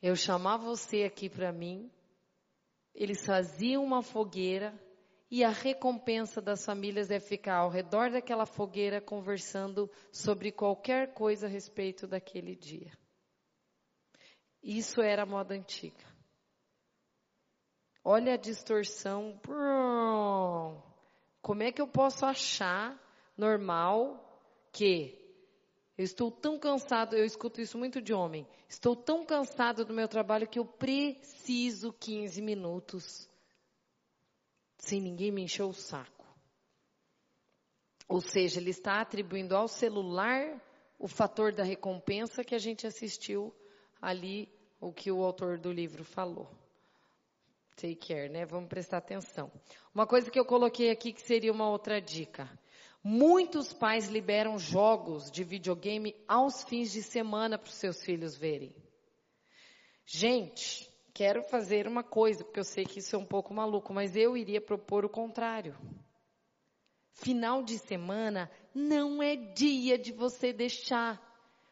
Eu 0.00 0.14
chamava 0.14 0.64
você 0.64 1.02
aqui 1.04 1.28
para 1.28 1.52
mim, 1.52 1.90
eles 2.94 3.24
faziam 3.24 3.84
uma 3.84 4.02
fogueira 4.02 4.72
e 5.30 5.44
a 5.44 5.50
recompensa 5.50 6.40
das 6.40 6.64
famílias 6.64 7.10
é 7.10 7.20
ficar 7.20 7.58
ao 7.58 7.68
redor 7.68 8.10
daquela 8.10 8.46
fogueira 8.46 9.00
conversando 9.00 9.90
sobre 10.10 10.50
qualquer 10.50 11.12
coisa 11.12 11.46
a 11.46 11.50
respeito 11.50 12.06
daquele 12.06 12.56
dia. 12.56 12.92
Isso 14.62 15.00
era 15.00 15.22
a 15.22 15.26
moda 15.26 15.54
antiga. 15.54 16.04
Olha 18.02 18.34
a 18.34 18.38
distorção. 18.38 19.38
Como 21.42 21.62
é 21.62 21.70
que 21.70 21.82
eu 21.82 21.88
posso 21.88 22.24
achar 22.24 22.98
normal 23.36 24.24
que 24.72 25.17
eu 25.98 26.04
estou 26.04 26.30
tão 26.30 26.56
cansado, 26.56 27.16
eu 27.16 27.24
escuto 27.24 27.60
isso 27.60 27.76
muito 27.76 28.00
de 28.00 28.14
homem, 28.14 28.46
estou 28.68 28.94
tão 28.94 29.26
cansado 29.26 29.84
do 29.84 29.92
meu 29.92 30.06
trabalho 30.06 30.46
que 30.46 30.60
eu 30.60 30.64
preciso 30.64 31.92
15 31.92 32.40
minutos 32.40 33.28
sem 34.78 35.00
ninguém 35.00 35.32
me 35.32 35.42
encher 35.42 35.64
o 35.64 35.72
saco. 35.72 36.24
Ou 38.08 38.20
seja, 38.20 38.60
ele 38.60 38.70
está 38.70 39.00
atribuindo 39.00 39.56
ao 39.56 39.66
celular 39.66 40.62
o 41.00 41.08
fator 41.08 41.52
da 41.52 41.64
recompensa 41.64 42.44
que 42.44 42.54
a 42.54 42.58
gente 42.58 42.86
assistiu 42.86 43.52
ali, 44.00 44.48
o 44.80 44.92
que 44.92 45.10
o 45.10 45.24
autor 45.24 45.58
do 45.58 45.72
livro 45.72 46.04
falou. 46.04 46.48
Take 47.76 47.96
care, 47.96 48.28
né? 48.28 48.46
Vamos 48.46 48.68
prestar 48.68 48.98
atenção. 48.98 49.50
Uma 49.92 50.06
coisa 50.06 50.30
que 50.30 50.38
eu 50.38 50.44
coloquei 50.44 50.90
aqui 50.90 51.12
que 51.12 51.20
seria 51.20 51.52
uma 51.52 51.68
outra 51.68 52.00
dica. 52.00 52.48
Muitos 53.10 53.72
pais 53.72 54.08
liberam 54.08 54.58
jogos 54.58 55.30
de 55.30 55.42
videogame 55.42 56.14
aos 56.28 56.62
fins 56.64 56.92
de 56.92 57.02
semana 57.02 57.56
para 57.56 57.70
os 57.70 57.74
seus 57.76 58.02
filhos 58.02 58.36
verem. 58.36 58.70
Gente, 60.04 60.86
quero 61.14 61.42
fazer 61.44 61.88
uma 61.88 62.04
coisa, 62.04 62.44
porque 62.44 62.60
eu 62.60 62.64
sei 62.64 62.84
que 62.84 62.98
isso 62.98 63.16
é 63.16 63.18
um 63.18 63.24
pouco 63.24 63.54
maluco, 63.54 63.94
mas 63.94 64.14
eu 64.14 64.36
iria 64.36 64.60
propor 64.60 65.06
o 65.06 65.08
contrário. 65.08 65.74
Final 67.14 67.62
de 67.62 67.78
semana 67.78 68.50
não 68.74 69.22
é 69.22 69.36
dia 69.36 69.96
de 69.96 70.12
você 70.12 70.52
deixar 70.52 71.27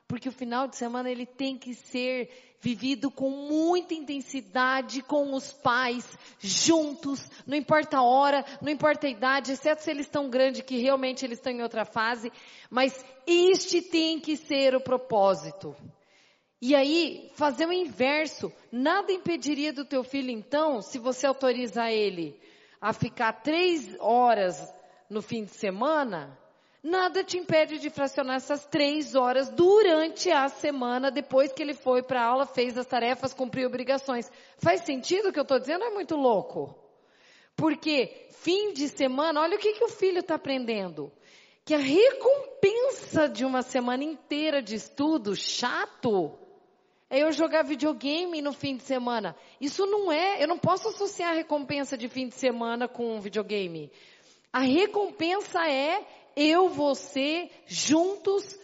Porque 0.08 0.28
o 0.28 0.32
final 0.32 0.68
de 0.68 0.76
semana 0.76 1.10
ele 1.10 1.26
tem 1.26 1.58
que 1.58 1.74
ser 1.74 2.30
vivido 2.60 3.10
com 3.10 3.30
muita 3.30 3.94
intensidade 3.94 5.02
com 5.02 5.34
os 5.34 5.52
pais, 5.52 6.18
juntos, 6.38 7.28
não 7.46 7.56
importa 7.56 7.98
a 7.98 8.02
hora, 8.02 8.44
não 8.62 8.70
importa 8.70 9.06
a 9.06 9.10
idade, 9.10 9.52
exceto 9.52 9.82
se 9.82 9.90
eles 9.90 10.06
estão 10.06 10.28
grandes 10.28 10.62
que 10.62 10.78
realmente 10.78 11.24
eles 11.24 11.38
estão 11.38 11.52
em 11.52 11.62
outra 11.62 11.84
fase, 11.84 12.32
mas 12.70 13.04
este 13.26 13.82
tem 13.82 14.18
que 14.18 14.36
ser 14.36 14.74
o 14.74 14.80
propósito. 14.80 15.76
E 16.60 16.74
aí, 16.74 17.30
fazer 17.34 17.66
o 17.66 17.72
inverso. 17.72 18.50
Nada 18.72 19.12
impediria 19.12 19.72
do 19.72 19.84
teu 19.84 20.02
filho, 20.02 20.30
então, 20.30 20.80
se 20.80 20.98
você 20.98 21.26
autorizar 21.26 21.92
ele 21.92 22.40
a 22.80 22.92
ficar 22.92 23.32
três 23.34 23.94
horas 24.00 24.74
no 25.08 25.20
fim 25.20 25.44
de 25.44 25.52
semana, 25.52 26.36
nada 26.86 27.24
te 27.24 27.36
impede 27.36 27.78
de 27.78 27.90
fracionar 27.90 28.36
essas 28.36 28.64
três 28.64 29.14
horas 29.14 29.50
durante 29.50 30.30
a 30.30 30.48
semana, 30.48 31.10
depois 31.10 31.52
que 31.52 31.62
ele 31.62 31.74
foi 31.74 32.02
para 32.02 32.22
a 32.22 32.26
aula, 32.26 32.46
fez 32.46 32.78
as 32.78 32.86
tarefas, 32.86 33.34
cumpriu 33.34 33.66
obrigações. 33.66 34.30
Faz 34.58 34.82
sentido 34.82 35.28
o 35.28 35.32
que 35.32 35.38
eu 35.38 35.42
estou 35.42 35.58
dizendo? 35.58 35.84
É 35.84 35.90
muito 35.90 36.14
louco. 36.14 36.74
Porque 37.56 38.28
fim 38.30 38.72
de 38.72 38.88
semana, 38.88 39.40
olha 39.40 39.56
o 39.56 39.58
que, 39.58 39.72
que 39.72 39.84
o 39.84 39.88
filho 39.88 40.20
está 40.20 40.36
aprendendo. 40.36 41.12
Que 41.64 41.74
a 41.74 41.78
recompensa 41.78 43.28
de 43.28 43.44
uma 43.44 43.62
semana 43.62 44.04
inteira 44.04 44.62
de 44.62 44.76
estudo 44.76 45.34
chato 45.34 46.38
é 47.10 47.22
eu 47.22 47.32
jogar 47.32 47.64
videogame 47.64 48.40
no 48.40 48.52
fim 48.52 48.76
de 48.76 48.84
semana. 48.84 49.34
Isso 49.60 49.84
não 49.86 50.12
é, 50.12 50.42
eu 50.42 50.46
não 50.46 50.58
posso 50.58 50.88
associar 50.88 51.30
a 51.30 51.34
recompensa 51.34 51.96
de 51.96 52.08
fim 52.08 52.28
de 52.28 52.36
semana 52.36 52.86
com 52.86 53.20
videogame. 53.20 53.90
A 54.52 54.60
recompensa 54.60 55.68
é 55.68 56.06
eu, 56.36 56.68
você, 56.68 57.50
juntos, 57.66 58.58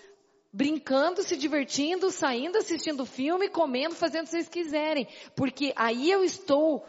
brincando, 0.53 1.23
se 1.23 1.37
divertindo, 1.37 2.11
saindo, 2.11 2.59
assistindo 2.59 3.07
filme, 3.07 3.49
comendo, 3.49 3.95
fazendo 3.95 4.23
o 4.23 4.25
que 4.25 4.31
vocês 4.33 4.49
quiserem. 4.49 5.09
Porque 5.35 5.73
aí 5.75 6.11
eu 6.11 6.23
estou 6.23 6.85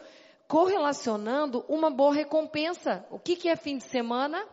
correlacionando 0.46 1.64
uma 1.66 1.90
boa 1.90 2.12
recompensa. 2.12 3.06
O 3.10 3.18
que, 3.18 3.34
que 3.34 3.48
é 3.48 3.56
fim 3.56 3.78
de 3.78 3.84
semana? 3.84 4.46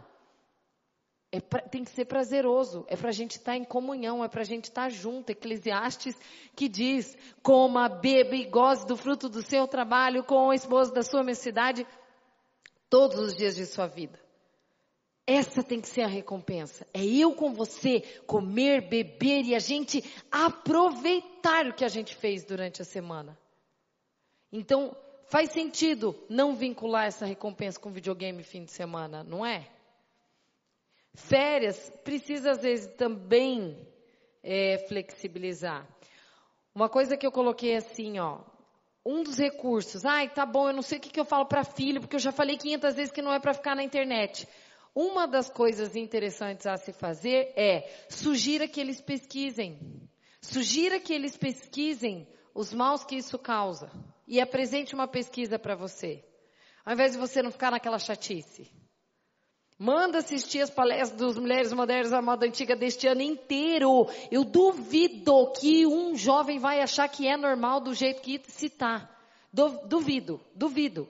É 1.33 1.39
pra, 1.39 1.61
tem 1.61 1.83
que 1.83 1.91
ser 1.91 2.05
prazeroso, 2.05 2.85
é 2.89 2.97
para 2.97 3.07
a 3.07 3.13
gente 3.13 3.31
estar 3.31 3.53
tá 3.53 3.57
em 3.57 3.63
comunhão, 3.63 4.21
é 4.21 4.27
para 4.27 4.41
a 4.41 4.45
gente 4.45 4.65
estar 4.65 4.83
tá 4.83 4.89
junto. 4.89 5.29
Eclesiastes 5.29 6.17
que 6.55 6.67
diz, 6.67 7.17
coma, 7.41 7.87
beba 7.87 8.35
e 8.35 8.45
goze 8.45 8.85
do 8.85 8.97
fruto 8.97 9.29
do 9.29 9.41
seu 9.41 9.67
trabalho 9.67 10.23
com 10.23 10.47
o 10.47 10.53
esposo 10.53 10.93
da 10.93 11.03
sua 11.03 11.23
mocidade 11.23 11.87
todos 12.89 13.17
os 13.17 13.35
dias 13.35 13.55
de 13.55 13.65
sua 13.65 13.87
vida. 13.87 14.19
Essa 15.31 15.63
tem 15.63 15.79
que 15.79 15.87
ser 15.87 16.01
a 16.01 16.07
recompensa. 16.07 16.85
É 16.93 17.05
eu 17.05 17.33
com 17.33 17.53
você 17.53 18.01
comer, 18.27 18.81
beber 18.89 19.45
e 19.45 19.55
a 19.55 19.59
gente 19.59 20.03
aproveitar 20.29 21.67
o 21.67 21.73
que 21.73 21.85
a 21.85 21.87
gente 21.87 22.13
fez 22.13 22.43
durante 22.43 22.81
a 22.81 22.85
semana. 22.85 23.39
Então, 24.51 24.93
faz 25.27 25.51
sentido 25.51 26.13
não 26.27 26.53
vincular 26.53 27.05
essa 27.05 27.25
recompensa 27.25 27.79
com 27.79 27.89
videogame 27.89 28.43
fim 28.43 28.65
de 28.65 28.71
semana, 28.71 29.23
não 29.23 29.45
é? 29.45 29.69
Férias 31.13 31.89
precisa 32.03 32.51
às 32.51 32.61
vezes 32.61 32.93
também 32.95 33.87
é, 34.43 34.79
flexibilizar. 34.89 35.87
Uma 36.75 36.89
coisa 36.89 37.15
que 37.15 37.25
eu 37.25 37.31
coloquei 37.31 37.77
assim, 37.77 38.19
ó, 38.19 38.41
um 39.05 39.23
dos 39.23 39.37
recursos. 39.37 40.03
Ai, 40.03 40.27
tá 40.27 40.45
bom, 40.45 40.67
eu 40.67 40.73
não 40.73 40.81
sei 40.81 40.97
o 40.97 41.01
que, 41.01 41.09
que 41.09 41.19
eu 41.19 41.25
falo 41.25 41.45
para 41.45 41.63
filho, 41.63 42.01
porque 42.01 42.17
eu 42.17 42.19
já 42.19 42.33
falei 42.33 42.57
500 42.57 42.95
vezes 42.95 43.11
que 43.13 43.21
não 43.21 43.33
é 43.33 43.39
para 43.39 43.53
ficar 43.53 43.77
na 43.77 43.83
internet. 43.83 44.45
Uma 44.93 45.25
das 45.25 45.49
coisas 45.49 45.95
interessantes 45.95 46.67
a 46.67 46.75
se 46.75 46.91
fazer 46.91 47.53
é 47.55 47.89
sugira 48.09 48.67
que 48.67 48.79
eles 48.79 48.99
pesquisem. 48.99 49.79
Sugira 50.41 50.99
que 50.99 51.13
eles 51.13 51.37
pesquisem 51.37 52.27
os 52.53 52.73
maus 52.73 53.03
que 53.05 53.15
isso 53.15 53.39
causa 53.39 53.89
e 54.27 54.41
apresente 54.41 54.93
uma 54.93 55.07
pesquisa 55.07 55.57
para 55.57 55.75
você. 55.75 56.23
Ao 56.83 56.93
invés 56.93 57.13
de 57.13 57.17
você 57.17 57.41
não 57.41 57.51
ficar 57.51 57.71
naquela 57.71 57.99
chatice. 57.99 58.69
Manda 59.77 60.19
assistir 60.19 60.61
as 60.61 60.69
palestras 60.69 61.11
dos 61.11 61.37
Mulheres 61.37 61.73
Modernas 61.73 62.11
da 62.11 62.21
Moda 62.21 62.45
Antiga 62.45 62.75
deste 62.75 63.07
ano 63.07 63.21
inteiro. 63.21 64.07
Eu 64.29 64.43
duvido 64.43 65.51
que 65.53 65.87
um 65.87 66.15
jovem 66.15 66.59
vai 66.59 66.81
achar 66.81 67.07
que 67.07 67.27
é 67.27 67.35
normal 67.35 67.79
do 67.79 67.93
jeito 67.93 68.21
que 68.21 68.39
se 68.47 68.67
está. 68.67 69.09
Duvido, 69.51 70.39
duvido. 70.53 71.07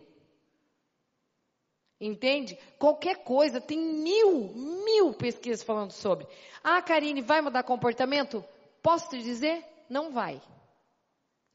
Entende? 2.01 2.57
Qualquer 2.77 3.23
coisa, 3.23 3.61
tem 3.61 3.77
mil, 3.77 4.51
mil 4.83 5.13
pesquisas 5.13 5.63
falando 5.63 5.91
sobre. 5.91 6.27
Ah, 6.63 6.81
Karine, 6.81 7.21
vai 7.21 7.41
mudar 7.41 7.63
comportamento? 7.63 8.43
Posso 8.81 9.09
te 9.11 9.21
dizer? 9.21 9.63
Não 9.87 10.11
vai. 10.11 10.41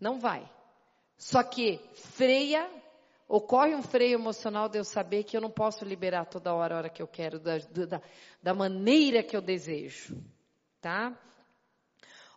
Não 0.00 0.18
vai. 0.18 0.48
Só 1.18 1.42
que 1.42 1.80
freia 1.94 2.70
Ocorre 3.28 3.74
um 3.74 3.82
freio 3.82 4.14
emocional 4.14 4.68
de 4.68 4.78
eu 4.78 4.84
saber 4.84 5.24
que 5.24 5.36
eu 5.36 5.40
não 5.40 5.50
posso 5.50 5.84
liberar 5.84 6.26
toda 6.26 6.54
hora 6.54 6.74
a 6.74 6.78
hora 6.78 6.88
que 6.88 7.02
eu 7.02 7.08
quero, 7.08 7.40
da, 7.40 7.58
da, 7.58 8.00
da 8.40 8.54
maneira 8.54 9.20
que 9.20 9.36
eu 9.36 9.40
desejo. 9.40 10.16
Tá? 10.80 11.12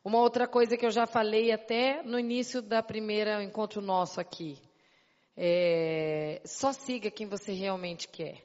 Uma 0.03 0.17
outra 0.17 0.47
coisa 0.47 0.75
que 0.75 0.85
eu 0.85 0.89
já 0.89 1.05
falei 1.05 1.51
até 1.51 2.01
no 2.01 2.17
início 2.17 2.59
da 2.59 2.81
primeira 2.81 3.43
encontro 3.43 3.81
nosso 3.81 4.19
aqui. 4.19 4.57
É, 5.41 6.41
só 6.43 6.73
siga 6.73 7.09
quem 7.09 7.25
você 7.25 7.53
realmente 7.53 8.09
quer. 8.09 8.43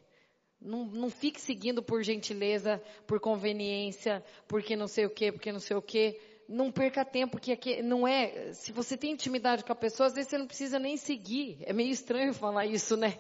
Não, 0.61 0.85
não 0.85 1.11
fique 1.11 1.41
seguindo 1.41 1.83
por 1.83 2.05
gentileza, 2.05 2.81
por 3.05 3.19
conveniência, 3.19 4.25
porque 4.47 4.77
não 4.77 4.87
sei 4.87 5.05
o 5.05 5.11
quê, 5.11 5.33
porque 5.33 5.51
não 5.51 5.59
sei 5.59 5.77
o 5.77 5.83
quê 5.83 6.21
não 6.49 6.71
perca 6.71 7.05
tempo, 7.05 7.33
porque 7.33 7.53
aqui 7.53 7.83
não 7.83 8.07
é. 8.07 8.53
Se 8.53 8.71
você 8.71 8.97
tem 8.97 9.13
intimidade 9.13 9.65
com 9.65 9.73
a 9.73 9.77
pessoa, 9.77 10.07
às 10.07 10.15
vezes 10.15 10.31
você 10.31 10.39
não 10.39 10.47
precisa 10.47 10.79
nem 10.79 10.97
seguir. 10.97 11.59
É 11.63 11.73
meio 11.73 11.91
estranho 11.91 12.33
falar 12.35 12.67
isso, 12.67 12.97
né? 12.97 13.19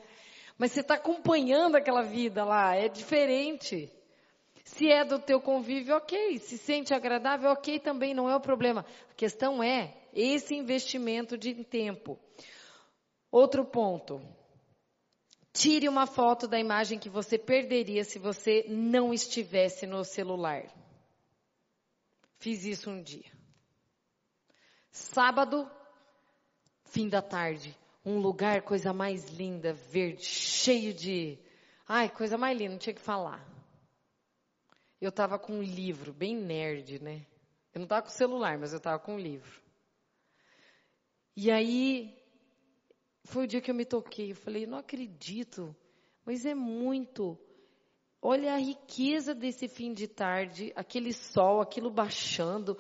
Mas 0.56 0.72
você 0.72 0.80
está 0.80 0.94
acompanhando 0.94 1.74
aquela 1.74 2.02
vida 2.02 2.44
lá, 2.44 2.76
é 2.76 2.88
diferente. 2.88 3.90
Se 4.62 4.88
é 4.90 5.04
do 5.04 5.18
teu 5.18 5.40
convívio, 5.40 5.96
ok. 5.96 6.38
Se 6.38 6.56
sente 6.56 6.94
agradável, 6.94 7.50
ok 7.50 7.78
também, 7.80 8.14
não 8.14 8.30
é 8.30 8.36
o 8.36 8.40
problema. 8.40 8.86
A 9.10 9.14
questão 9.14 9.62
é 9.62 9.94
esse 10.14 10.54
investimento 10.54 11.36
de 11.36 11.54
tempo. 11.64 12.18
Outro 13.34 13.64
ponto. 13.64 14.22
Tire 15.52 15.88
uma 15.88 16.06
foto 16.06 16.46
da 16.46 16.56
imagem 16.56 17.00
que 17.00 17.08
você 17.08 17.36
perderia 17.36 18.04
se 18.04 18.16
você 18.16 18.64
não 18.68 19.12
estivesse 19.12 19.88
no 19.88 20.04
celular. 20.04 20.62
Fiz 22.38 22.64
isso 22.64 22.88
um 22.88 23.02
dia. 23.02 23.28
Sábado, 24.88 25.68
fim 26.84 27.08
da 27.08 27.20
tarde, 27.20 27.76
um 28.06 28.20
lugar, 28.20 28.62
coisa 28.62 28.92
mais 28.92 29.28
linda, 29.30 29.72
verde, 29.72 30.24
cheio 30.24 30.94
de. 30.94 31.36
Ai, 31.88 32.08
coisa 32.08 32.38
mais 32.38 32.56
linda, 32.56 32.70
não 32.70 32.78
tinha 32.78 32.94
que 32.94 33.00
falar. 33.00 33.44
Eu 35.00 35.08
estava 35.08 35.40
com 35.40 35.54
um 35.54 35.62
livro, 35.62 36.12
bem 36.12 36.36
nerd, 36.36 37.02
né? 37.02 37.26
Eu 37.74 37.80
não 37.80 37.86
estava 37.86 38.02
com 38.02 38.10
celular, 38.10 38.56
mas 38.58 38.70
eu 38.70 38.78
estava 38.78 39.00
com 39.00 39.16
um 39.16 39.18
livro. 39.18 39.60
E 41.36 41.50
aí, 41.50 42.23
foi 43.24 43.44
o 43.44 43.48
dia 43.48 43.60
que 43.60 43.70
eu 43.70 43.74
me 43.74 43.84
toquei. 43.84 44.32
Eu 44.32 44.36
falei, 44.36 44.66
não 44.66 44.78
acredito, 44.78 45.74
mas 46.24 46.46
é 46.46 46.54
muito 46.54 47.38
Olha 48.26 48.54
a 48.54 48.56
riqueza 48.56 49.34
desse 49.34 49.68
fim 49.68 49.92
de 49.92 50.08
tarde, 50.08 50.72
aquele 50.74 51.12
sol, 51.12 51.60
aquilo 51.60 51.90
baixando, 51.90 52.74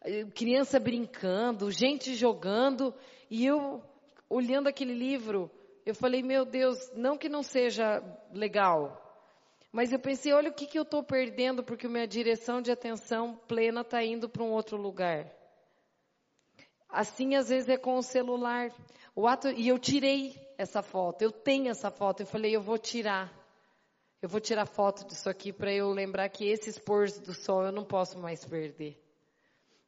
eh, 0.00 0.24
criança 0.26 0.78
brincando, 0.78 1.68
gente 1.72 2.14
jogando, 2.14 2.94
e 3.28 3.44
eu 3.44 3.82
olhando 4.30 4.68
aquele 4.68 4.94
livro, 4.94 5.50
eu 5.84 5.96
falei, 5.96 6.22
meu 6.22 6.44
Deus, 6.44 6.78
não 6.94 7.18
que 7.18 7.28
não 7.28 7.42
seja 7.42 8.00
legal, 8.32 8.96
mas 9.72 9.92
eu 9.92 9.98
pensei, 9.98 10.32
olha 10.32 10.50
o 10.50 10.54
que, 10.54 10.64
que 10.64 10.78
eu 10.78 10.84
estou 10.84 11.02
perdendo, 11.02 11.64
porque 11.64 11.88
minha 11.88 12.06
direção 12.06 12.62
de 12.62 12.70
atenção 12.70 13.34
plena 13.48 13.80
está 13.80 14.00
indo 14.00 14.28
para 14.28 14.44
um 14.44 14.52
outro 14.52 14.76
lugar. 14.76 15.28
Assim, 16.94 17.34
às 17.34 17.48
vezes, 17.48 17.68
é 17.68 17.76
com 17.76 17.96
o 17.96 18.02
celular. 18.02 18.70
O 19.16 19.26
ato, 19.26 19.48
e 19.48 19.68
eu 19.68 19.78
tirei 19.78 20.34
essa 20.56 20.80
foto, 20.80 21.22
eu 21.22 21.32
tenho 21.32 21.70
essa 21.70 21.90
foto, 21.90 22.20
eu 22.20 22.26
falei, 22.26 22.54
eu 22.54 22.62
vou 22.62 22.78
tirar. 22.78 23.32
Eu 24.22 24.28
vou 24.28 24.40
tirar 24.40 24.64
foto 24.64 25.04
disso 25.04 25.28
aqui 25.28 25.52
para 25.52 25.72
eu 25.72 25.90
lembrar 25.90 26.28
que 26.30 26.46
esses 26.46 26.78
pôres 26.78 27.18
do 27.18 27.34
sol 27.34 27.64
eu 27.64 27.72
não 27.72 27.84
posso 27.84 28.18
mais 28.18 28.44
perder. 28.44 28.98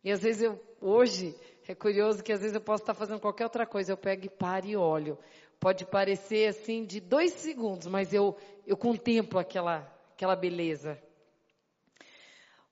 E 0.05 0.13
às 0.13 0.21
vezes 0.21 0.43
eu, 0.43 0.61
hoje, 0.81 1.35
é 1.67 1.75
curioso 1.75 2.23
que 2.23 2.33
às 2.33 2.41
vezes 2.41 2.55
eu 2.55 2.61
posso 2.61 2.83
estar 2.83 2.93
fazendo 2.93 3.19
qualquer 3.19 3.45
outra 3.45 3.67
coisa, 3.67 3.93
eu 3.93 3.97
pego 3.97 4.27
e 4.27 4.29
paro 4.29 4.67
e 4.67 4.77
olho. 4.77 5.19
Pode 5.59 5.87
parecer 5.87 6.49
assim 6.49 6.85
de 6.85 7.01
dois 7.01 7.33
segundos, 7.33 7.87
mas 7.87 8.13
eu, 8.13 8.37
eu 8.67 8.77
contemplo 8.77 9.39
aquela, 9.39 9.91
aquela 10.13 10.37
beleza. 10.37 11.01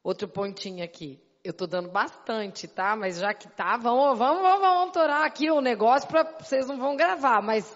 Outro 0.02 0.28
pontinho 0.28 0.84
aqui. 0.84 1.23
Eu 1.44 1.50
estou 1.50 1.66
dando 1.66 1.90
bastante, 1.90 2.66
tá? 2.66 2.96
Mas 2.96 3.18
já 3.18 3.34
que 3.34 3.46
tá, 3.48 3.76
vamos, 3.76 4.18
vamos, 4.18 4.40
vamos, 4.40 4.60
vamos 4.60 4.92
torar 4.94 5.26
aqui 5.26 5.50
o 5.50 5.58
um 5.58 5.60
negócio 5.60 6.08
para 6.08 6.22
vocês 6.40 6.66
não 6.66 6.78
vão 6.78 6.96
gravar, 6.96 7.42
mas 7.42 7.70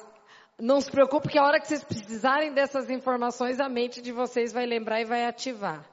não 0.59 0.81
se 0.81 0.91
preocupe 0.91 1.29
que 1.29 1.39
a 1.39 1.45
hora 1.45 1.61
que 1.61 1.69
vocês 1.69 1.85
precisarem 1.85 2.55
dessas 2.55 2.89
informações, 2.89 3.61
a 3.61 3.69
mente 3.69 4.01
de 4.01 4.11
vocês 4.11 4.55
vai 4.55 4.65
lembrar 4.65 5.03
e 5.03 5.05
vai 5.05 5.27
ativar. 5.27 5.87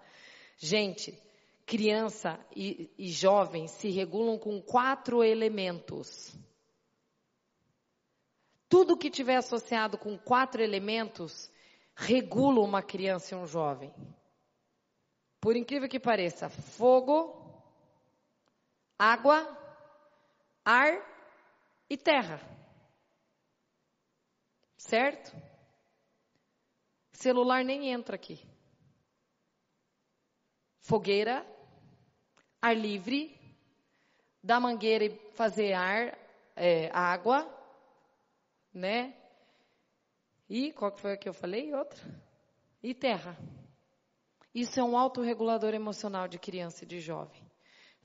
Gente, 0.55 1.21
criança 1.65 2.39
e, 2.55 2.89
e 2.97 3.09
jovem 3.09 3.67
se 3.67 3.89
regulam 3.89 4.38
com 4.38 4.61
quatro 4.61 5.21
elementos. 5.21 6.34
Tudo 8.69 8.97
que 8.97 9.09
tiver 9.09 9.36
associado 9.36 9.97
com 9.97 10.17
quatro 10.17 10.63
elementos 10.63 11.51
regula 11.93 12.61
uma 12.61 12.82
criança 12.82 13.36
e 13.36 13.38
um 13.38 13.45
jovem. 13.45 13.93
Por 15.41 15.57
incrível 15.57 15.89
que 15.89 15.99
pareça, 15.99 16.49
fogo, 16.49 17.44
água, 18.97 19.45
ar 20.63 20.93
e 21.89 21.97
terra. 21.97 22.39
Certo? 24.77 25.35
Celular 27.11 27.63
nem 27.63 27.89
entra 27.91 28.15
aqui. 28.15 28.39
Fogueira, 30.79 31.45
ar 32.61 32.75
livre, 32.75 33.35
da 34.43 34.59
mangueira 34.59 35.05
e 35.05 35.31
fazer 35.31 35.73
ar, 35.73 36.17
é, 36.55 36.89
água, 36.93 37.51
né? 38.73 39.15
E 40.47 40.71
qual 40.73 40.91
que 40.91 41.01
foi 41.01 41.17
que 41.17 41.27
eu 41.27 41.33
falei? 41.33 41.73
Outra? 41.73 41.99
E 42.83 42.93
terra. 42.93 43.35
Isso 44.53 44.79
é 44.79 44.83
um 44.83 44.97
autorregulador 44.97 45.73
emocional 45.73 46.27
de 46.27 46.37
criança 46.37 46.83
e 46.83 46.87
de 46.87 46.99
jovem. 46.99 47.44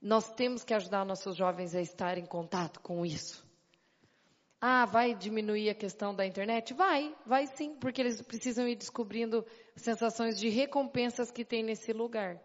Nós 0.00 0.32
temos 0.32 0.64
que 0.64 0.72
ajudar 0.72 1.04
nossos 1.04 1.36
jovens 1.36 1.74
a 1.74 1.80
estar 1.80 2.16
em 2.16 2.24
contato 2.24 2.80
com 2.80 3.04
isso. 3.04 3.46
Ah, 4.58 4.84
vai 4.84 5.14
diminuir 5.14 5.70
a 5.70 5.74
questão 5.74 6.14
da 6.14 6.26
internet? 6.26 6.74
Vai, 6.74 7.14
vai 7.24 7.46
sim, 7.46 7.74
porque 7.76 8.00
eles 8.00 8.20
precisam 8.20 8.68
ir 8.68 8.76
descobrindo 8.76 9.44
sensações 9.74 10.38
de 10.38 10.48
recompensas 10.48 11.30
que 11.30 11.44
tem 11.44 11.62
nesse 11.62 11.92
lugar. 11.92 12.38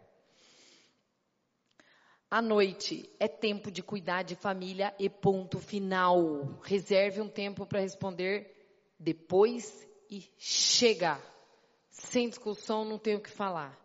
À 2.29 2.41
noite 2.41 3.09
é 3.19 3.27
tempo 3.27 3.69
de 3.69 3.83
cuidar 3.83 4.23
de 4.23 4.35
família 4.35 4.93
e 4.99 5.09
ponto 5.09 5.59
final. 5.59 6.59
Reserve 6.63 7.21
um 7.21 7.29
tempo 7.29 7.65
para 7.65 7.79
responder 7.79 8.51
depois 8.99 9.87
e 10.09 10.23
chega. 10.37 11.21
Sem 11.89 12.27
discussão, 12.29 12.83
não 12.83 12.97
tenho 12.97 13.19
o 13.19 13.21
que 13.21 13.29
falar. 13.29 13.84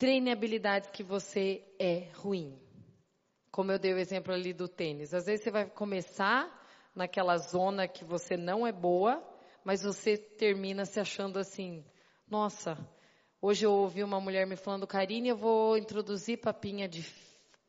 Treine 0.00 0.30
habilidades 0.30 0.88
que 0.88 1.02
você 1.02 1.62
é 1.78 2.08
ruim. 2.14 2.58
Como 3.50 3.70
eu 3.70 3.78
dei 3.78 3.92
o 3.92 3.98
exemplo 3.98 4.32
ali 4.32 4.54
do 4.54 4.66
tênis. 4.66 5.12
Às 5.12 5.26
vezes 5.26 5.44
você 5.44 5.50
vai 5.50 5.68
começar 5.68 6.48
naquela 6.94 7.36
zona 7.36 7.86
que 7.86 8.02
você 8.02 8.34
não 8.34 8.66
é 8.66 8.72
boa, 8.72 9.22
mas 9.62 9.82
você 9.82 10.16
termina 10.16 10.86
se 10.86 10.98
achando 10.98 11.38
assim: 11.38 11.84
nossa, 12.26 12.78
hoje 13.42 13.66
eu 13.66 13.72
ouvi 13.74 14.02
uma 14.02 14.18
mulher 14.18 14.46
me 14.46 14.56
falando, 14.56 14.86
Karine, 14.86 15.28
eu 15.28 15.36
vou 15.36 15.76
introduzir 15.76 16.40
papinha 16.40 16.88
de 16.88 17.06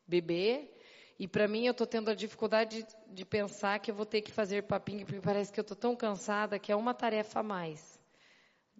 bebê. 0.08 0.70
E 1.18 1.28
para 1.28 1.46
mim 1.46 1.66
eu 1.66 1.72
estou 1.72 1.86
tendo 1.86 2.10
a 2.10 2.14
dificuldade 2.14 2.82
de, 2.82 3.14
de, 3.14 3.24
pensar 3.26 3.78
que 3.78 3.90
eu 3.90 3.94
vou 3.94 4.06
ter 4.06 4.22
que 4.22 4.32
fazer 4.32 4.62
papinha, 4.62 5.04
porque 5.04 5.20
parece 5.20 5.52
que 5.52 5.60
eu 5.60 5.62
estou 5.62 5.76
tão 5.76 5.94
cansada 5.94 6.58
que 6.58 6.72
é 6.72 6.76
uma 6.76 6.94
tarefa 6.94 7.40
a 7.40 7.42
mais. 7.42 7.91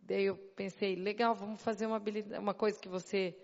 Daí 0.03 0.25
eu 0.25 0.37
pensei, 0.37 0.97
legal, 0.97 1.35
vamos 1.35 1.63
fazer 1.63 1.87
uma, 1.87 2.03
uma 2.39 2.53
coisa 2.53 2.79
que 2.79 2.89
você, 2.89 3.37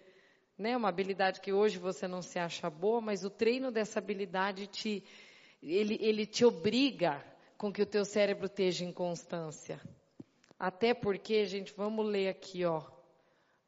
né, 0.59 0.77
uma 0.77 0.89
habilidade 0.89 1.41
que 1.41 1.53
hoje 1.53 1.79
você 1.79 2.09
não 2.09 2.21
se 2.21 2.39
acha 2.39 2.69
boa, 2.69 3.01
mas 3.01 3.25
o 3.25 3.31
treino 3.31 3.71
dessa 3.71 4.01
habilidade 4.01 4.67
te, 4.67 5.05
ele, 5.63 5.97
ele 6.01 6.27
te 6.27 6.45
obriga 6.45 7.25
com 7.57 7.73
que 7.73 7.81
o 7.81 7.87
teu 7.87 8.05
cérebro 8.05 8.47
esteja 8.47 8.85
em 8.85 8.93
constância. 8.93 9.81
Até 10.59 10.93
porque, 10.93 11.47
gente, 11.47 11.73
vamos 11.75 12.05
ler 12.05 12.29
aqui, 12.29 12.65
ó. 12.65 12.83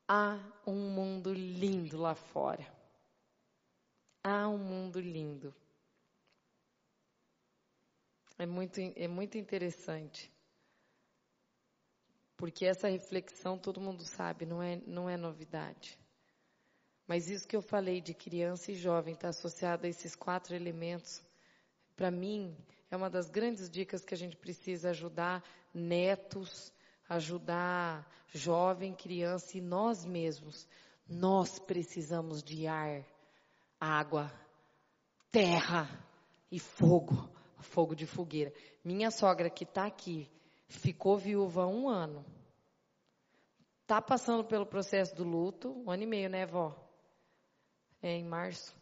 Há 0.09 0.41
um 0.67 0.91
mundo 0.91 1.33
lindo 1.33 1.97
lá 1.97 2.17
fora. 2.17 2.67
Há 4.25 4.49
um 4.49 4.59
mundo 4.59 5.01
lindo. 5.01 5.55
É 8.37 8.45
muito, 8.47 8.81
é 8.81 9.07
muito 9.07 9.39
interessante. 9.39 10.33
Porque 12.41 12.65
essa 12.65 12.89
reflexão 12.89 13.59
todo 13.59 13.83
mundo 13.83 14.03
sabe, 14.03 14.47
não 14.47 14.63
é, 14.63 14.81
não 14.87 15.11
é 15.11 15.15
novidade. 15.15 15.99
Mas 17.07 17.29
isso 17.29 17.47
que 17.47 17.55
eu 17.55 17.61
falei 17.61 18.01
de 18.01 18.15
criança 18.15 18.73
e 18.73 18.75
jovem 18.75 19.13
está 19.13 19.29
associado 19.29 19.85
a 19.85 19.91
esses 19.91 20.17
quatro 20.17 20.55
elementos. 20.55 21.23
Para 21.95 22.11
mim, 22.11 22.57
é 22.91 22.97
uma 22.97 23.11
das 23.11 23.29
grandes 23.29 23.69
dicas 23.69 24.07
que 24.07 24.15
a 24.15 24.17
gente 24.17 24.39
precisa 24.39 24.89
ajudar 24.89 25.45
netos, 25.75 26.73
ajudar 27.11 28.11
jovem, 28.33 28.95
criança 28.95 29.59
e 29.59 29.61
nós 29.61 30.07
mesmos. 30.07 30.67
Nós 31.07 31.59
precisamos 31.59 32.43
de 32.43 32.67
ar 32.67 33.05
água, 33.79 34.33
terra 35.31 35.91
e 36.51 36.59
fogo, 36.59 37.31
fogo 37.59 37.95
de 37.95 38.07
fogueira. 38.07 38.51
Minha 38.83 39.11
sogra 39.11 39.51
que 39.51 39.65
está 39.65 39.85
aqui 39.85 40.27
ficou 40.71 41.19
viúva 41.19 41.67
um 41.67 41.89
ano. 41.89 42.25
Está 43.83 44.01
passando 44.01 44.45
pelo 44.45 44.65
processo 44.65 45.15
do 45.15 45.25
luto, 45.25 45.83
um 45.85 45.91
ano 45.91 46.05
e 46.05 46.07
meio, 46.07 46.31
né, 46.31 46.47
vó? 46.47 46.75
É, 48.01 48.13
em 48.13 48.25
março. 48.25 48.75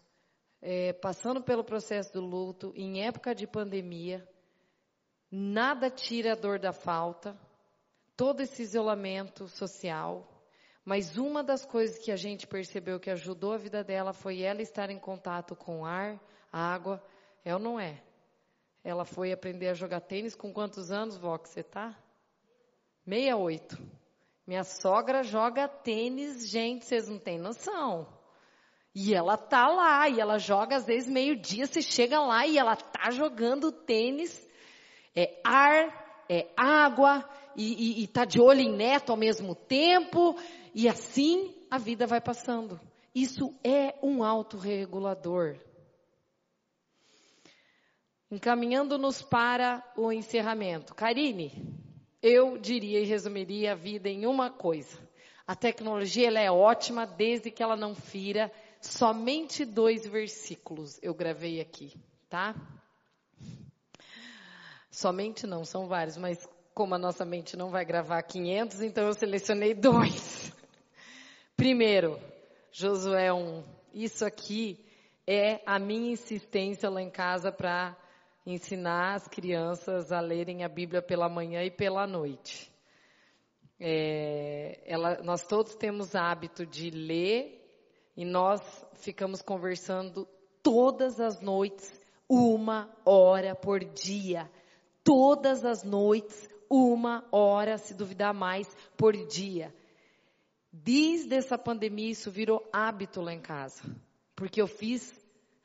É, 0.60 0.92
passando 0.92 1.42
pelo 1.42 1.64
processo 1.64 2.12
do 2.12 2.20
luto, 2.20 2.72
em 2.76 3.04
época 3.04 3.34
de 3.34 3.46
pandemia, 3.46 4.28
nada 5.30 5.88
tira 5.90 6.32
a 6.32 6.36
dor 6.36 6.58
da 6.58 6.72
falta, 6.72 7.38
todo 8.16 8.40
esse 8.42 8.62
isolamento 8.62 9.48
social, 9.48 10.28
mas 10.84 11.16
uma 11.16 11.42
das 11.42 11.64
coisas 11.64 11.98
que 11.98 12.10
a 12.10 12.16
gente 12.16 12.46
percebeu 12.46 13.00
que 13.00 13.10
ajudou 13.10 13.52
a 13.52 13.58
vida 13.58 13.82
dela 13.82 14.12
foi 14.12 14.42
ela 14.42 14.60
estar 14.60 14.90
em 14.90 14.98
contato 14.98 15.56
com 15.56 15.86
ar, 15.86 16.20
água. 16.52 17.02
É 17.44 17.54
ou 17.54 17.60
não 17.60 17.78
é? 17.78 18.02
Ela 18.88 19.04
foi 19.04 19.32
aprender 19.32 19.68
a 19.68 19.74
jogar 19.74 20.00
tênis 20.00 20.34
com 20.34 20.50
quantos 20.50 20.90
anos, 20.90 21.18
vó, 21.18 21.36
que 21.36 21.50
você 21.50 21.62
tá? 21.62 21.94
68. 23.04 23.78
Minha 24.46 24.64
sogra 24.64 25.22
joga 25.22 25.68
tênis, 25.68 26.48
gente, 26.48 26.86
vocês 26.86 27.06
não 27.06 27.18
têm 27.18 27.38
noção. 27.38 28.08
E 28.94 29.12
ela 29.12 29.36
tá 29.36 29.68
lá, 29.68 30.08
e 30.08 30.18
ela 30.18 30.38
joga 30.38 30.76
às 30.76 30.86
vezes 30.86 31.06
meio-dia, 31.06 31.66
você 31.66 31.82
chega 31.82 32.18
lá 32.18 32.46
e 32.46 32.56
ela 32.56 32.76
tá 32.76 33.10
jogando 33.10 33.70
tênis. 33.70 34.48
É 35.14 35.38
ar, 35.44 36.24
é 36.26 36.48
água, 36.56 37.28
e, 37.54 38.00
e, 38.00 38.04
e 38.04 38.06
tá 38.06 38.24
de 38.24 38.40
olho 38.40 38.60
em 38.60 38.74
neto 38.74 39.10
ao 39.10 39.18
mesmo 39.18 39.54
tempo, 39.54 40.34
e 40.74 40.88
assim 40.88 41.54
a 41.70 41.76
vida 41.76 42.06
vai 42.06 42.22
passando. 42.22 42.80
Isso 43.14 43.54
é 43.62 43.98
um 44.02 44.24
autorregulador. 44.24 45.67
Encaminhando-nos 48.30 49.22
para 49.22 49.82
o 49.96 50.12
encerramento. 50.12 50.94
Karine, 50.94 51.52
eu 52.22 52.58
diria 52.58 53.00
e 53.00 53.04
resumiria 53.04 53.72
a 53.72 53.74
vida 53.74 54.08
em 54.08 54.26
uma 54.26 54.50
coisa. 54.50 54.98
A 55.46 55.54
tecnologia 55.54 56.28
ela 56.28 56.40
é 56.40 56.50
ótima 56.50 57.06
desde 57.06 57.50
que 57.50 57.62
ela 57.62 57.76
não 57.76 57.94
fira 57.94 58.52
somente 58.80 59.64
dois 59.64 60.06
versículos 60.06 60.98
eu 61.02 61.14
gravei 61.14 61.60
aqui, 61.60 61.94
tá? 62.28 62.54
Somente 64.90 65.46
não, 65.46 65.64
são 65.64 65.86
vários, 65.86 66.16
mas 66.16 66.46
como 66.74 66.94
a 66.94 66.98
nossa 66.98 67.24
mente 67.24 67.56
não 67.56 67.70
vai 67.70 67.84
gravar 67.84 68.22
500, 68.22 68.82
então 68.82 69.06
eu 69.06 69.14
selecionei 69.14 69.74
dois. 69.74 70.52
Primeiro, 71.56 72.20
Josué 72.70 73.32
1. 73.32 73.64
Isso 73.92 74.24
aqui 74.24 74.84
é 75.26 75.60
a 75.66 75.78
minha 75.78 76.12
insistência 76.12 76.88
lá 76.88 77.02
em 77.02 77.10
casa 77.10 77.50
para 77.50 77.96
ensinar 78.52 79.14
as 79.14 79.28
crianças 79.28 80.10
a 80.10 80.20
lerem 80.20 80.64
a 80.64 80.68
Bíblia 80.68 81.02
pela 81.02 81.28
manhã 81.28 81.62
e 81.62 81.70
pela 81.70 82.06
noite. 82.06 82.72
É, 83.78 84.80
ela, 84.86 85.22
nós 85.22 85.46
todos 85.46 85.74
temos 85.74 86.14
hábito 86.14 86.64
de 86.64 86.90
ler 86.90 87.54
e 88.16 88.24
nós 88.24 88.60
ficamos 88.94 89.42
conversando 89.42 90.26
todas 90.62 91.20
as 91.20 91.40
noites, 91.40 92.00
uma 92.28 92.90
hora 93.04 93.54
por 93.54 93.84
dia. 93.84 94.50
Todas 95.04 95.64
as 95.64 95.84
noites, 95.84 96.48
uma 96.70 97.26
hora, 97.30 97.76
se 97.76 97.94
duvidar 97.94 98.34
mais, 98.34 98.66
por 98.96 99.14
dia. 99.26 99.74
Desde 100.72 101.34
essa 101.34 101.56
pandemia, 101.56 102.10
isso 102.10 102.30
virou 102.30 102.66
hábito 102.72 103.20
lá 103.20 103.32
em 103.32 103.40
casa. 103.40 103.82
Porque 104.34 104.60
eu 104.60 104.66
fiz, 104.66 105.14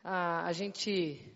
a, 0.04 0.46
a 0.46 0.54
gente 0.54 1.33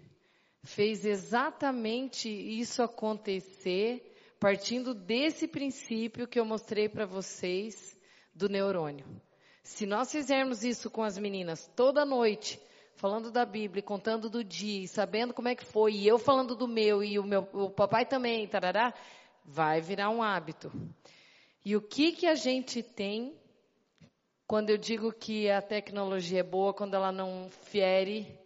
fez 0.68 1.06
exatamente 1.06 2.30
isso 2.30 2.84
acontecer, 2.84 4.14
partindo 4.40 4.94
desse 4.94 5.48
princípio 5.48 6.28
que 6.28 6.40
eu 6.40 6.46
mostrei 6.46 6.90
para 6.90 7.06
vocês 7.06 7.98
do 8.36 8.50
neurônio. 8.50 9.06
Se 9.64 9.86
nós 9.86 10.12
fizermos 10.12 10.64
isso 10.64 10.92
com 10.92 11.04
as 11.04 11.18
meninas 11.18 11.72
toda 11.76 12.06
noite, 12.06 12.60
falando 12.96 13.32
da 13.32 13.46
Bíblia, 13.46 13.82
contando 13.82 14.30
do 14.30 14.44
dia, 14.44 14.88
sabendo 14.88 15.34
como 15.34 15.48
é 15.48 15.56
que 15.56 15.66
foi, 15.66 15.94
e 15.94 16.08
eu 16.08 16.20
falando 16.20 16.56
do 16.56 16.68
meu, 16.68 17.04
e 17.04 17.18
o 17.18 17.24
meu 17.24 17.48
o 17.54 17.70
papai 17.70 18.06
também, 18.06 18.46
tarará, 18.48 18.94
vai 19.46 19.80
virar 19.82 20.10
um 20.10 20.22
hábito. 20.22 20.72
E 21.64 21.76
o 21.76 21.82
que 21.82 22.12
que 22.12 22.28
a 22.28 22.36
gente 22.36 22.84
tem 22.84 23.36
quando 24.46 24.70
eu 24.70 24.78
digo 24.78 25.12
que 25.12 25.50
a 25.50 25.62
tecnologia 25.62 26.40
é 26.40 26.44
boa, 26.44 26.74
quando 26.74 26.94
ela 26.94 27.12
não 27.12 27.50
fere 27.50 28.40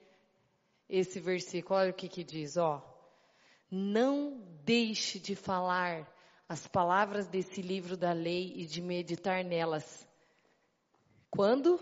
esse 0.92 1.22
versículo, 1.22 1.80
olha 1.80 1.92
o 1.92 1.94
que 1.94 2.10
que 2.10 2.22
diz, 2.22 2.58
ó. 2.58 2.86
Não 3.72 4.44
deixe 4.66 5.18
de 5.18 5.36
falar 5.36 6.06
as 6.50 6.68
palavras 6.68 7.28
desse 7.28 7.62
livro 7.62 7.96
da 7.96 8.12
lei 8.12 8.52
e 8.58 8.66
de 8.66 8.82
meditar 8.82 9.42
nelas. 9.42 10.06
Quando? 11.30 11.80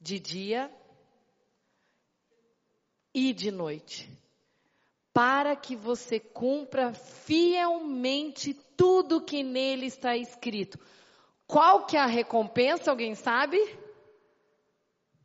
De 0.00 0.18
dia 0.18 0.74
e 3.12 3.34
de 3.34 3.50
noite. 3.50 4.10
Para 5.12 5.54
que 5.54 5.76
você 5.76 6.18
cumpra 6.18 6.94
fielmente 6.94 8.54
tudo 8.74 9.20
que 9.20 9.42
nele 9.42 9.84
está 9.84 10.16
escrito. 10.16 10.78
Qual 11.46 11.84
que 11.84 11.98
é 11.98 12.00
a 12.00 12.06
recompensa? 12.06 12.90
Alguém 12.90 13.14
sabe? 13.14 13.58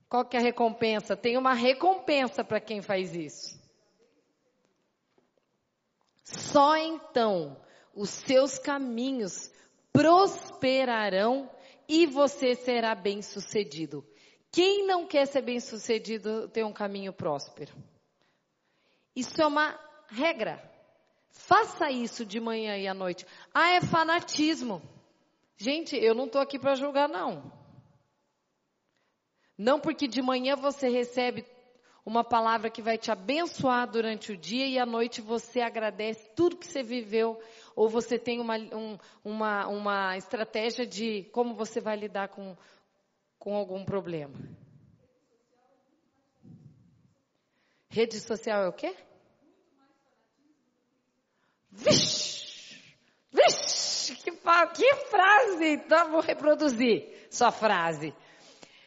Qual 0.10 0.26
que 0.26 0.38
é 0.38 0.40
a 0.40 0.44
recompensa? 0.44 1.16
Tem 1.16 1.38
uma 1.38 1.54
recompensa 1.54 2.44
para 2.44 2.60
quem 2.60 2.82
faz 2.82 3.16
isso. 3.16 3.60
Só 6.24 6.76
então 6.78 7.58
os 7.94 8.10
seus 8.10 8.58
caminhos 8.58 9.52
prosperarão 9.92 11.50
e 11.88 12.06
você 12.06 12.56
será 12.56 12.94
bem-sucedido. 12.96 14.06
Quem 14.52 14.86
não 14.86 15.06
quer 15.06 15.26
ser 15.28 15.42
bem-sucedido 15.42 16.48
tem 16.50 16.64
um 16.64 16.74
caminho 16.74 17.14
próspero. 17.14 17.74
Isso 19.16 19.42
é 19.42 19.46
uma 19.46 19.80
regra. 20.08 20.62
Faça 21.30 21.92
isso 21.92 22.26
de 22.26 22.40
manhã 22.40 22.78
e 22.78 22.88
à 22.88 22.94
noite. 22.94 23.26
Ah, 23.54 23.72
é 23.72 23.82
fanatismo. 23.82 24.82
Gente, 25.58 25.96
eu 25.96 26.16
não 26.16 26.26
estou 26.26 26.42
aqui 26.42 26.58
para 26.58 26.76
julgar, 26.76 27.08
não. 27.08 27.52
Não 29.58 29.80
porque 29.80 30.08
de 30.08 30.22
manhã 30.22 30.56
você 30.56 30.90
recebe 30.90 31.46
uma 32.06 32.24
palavra 32.24 32.70
que 32.70 32.82
vai 32.82 32.98
te 32.98 33.10
abençoar 33.10 33.90
durante 33.90 34.32
o 34.32 34.38
dia 34.38 34.68
e 34.68 34.78
à 34.78 34.86
noite 34.86 35.22
você 35.22 35.62
agradece 35.62 36.30
tudo 36.36 36.58
que 36.58 36.68
você 36.68 36.84
viveu, 36.84 37.42
ou 37.76 37.90
você 37.90 38.20
tem 38.20 38.40
uma, 38.40 38.58
um, 38.58 38.98
uma, 39.24 39.68
uma 39.68 40.18
estratégia 40.18 40.86
de 40.86 41.24
como 41.32 41.56
você 41.56 41.82
vai 41.82 41.96
lidar 41.96 42.28
com, 42.28 42.56
com 43.40 43.56
algum 43.56 43.84
problema. 43.84 44.38
Rede 47.90 48.20
social 48.20 48.64
é 48.64 48.68
o 48.68 48.74
quê? 48.74 48.96
Vixe! 51.72 52.84
Vixe! 53.32 54.16
Que, 54.18 54.32
que 54.32 54.96
frase! 55.10 55.66
Então, 55.66 56.12
vou 56.12 56.22
reproduzir 56.22 57.28
sua 57.32 57.52
frase. 57.52 58.14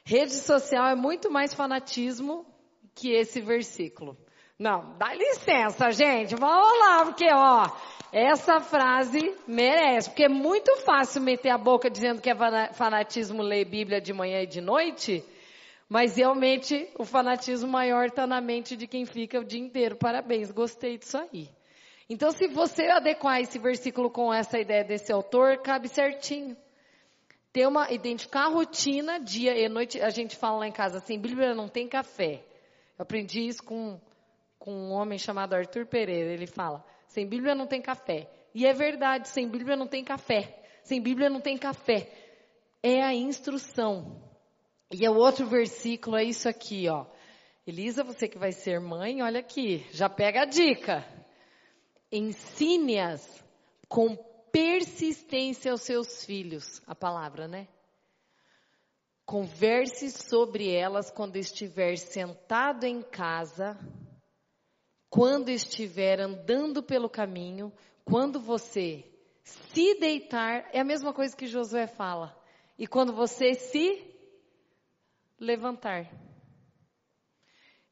Rede 0.08 0.36
social 0.36 0.86
é 0.86 0.94
muito 0.94 1.30
mais 1.30 1.52
fanatismo 1.52 2.46
que 2.94 3.12
esse 3.12 3.42
versículo. 3.42 4.16
Não, 4.58 4.96
dá 4.96 5.12
licença, 5.12 5.90
gente. 5.90 6.34
Vamos 6.34 6.80
lá, 6.80 7.04
porque 7.04 7.26
ó, 7.30 7.70
essa 8.10 8.58
frase 8.58 9.36
merece, 9.46 10.08
porque 10.08 10.24
é 10.24 10.28
muito 10.30 10.74
fácil 10.76 11.20
meter 11.20 11.50
a 11.50 11.58
boca 11.58 11.90
dizendo 11.90 12.22
que 12.22 12.30
é 12.30 12.72
fanatismo 12.72 13.42
ler 13.42 13.66
Bíblia 13.66 14.00
de 14.00 14.14
manhã 14.14 14.40
e 14.40 14.46
de 14.46 14.62
noite, 14.62 15.22
mas 15.90 16.16
realmente 16.16 16.88
o 16.98 17.04
fanatismo 17.04 17.68
maior 17.68 18.06
está 18.06 18.26
na 18.26 18.40
mente 18.40 18.76
de 18.76 18.86
quem 18.86 19.04
fica 19.04 19.38
o 19.38 19.44
dia 19.44 19.60
inteiro. 19.60 19.94
Parabéns, 19.96 20.50
gostei 20.50 20.96
disso 20.96 21.18
aí. 21.18 21.50
Então, 22.08 22.30
se 22.30 22.48
você 22.48 22.86
adequar 22.86 23.42
esse 23.42 23.58
versículo 23.58 24.08
com 24.08 24.32
essa 24.32 24.58
ideia 24.58 24.84
desse 24.84 25.12
autor, 25.12 25.58
cabe 25.58 25.86
certinho. 25.86 26.56
Ter 27.52 27.66
uma, 27.66 27.90
identificar 27.90 28.44
a 28.44 28.48
rotina, 28.48 29.18
dia 29.18 29.56
e 29.56 29.68
noite, 29.68 30.00
a 30.00 30.10
gente 30.10 30.36
fala 30.36 30.58
lá 30.58 30.68
em 30.68 30.72
casa 30.72 30.98
assim, 30.98 31.18
Bíblia 31.18 31.54
não 31.54 31.68
tem 31.68 31.88
café. 31.88 32.44
Eu 32.98 33.02
aprendi 33.02 33.46
isso 33.46 33.62
com, 33.62 34.00
com 34.58 34.72
um 34.72 34.92
homem 34.92 35.18
chamado 35.18 35.54
Arthur 35.54 35.86
Pereira. 35.86 36.32
Ele 36.32 36.46
fala: 36.46 36.84
sem 37.06 37.26
Bíblia 37.26 37.54
não 37.54 37.66
tem 37.66 37.80
café. 37.80 38.28
E 38.54 38.66
é 38.66 38.72
verdade, 38.72 39.28
sem 39.28 39.48
Bíblia 39.48 39.76
não 39.76 39.86
tem 39.86 40.04
café. 40.04 40.62
Sem 40.82 41.00
Bíblia 41.00 41.30
não 41.30 41.40
tem 41.40 41.56
café. 41.56 42.10
É 42.82 43.02
a 43.02 43.14
instrução. 43.14 44.22
E 44.92 45.04
é 45.04 45.10
o 45.10 45.16
outro 45.16 45.46
versículo, 45.46 46.16
é 46.16 46.24
isso 46.24 46.48
aqui, 46.48 46.88
ó. 46.88 47.06
Elisa, 47.66 48.02
você 48.02 48.26
que 48.26 48.38
vai 48.38 48.52
ser 48.52 48.80
mãe, 48.80 49.22
olha 49.22 49.40
aqui, 49.40 49.86
já 49.92 50.08
pega 50.08 50.42
a 50.42 50.46
dica. 50.46 51.06
Ensine-as 52.10 53.44
com 53.86 54.16
persistência 54.52 55.72
aos 55.72 55.82
seus 55.82 56.24
filhos. 56.24 56.82
A 56.86 56.94
palavra, 56.94 57.46
né? 57.48 57.68
Converse 59.24 60.10
sobre 60.10 60.72
elas 60.72 61.10
quando 61.10 61.36
estiver 61.36 61.96
sentado 61.96 62.84
em 62.84 63.02
casa, 63.02 63.78
quando 65.10 65.50
estiver 65.50 66.20
andando 66.20 66.82
pelo 66.82 67.10
caminho, 67.10 67.72
quando 68.04 68.40
você 68.40 69.04
se 69.42 69.94
deitar, 69.98 70.68
é 70.72 70.80
a 70.80 70.84
mesma 70.84 71.12
coisa 71.12 71.36
que 71.36 71.46
Josué 71.46 71.86
fala. 71.86 72.36
E 72.78 72.86
quando 72.86 73.12
você 73.12 73.54
se 73.54 74.04
levantar. 75.38 76.10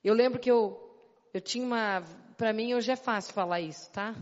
Eu 0.02 0.14
lembro 0.14 0.38
que 0.38 0.50
eu, 0.50 0.78
eu 1.34 1.40
tinha 1.40 1.64
uma. 1.64 2.02
Para 2.36 2.52
mim 2.52 2.74
hoje 2.74 2.92
é 2.92 2.96
fácil 2.96 3.34
falar 3.34 3.60
isso, 3.60 3.90
tá? 3.92 4.14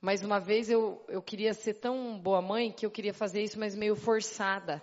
Mas 0.00 0.22
uma 0.22 0.40
vez 0.40 0.70
eu, 0.70 1.04
eu 1.08 1.20
queria 1.20 1.52
ser 1.52 1.74
tão 1.74 2.18
boa 2.18 2.40
mãe 2.40 2.72
que 2.72 2.86
eu 2.86 2.90
queria 2.90 3.12
fazer 3.12 3.42
isso, 3.42 3.58
mas 3.58 3.76
meio 3.76 3.94
forçada. 3.94 4.80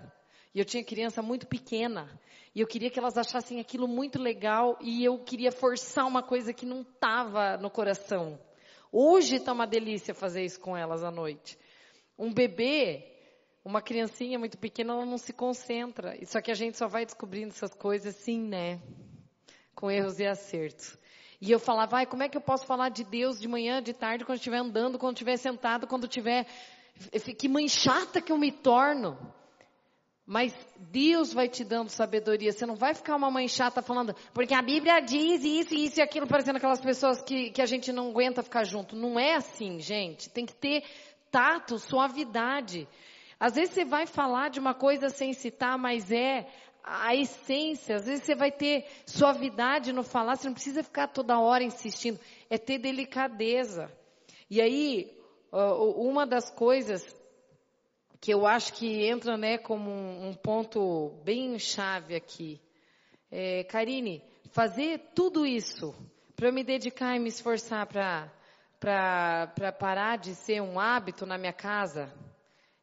E 0.53 0.59
eu 0.59 0.65
tinha 0.65 0.83
criança 0.83 1.21
muito 1.21 1.47
pequena. 1.47 2.07
E 2.53 2.61
eu 2.61 2.67
queria 2.67 2.89
que 2.89 2.99
elas 2.99 3.17
achassem 3.17 3.59
aquilo 3.59 3.87
muito 3.87 4.19
legal. 4.19 4.77
E 4.79 5.03
eu 5.03 5.17
queria 5.19 5.51
forçar 5.51 6.05
uma 6.05 6.21
coisa 6.21 6.53
que 6.53 6.65
não 6.65 6.81
estava 6.81 7.57
no 7.57 7.69
coração. 7.69 8.39
Hoje 8.91 9.37
está 9.37 9.53
uma 9.53 9.65
delícia 9.65 10.13
fazer 10.13 10.43
isso 10.43 10.59
com 10.59 10.77
elas 10.77 11.03
à 11.03 11.11
noite. 11.11 11.57
Um 12.17 12.31
bebê, 12.31 13.03
uma 13.65 13.81
criancinha 13.81 14.39
muito 14.39 14.57
pequena, 14.57 14.93
ela 14.93 15.05
não 15.05 15.17
se 15.17 15.33
concentra. 15.33 16.15
Só 16.25 16.41
que 16.41 16.51
a 16.51 16.55
gente 16.55 16.77
só 16.77 16.87
vai 16.87 17.05
descobrindo 17.05 17.49
essas 17.49 17.73
coisas 17.73 18.15
assim, 18.15 18.41
né? 18.41 18.81
Com 19.75 19.89
erros 19.89 20.19
e 20.19 20.25
acertos. 20.25 20.97
E 21.39 21.51
eu 21.51 21.59
falava, 21.59 21.91
vai, 21.91 22.05
como 22.05 22.23
é 22.23 22.29
que 22.29 22.35
eu 22.37 22.41
posso 22.41 22.65
falar 22.65 22.89
de 22.89 23.03
Deus 23.03 23.39
de 23.39 23.47
manhã, 23.47 23.81
de 23.81 23.93
tarde, 23.93 24.25
quando 24.25 24.37
estiver 24.37 24.57
andando, 24.57 24.97
quando 24.97 25.15
estiver 25.15 25.37
sentado, 25.37 25.85
quando 25.85 26.05
estiver. 26.05 26.47
Que 27.37 27.47
mãe 27.47 27.67
chata 27.67 28.19
que 28.19 28.31
eu 28.31 28.37
me 28.37 28.51
torno. 28.51 29.17
Mas 30.25 30.53
Deus 30.91 31.31
vai 31.31 31.47
te 31.47 31.63
dando 31.63 31.89
sabedoria. 31.89 32.51
Você 32.51 32.65
não 32.65 32.75
vai 32.75 32.93
ficar 32.93 33.15
uma 33.15 33.31
mãe 33.31 33.47
chata 33.47 33.81
falando, 33.81 34.13
porque 34.33 34.53
a 34.53 34.61
Bíblia 34.61 34.99
diz 34.99 35.43
isso, 35.43 35.73
isso 35.73 35.99
e 35.99 36.01
aquilo, 36.01 36.27
parecendo 36.27 36.57
aquelas 36.57 36.81
pessoas 36.81 37.21
que, 37.21 37.51
que 37.51 37.61
a 37.61 37.65
gente 37.65 37.93
não 37.93 38.09
aguenta 38.09 38.43
ficar 38.43 38.65
junto. 38.65 38.95
Não 38.95 39.17
é 39.17 39.35
assim, 39.35 39.79
gente. 39.79 40.29
Tem 40.29 40.45
que 40.45 40.55
ter 40.55 40.83
tato, 41.31 41.79
suavidade. 41.79 42.87
Às 43.39 43.53
vezes 43.53 43.75
você 43.75 43.85
vai 43.85 44.07
falar 44.07 44.49
de 44.49 44.59
uma 44.59 44.73
coisa 44.73 45.09
sem 45.09 45.31
citar, 45.31 45.77
mas 45.77 46.11
é 46.11 46.47
a 46.87 47.15
essência. 47.15 47.97
Às 47.97 48.05
vezes 48.05 48.23
você 48.23 48.35
vai 48.35 48.51
ter 48.51 48.85
suavidade 49.05 49.91
no 49.91 50.03
falar, 50.03 50.35
você 50.35 50.47
não 50.47 50.53
precisa 50.53 50.83
ficar 50.83 51.07
toda 51.07 51.39
hora 51.39 51.63
insistindo. 51.63 52.19
É 52.49 52.57
ter 52.57 52.77
delicadeza. 52.77 53.91
E 54.49 54.61
aí, 54.61 55.11
uma 55.51 56.25
das 56.25 56.49
coisas 56.49 57.05
que 58.19 58.33
eu 58.33 58.47
acho 58.47 58.73
que 58.73 59.05
entra 59.05 59.37
né, 59.37 59.57
como 59.57 59.91
um, 59.91 60.33
ponto 60.33 61.21
bem 61.23 61.57
chave 61.59 62.15
aqui. 62.15 62.59
É, 63.29 63.63
Karine, 63.65 64.23
fazer 64.51 65.11
tudo 65.13 65.45
isso 65.45 65.93
para 66.35 66.47
eu 66.47 66.53
me 66.53 66.63
dedicar 66.63 67.15
e 67.15 67.19
me 67.19 67.29
esforçar 67.29 67.85
para 67.87 69.71
parar 69.79 70.17
de 70.17 70.33
ser 70.35 70.61
um 70.61 70.79
hábito 70.79 71.25
na 71.25 71.37
minha 71.37 71.53
casa, 71.53 72.11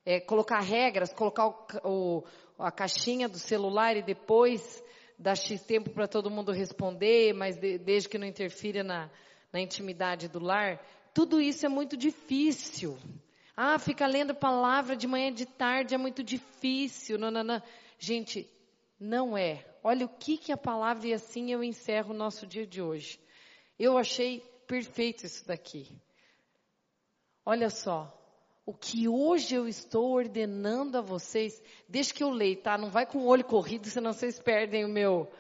é, 0.05 0.21
colocar 0.21 0.61
regras, 0.61 1.13
colocar 1.13 1.47
o, 1.47 1.55
o, 1.85 2.25
a 2.59 2.71
caixinha 2.71 3.29
do 3.29 3.39
celular 3.39 3.97
e 3.97 4.03
depois 4.03 4.83
dar 5.19 5.37
X 5.37 5.63
tempo 5.63 5.91
para 5.91 6.09
todo 6.09 6.31
mundo 6.31 6.53
responder, 6.53 7.33
mas 7.33 7.57
de, 7.57 7.79
desde 7.79 8.09
que 8.09 8.19
não 8.19 8.27
interfira 8.27 8.83
na, 8.83 9.11
na 9.53 9.61
intimidade 9.61 10.29
do 10.29 10.41
lar, 10.41 10.85
tudo 11.13 11.41
isso 11.41 11.65
é 11.65 11.69
muito 11.69 11.97
difícil. 11.97 12.99
Ah, 13.57 13.79
fica 13.79 14.07
lendo 14.07 14.35
palavra 14.35 14.97
de 14.97 15.07
manhã 15.07 15.29
e 15.29 15.35
de 15.35 15.47
tarde, 15.47 15.95
é 15.95 15.99
muito 15.99 16.23
difícil. 16.25 17.19
Não, 17.19 17.31
não, 17.31 17.45
não. 17.45 17.63
Gente, 17.99 18.51
não 18.99 19.37
é. 19.39 19.65
Olha 19.83 20.07
o 20.07 20.09
que, 20.09 20.37
que 20.37 20.51
a 20.51 20.57
palavra 20.57 21.07
e 21.07 21.13
assim 21.13 21.53
eu 21.53 21.63
encerro 21.63 22.13
o 22.13 22.17
nosso 22.17 22.47
dia 22.47 22.67
de 22.67 22.83
hoje. 22.83 23.21
Eu 23.79 23.97
achei 23.97 24.41
perfeito 24.67 25.25
isso 25.25 25.47
daqui. 25.47 25.97
Olha 27.47 27.71
só. 27.71 28.13
O 28.67 28.73
que 28.73 29.09
hoje 29.09 29.55
eu 29.55 29.69
estou 29.69 30.13
ordenando 30.13 30.97
a 30.99 31.03
vocês, 31.03 31.63
deixa 31.89 32.15
que 32.15 32.25
eu 32.25 32.31
leio, 32.31 32.57
tá? 32.57 32.79
Não 32.79 32.89
vai 32.89 33.05
com 33.05 33.19
o 33.19 33.27
olho 33.27 33.45
corrido, 33.45 33.89
senão 33.89 34.13
vocês 34.13 34.39
perdem 34.39 34.85
o 34.85 34.89
meu, 34.89 35.31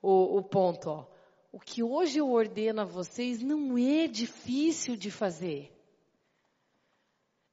o, 0.00 0.38
o 0.38 0.42
ponto, 0.42 0.90
ó. 0.90 1.06
O 1.52 1.58
que 1.58 1.82
hoje 1.82 2.18
eu 2.18 2.30
ordeno 2.30 2.82
a 2.82 2.84
vocês 2.84 3.42
não 3.42 3.76
é 3.76 4.06
difícil 4.06 4.96
de 4.96 5.10
fazer 5.10 5.70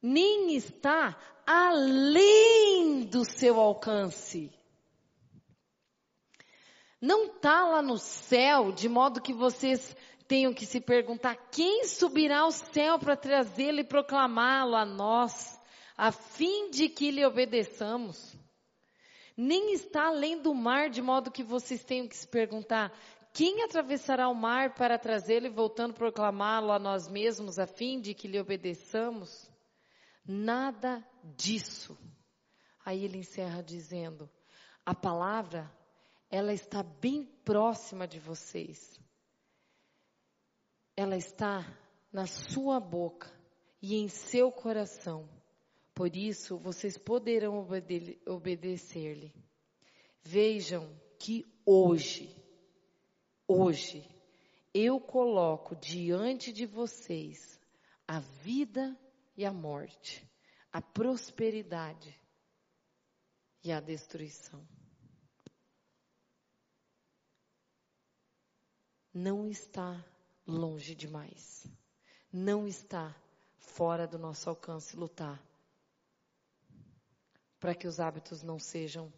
nem 0.02 0.56
está 0.56 1.18
além 1.46 3.04
do 3.04 3.26
seu 3.26 3.60
alcance. 3.60 4.52
Não 7.00 7.26
está 7.26 7.66
lá 7.66 7.82
no 7.82 7.98
céu, 7.98 8.72
de 8.72 8.90
modo 8.90 9.22
que 9.22 9.34
vocês 9.34 9.96
tenham 10.28 10.54
que 10.54 10.66
se 10.66 10.82
perguntar 10.82 11.36
quem 11.52 11.86
subirá 11.86 12.40
ao 12.40 12.52
céu 12.52 13.00
para 13.00 13.16
trazê-lo 13.16 13.80
e 13.80 13.84
proclamá-lo 13.84 14.76
a 14.76 14.86
nós, 14.86 15.60
a 15.96 16.12
fim 16.12 16.70
de 16.70 16.90
que 16.90 17.12
lhe 17.12 17.26
obedeçamos. 17.26 18.36
Nem 19.36 19.74
está 19.74 20.08
além 20.08 20.42
do 20.42 20.54
mar, 20.54 20.90
de 20.90 21.02
modo 21.02 21.32
que 21.32 21.44
vocês 21.44 21.84
tenham 21.84 22.08
que 22.08 22.18
se 22.18 22.28
perguntar 22.28 22.92
quem 23.34 23.62
atravessará 23.62 24.28
o 24.30 24.34
mar 24.34 24.74
para 24.74 24.98
trazê-lo 24.98 25.46
e 25.46 25.50
voltando 25.50 25.94
proclamá-lo 25.94 26.72
a 26.72 26.80
nós 26.80 27.08
mesmos, 27.08 27.60
a 27.60 27.68
fim 27.68 28.02
de 28.02 28.16
que 28.16 28.28
lhe 28.28 28.40
obedeçamos? 28.40 29.48
Nada 30.26 31.08
disso. 31.24 31.96
Aí 32.84 33.06
ele 33.06 33.20
encerra 33.20 33.62
dizendo: 33.62 34.28
a 34.84 34.96
palavra 34.96 35.72
ela 36.32 36.52
está 36.52 36.82
bem 36.82 37.26
próxima 37.46 38.08
de 38.08 38.20
vocês. 38.20 39.00
Ela 40.98 41.16
está 41.16 41.64
na 42.12 42.26
sua 42.26 42.80
boca 42.80 43.32
e 43.82 43.95
em 43.95 44.10
seu 44.10 44.52
coração. 44.52 45.30
Por 45.93 46.16
isso, 46.16 46.58
vocês 46.58 46.98
poderão 46.98 47.60
obede 47.60 48.20
obedecer-lhe. 48.28 49.34
Vejam 50.24 51.00
que 51.18 51.45
hoje, 51.66 52.36
hoje, 53.48 54.04
eu 54.74 55.00
coloco 55.00 55.76
diante 55.76 56.52
de 56.52 56.66
vocês 56.66 57.60
a 58.06 58.20
vida 58.20 59.00
e 59.38 59.45
a 59.45 59.54
morte, 59.54 60.28
a 60.74 60.82
prosperidade 60.82 62.20
e 63.64 63.72
a 63.72 63.80
destruição. 63.80 64.68
não 69.18 69.50
está 69.50 70.06
longe 70.48 70.95
demais. 70.95 71.68
Não 72.32 72.66
está 72.66 73.16
fora 73.58 74.08
do 74.08 74.18
nosso 74.18 74.50
alcance 74.50 74.95
lutar 74.95 75.43
para 77.60 77.76
que 77.76 77.88
os 77.88 78.00
hábitos 78.00 78.43
não 78.43 78.60
sejam 78.60 79.12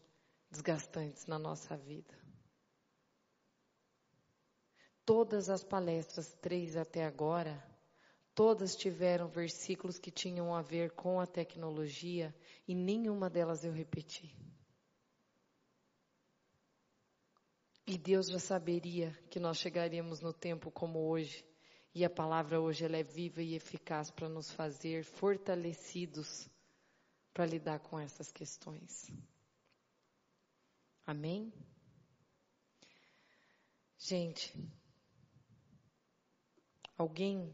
desgastantes 0.50 1.28
na 1.28 1.38
nossa 1.38 1.78
vida. 1.78 2.18
Todas 5.06 5.50
as 5.50 5.64
palestras, 5.64 6.34
três 6.42 6.76
até 6.78 7.06
agora, 7.06 7.62
todas 8.34 8.76
tiveram 8.76 9.28
versículos 9.28 9.98
que 9.98 10.12
tinham 10.12 10.56
a 10.56 10.62
ver 10.62 10.92
com 10.92 11.20
a 11.20 11.28
tecnologia 11.28 12.34
e 12.68 12.76
nenhuma 12.76 13.30
delas 13.30 13.64
eu 13.64 13.72
repeti. 13.72 14.36
E 17.92 17.98
Deus 17.98 18.28
já 18.28 18.38
saberia 18.38 19.18
que 19.32 19.40
nós 19.40 19.58
chegaríamos 19.58 20.22
no 20.22 20.32
tempo 20.32 20.70
como 20.70 21.10
hoje. 21.10 21.44
E 21.92 22.06
a 22.06 22.10
palavra 22.10 22.62
hoje 22.62 22.86
ela 22.86 22.98
é 22.98 23.02
viva 23.02 23.42
e 23.42 23.56
eficaz 23.56 24.12
para 24.12 24.30
nos 24.30 24.52
fazer 24.52 25.04
fortalecidos 25.04 26.48
para 27.34 27.48
lidar 27.48 27.80
com 27.80 28.00
essas 28.00 28.32
questões. 28.32 29.12
Amém? 31.04 31.52
Gente, 33.98 34.54
alguém 36.96 37.52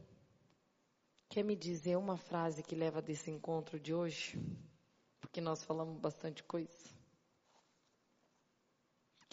quer 1.29 1.43
me 1.43 1.55
dizer 1.55 1.95
uma 1.95 2.17
frase 2.17 2.61
que 2.61 2.75
leva 2.75 3.01
desse 3.01 3.31
encontro 3.31 3.79
de 3.79 3.93
hoje? 3.93 4.37
Porque 5.21 5.39
nós 5.39 5.63
falamos 5.63 5.97
bastante 5.97 6.43
coisa. 6.43 6.94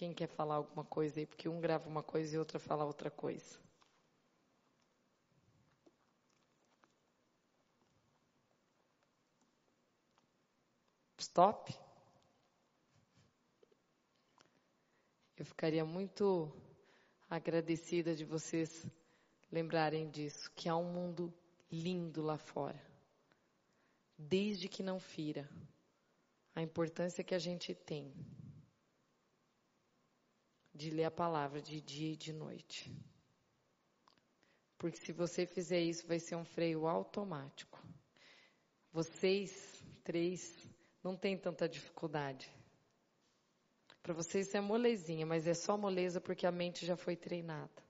Quem 0.02 0.12
quer 0.12 0.26
falar 0.26 0.56
alguma 0.56 0.84
coisa 0.84 1.20
aí? 1.20 1.26
Porque 1.26 1.48
um 1.48 1.60
grava 1.60 1.88
uma 1.88 2.02
coisa 2.02 2.34
e 2.34 2.36
outra 2.36 2.58
fala 2.58 2.84
outra 2.84 3.08
coisa. 3.08 3.56
Stop? 11.16 11.72
Eu 15.36 15.44
ficaria 15.44 15.84
muito 15.84 16.52
agradecida 17.30 18.12
de 18.16 18.24
vocês 18.24 18.84
lembrarem 19.52 20.10
disso, 20.10 20.50
que 20.56 20.68
há 20.68 20.76
um 20.76 20.92
mundo 20.92 21.32
lindo 21.70 22.22
lá 22.22 22.38
fora. 22.38 22.84
Desde 24.18 24.68
que 24.68 24.82
não 24.82 24.98
fira 24.98 25.48
a 26.56 26.60
importância 26.60 27.22
que 27.22 27.36
a 27.36 27.38
gente 27.38 27.72
tem 27.72 28.12
de 30.74 30.90
ler 30.90 31.04
a 31.04 31.10
palavra 31.10 31.60
de 31.60 31.80
dia 31.80 32.12
e 32.12 32.16
de 32.16 32.32
noite. 32.32 32.94
Porque 34.78 34.98
se 34.98 35.12
você 35.12 35.46
fizer 35.46 35.80
isso, 35.80 36.06
vai 36.06 36.18
ser 36.18 36.36
um 36.36 36.44
freio 36.44 36.86
automático. 36.86 37.80
Vocês 38.92 39.82
três 40.02 40.54
não 41.02 41.16
têm 41.16 41.36
tanta 41.36 41.68
dificuldade. 41.68 42.52
Para 44.02 44.14
vocês 44.14 44.48
isso 44.48 44.56
é 44.56 44.60
molezinha, 44.60 45.24
mas 45.24 45.46
é 45.46 45.54
só 45.54 45.76
moleza 45.76 46.20
porque 46.20 46.46
a 46.46 46.52
mente 46.52 46.84
já 46.84 46.96
foi 46.96 47.16
treinada. 47.16 47.82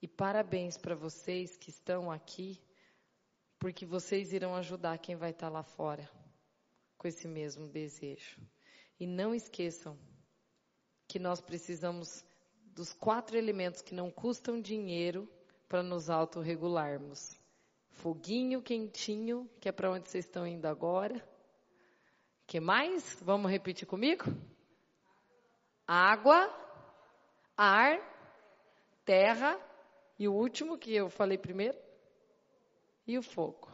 E 0.00 0.06
parabéns 0.06 0.76
para 0.76 0.94
vocês 0.94 1.56
que 1.56 1.70
estão 1.70 2.10
aqui, 2.10 2.60
porque 3.58 3.84
vocês 3.84 4.32
irão 4.32 4.54
ajudar 4.54 4.98
quem 4.98 5.16
vai 5.16 5.30
estar 5.30 5.48
lá 5.48 5.62
fora 5.62 6.08
com 6.96 7.08
esse 7.08 7.26
mesmo 7.26 7.66
desejo. 7.66 8.40
E 8.98 9.06
não 9.06 9.34
esqueçam, 9.34 9.98
que 11.06 11.18
nós 11.18 11.40
precisamos 11.40 12.24
dos 12.74 12.92
quatro 12.92 13.36
elementos 13.36 13.82
que 13.82 13.94
não 13.94 14.10
custam 14.10 14.60
dinheiro 14.60 15.28
para 15.68 15.82
nos 15.82 16.08
autorregularmos. 16.10 17.38
Foguinho 17.90 18.62
quentinho, 18.62 19.48
que 19.60 19.68
é 19.68 19.72
para 19.72 19.90
onde 19.90 20.08
vocês 20.08 20.24
estão 20.24 20.46
indo 20.46 20.66
agora. 20.66 21.22
que 22.46 22.60
mais? 22.60 23.18
Vamos 23.22 23.50
repetir 23.50 23.86
comigo? 23.86 24.24
Água, 25.86 26.50
ar, 27.56 28.00
terra 29.04 29.58
e 30.18 30.28
o 30.28 30.34
último 30.34 30.78
que 30.78 30.94
eu 30.94 31.08
falei 31.08 31.38
primeiro? 31.38 31.78
E 33.06 33.18
o 33.18 33.22
fogo. 33.22 33.70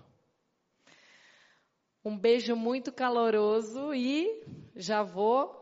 Um 2.04 2.16
beijo 2.16 2.56
muito 2.56 2.92
caloroso 2.92 3.92
e 3.92 4.42
já 4.74 5.02
vou 5.02 5.57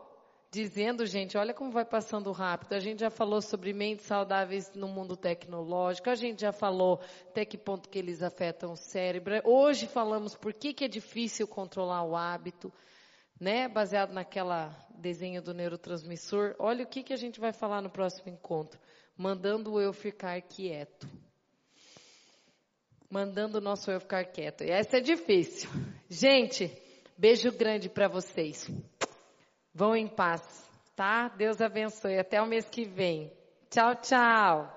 dizendo, 0.51 1.05
gente, 1.05 1.37
olha 1.37 1.53
como 1.53 1.71
vai 1.71 1.85
passando 1.85 2.31
rápido. 2.31 2.73
A 2.73 2.79
gente 2.79 2.99
já 2.99 3.09
falou 3.09 3.41
sobre 3.41 3.73
mentes 3.73 4.05
saudáveis 4.05 4.71
no 4.73 4.87
mundo 4.87 5.15
tecnológico, 5.15 6.09
a 6.09 6.15
gente 6.15 6.41
já 6.41 6.51
falou 6.51 7.01
até 7.29 7.45
que 7.45 7.57
ponto 7.57 7.89
que 7.89 7.99
eles 7.99 8.21
afetam 8.21 8.71
o 8.71 8.77
cérebro. 8.77 9.41
Hoje 9.43 9.87
falamos 9.87 10.35
por 10.35 10.53
que, 10.53 10.73
que 10.73 10.85
é 10.85 10.87
difícil 10.87 11.47
controlar 11.47 12.03
o 12.03 12.15
hábito, 12.15 12.71
né? 13.39 13.67
Baseado 13.67 14.13
naquela 14.13 14.75
desenho 14.97 15.41
do 15.41 15.53
neurotransmissor. 15.53 16.55
Olha 16.59 16.83
o 16.83 16.87
que, 16.87 17.03
que 17.03 17.13
a 17.13 17.17
gente 17.17 17.39
vai 17.39 17.53
falar 17.53 17.81
no 17.81 17.89
próximo 17.89 18.31
encontro. 18.31 18.79
Mandando 19.15 19.79
eu 19.79 19.93
ficar 19.93 20.41
quieto. 20.41 21.07
Mandando 23.09 23.57
o 23.57 23.61
nosso 23.61 23.89
eu 23.89 23.99
ficar 23.99 24.25
quieto. 24.25 24.63
E 24.63 24.69
essa 24.69 24.97
é 24.97 24.99
difícil. 24.99 25.69
Gente, 26.09 26.71
beijo 27.17 27.51
grande 27.51 27.89
para 27.89 28.07
vocês. 28.07 28.69
Vão 29.77 29.95
em 29.95 30.07
paz, 30.07 30.41
tá? 30.95 31.27
Deus 31.27 31.61
abençoe. 31.61 32.17
Até 32.17 32.41
o 32.41 32.47
mês 32.47 32.67
que 32.67 32.83
vem. 32.83 33.31
Tchau, 33.69 33.93
tchau. 33.93 34.76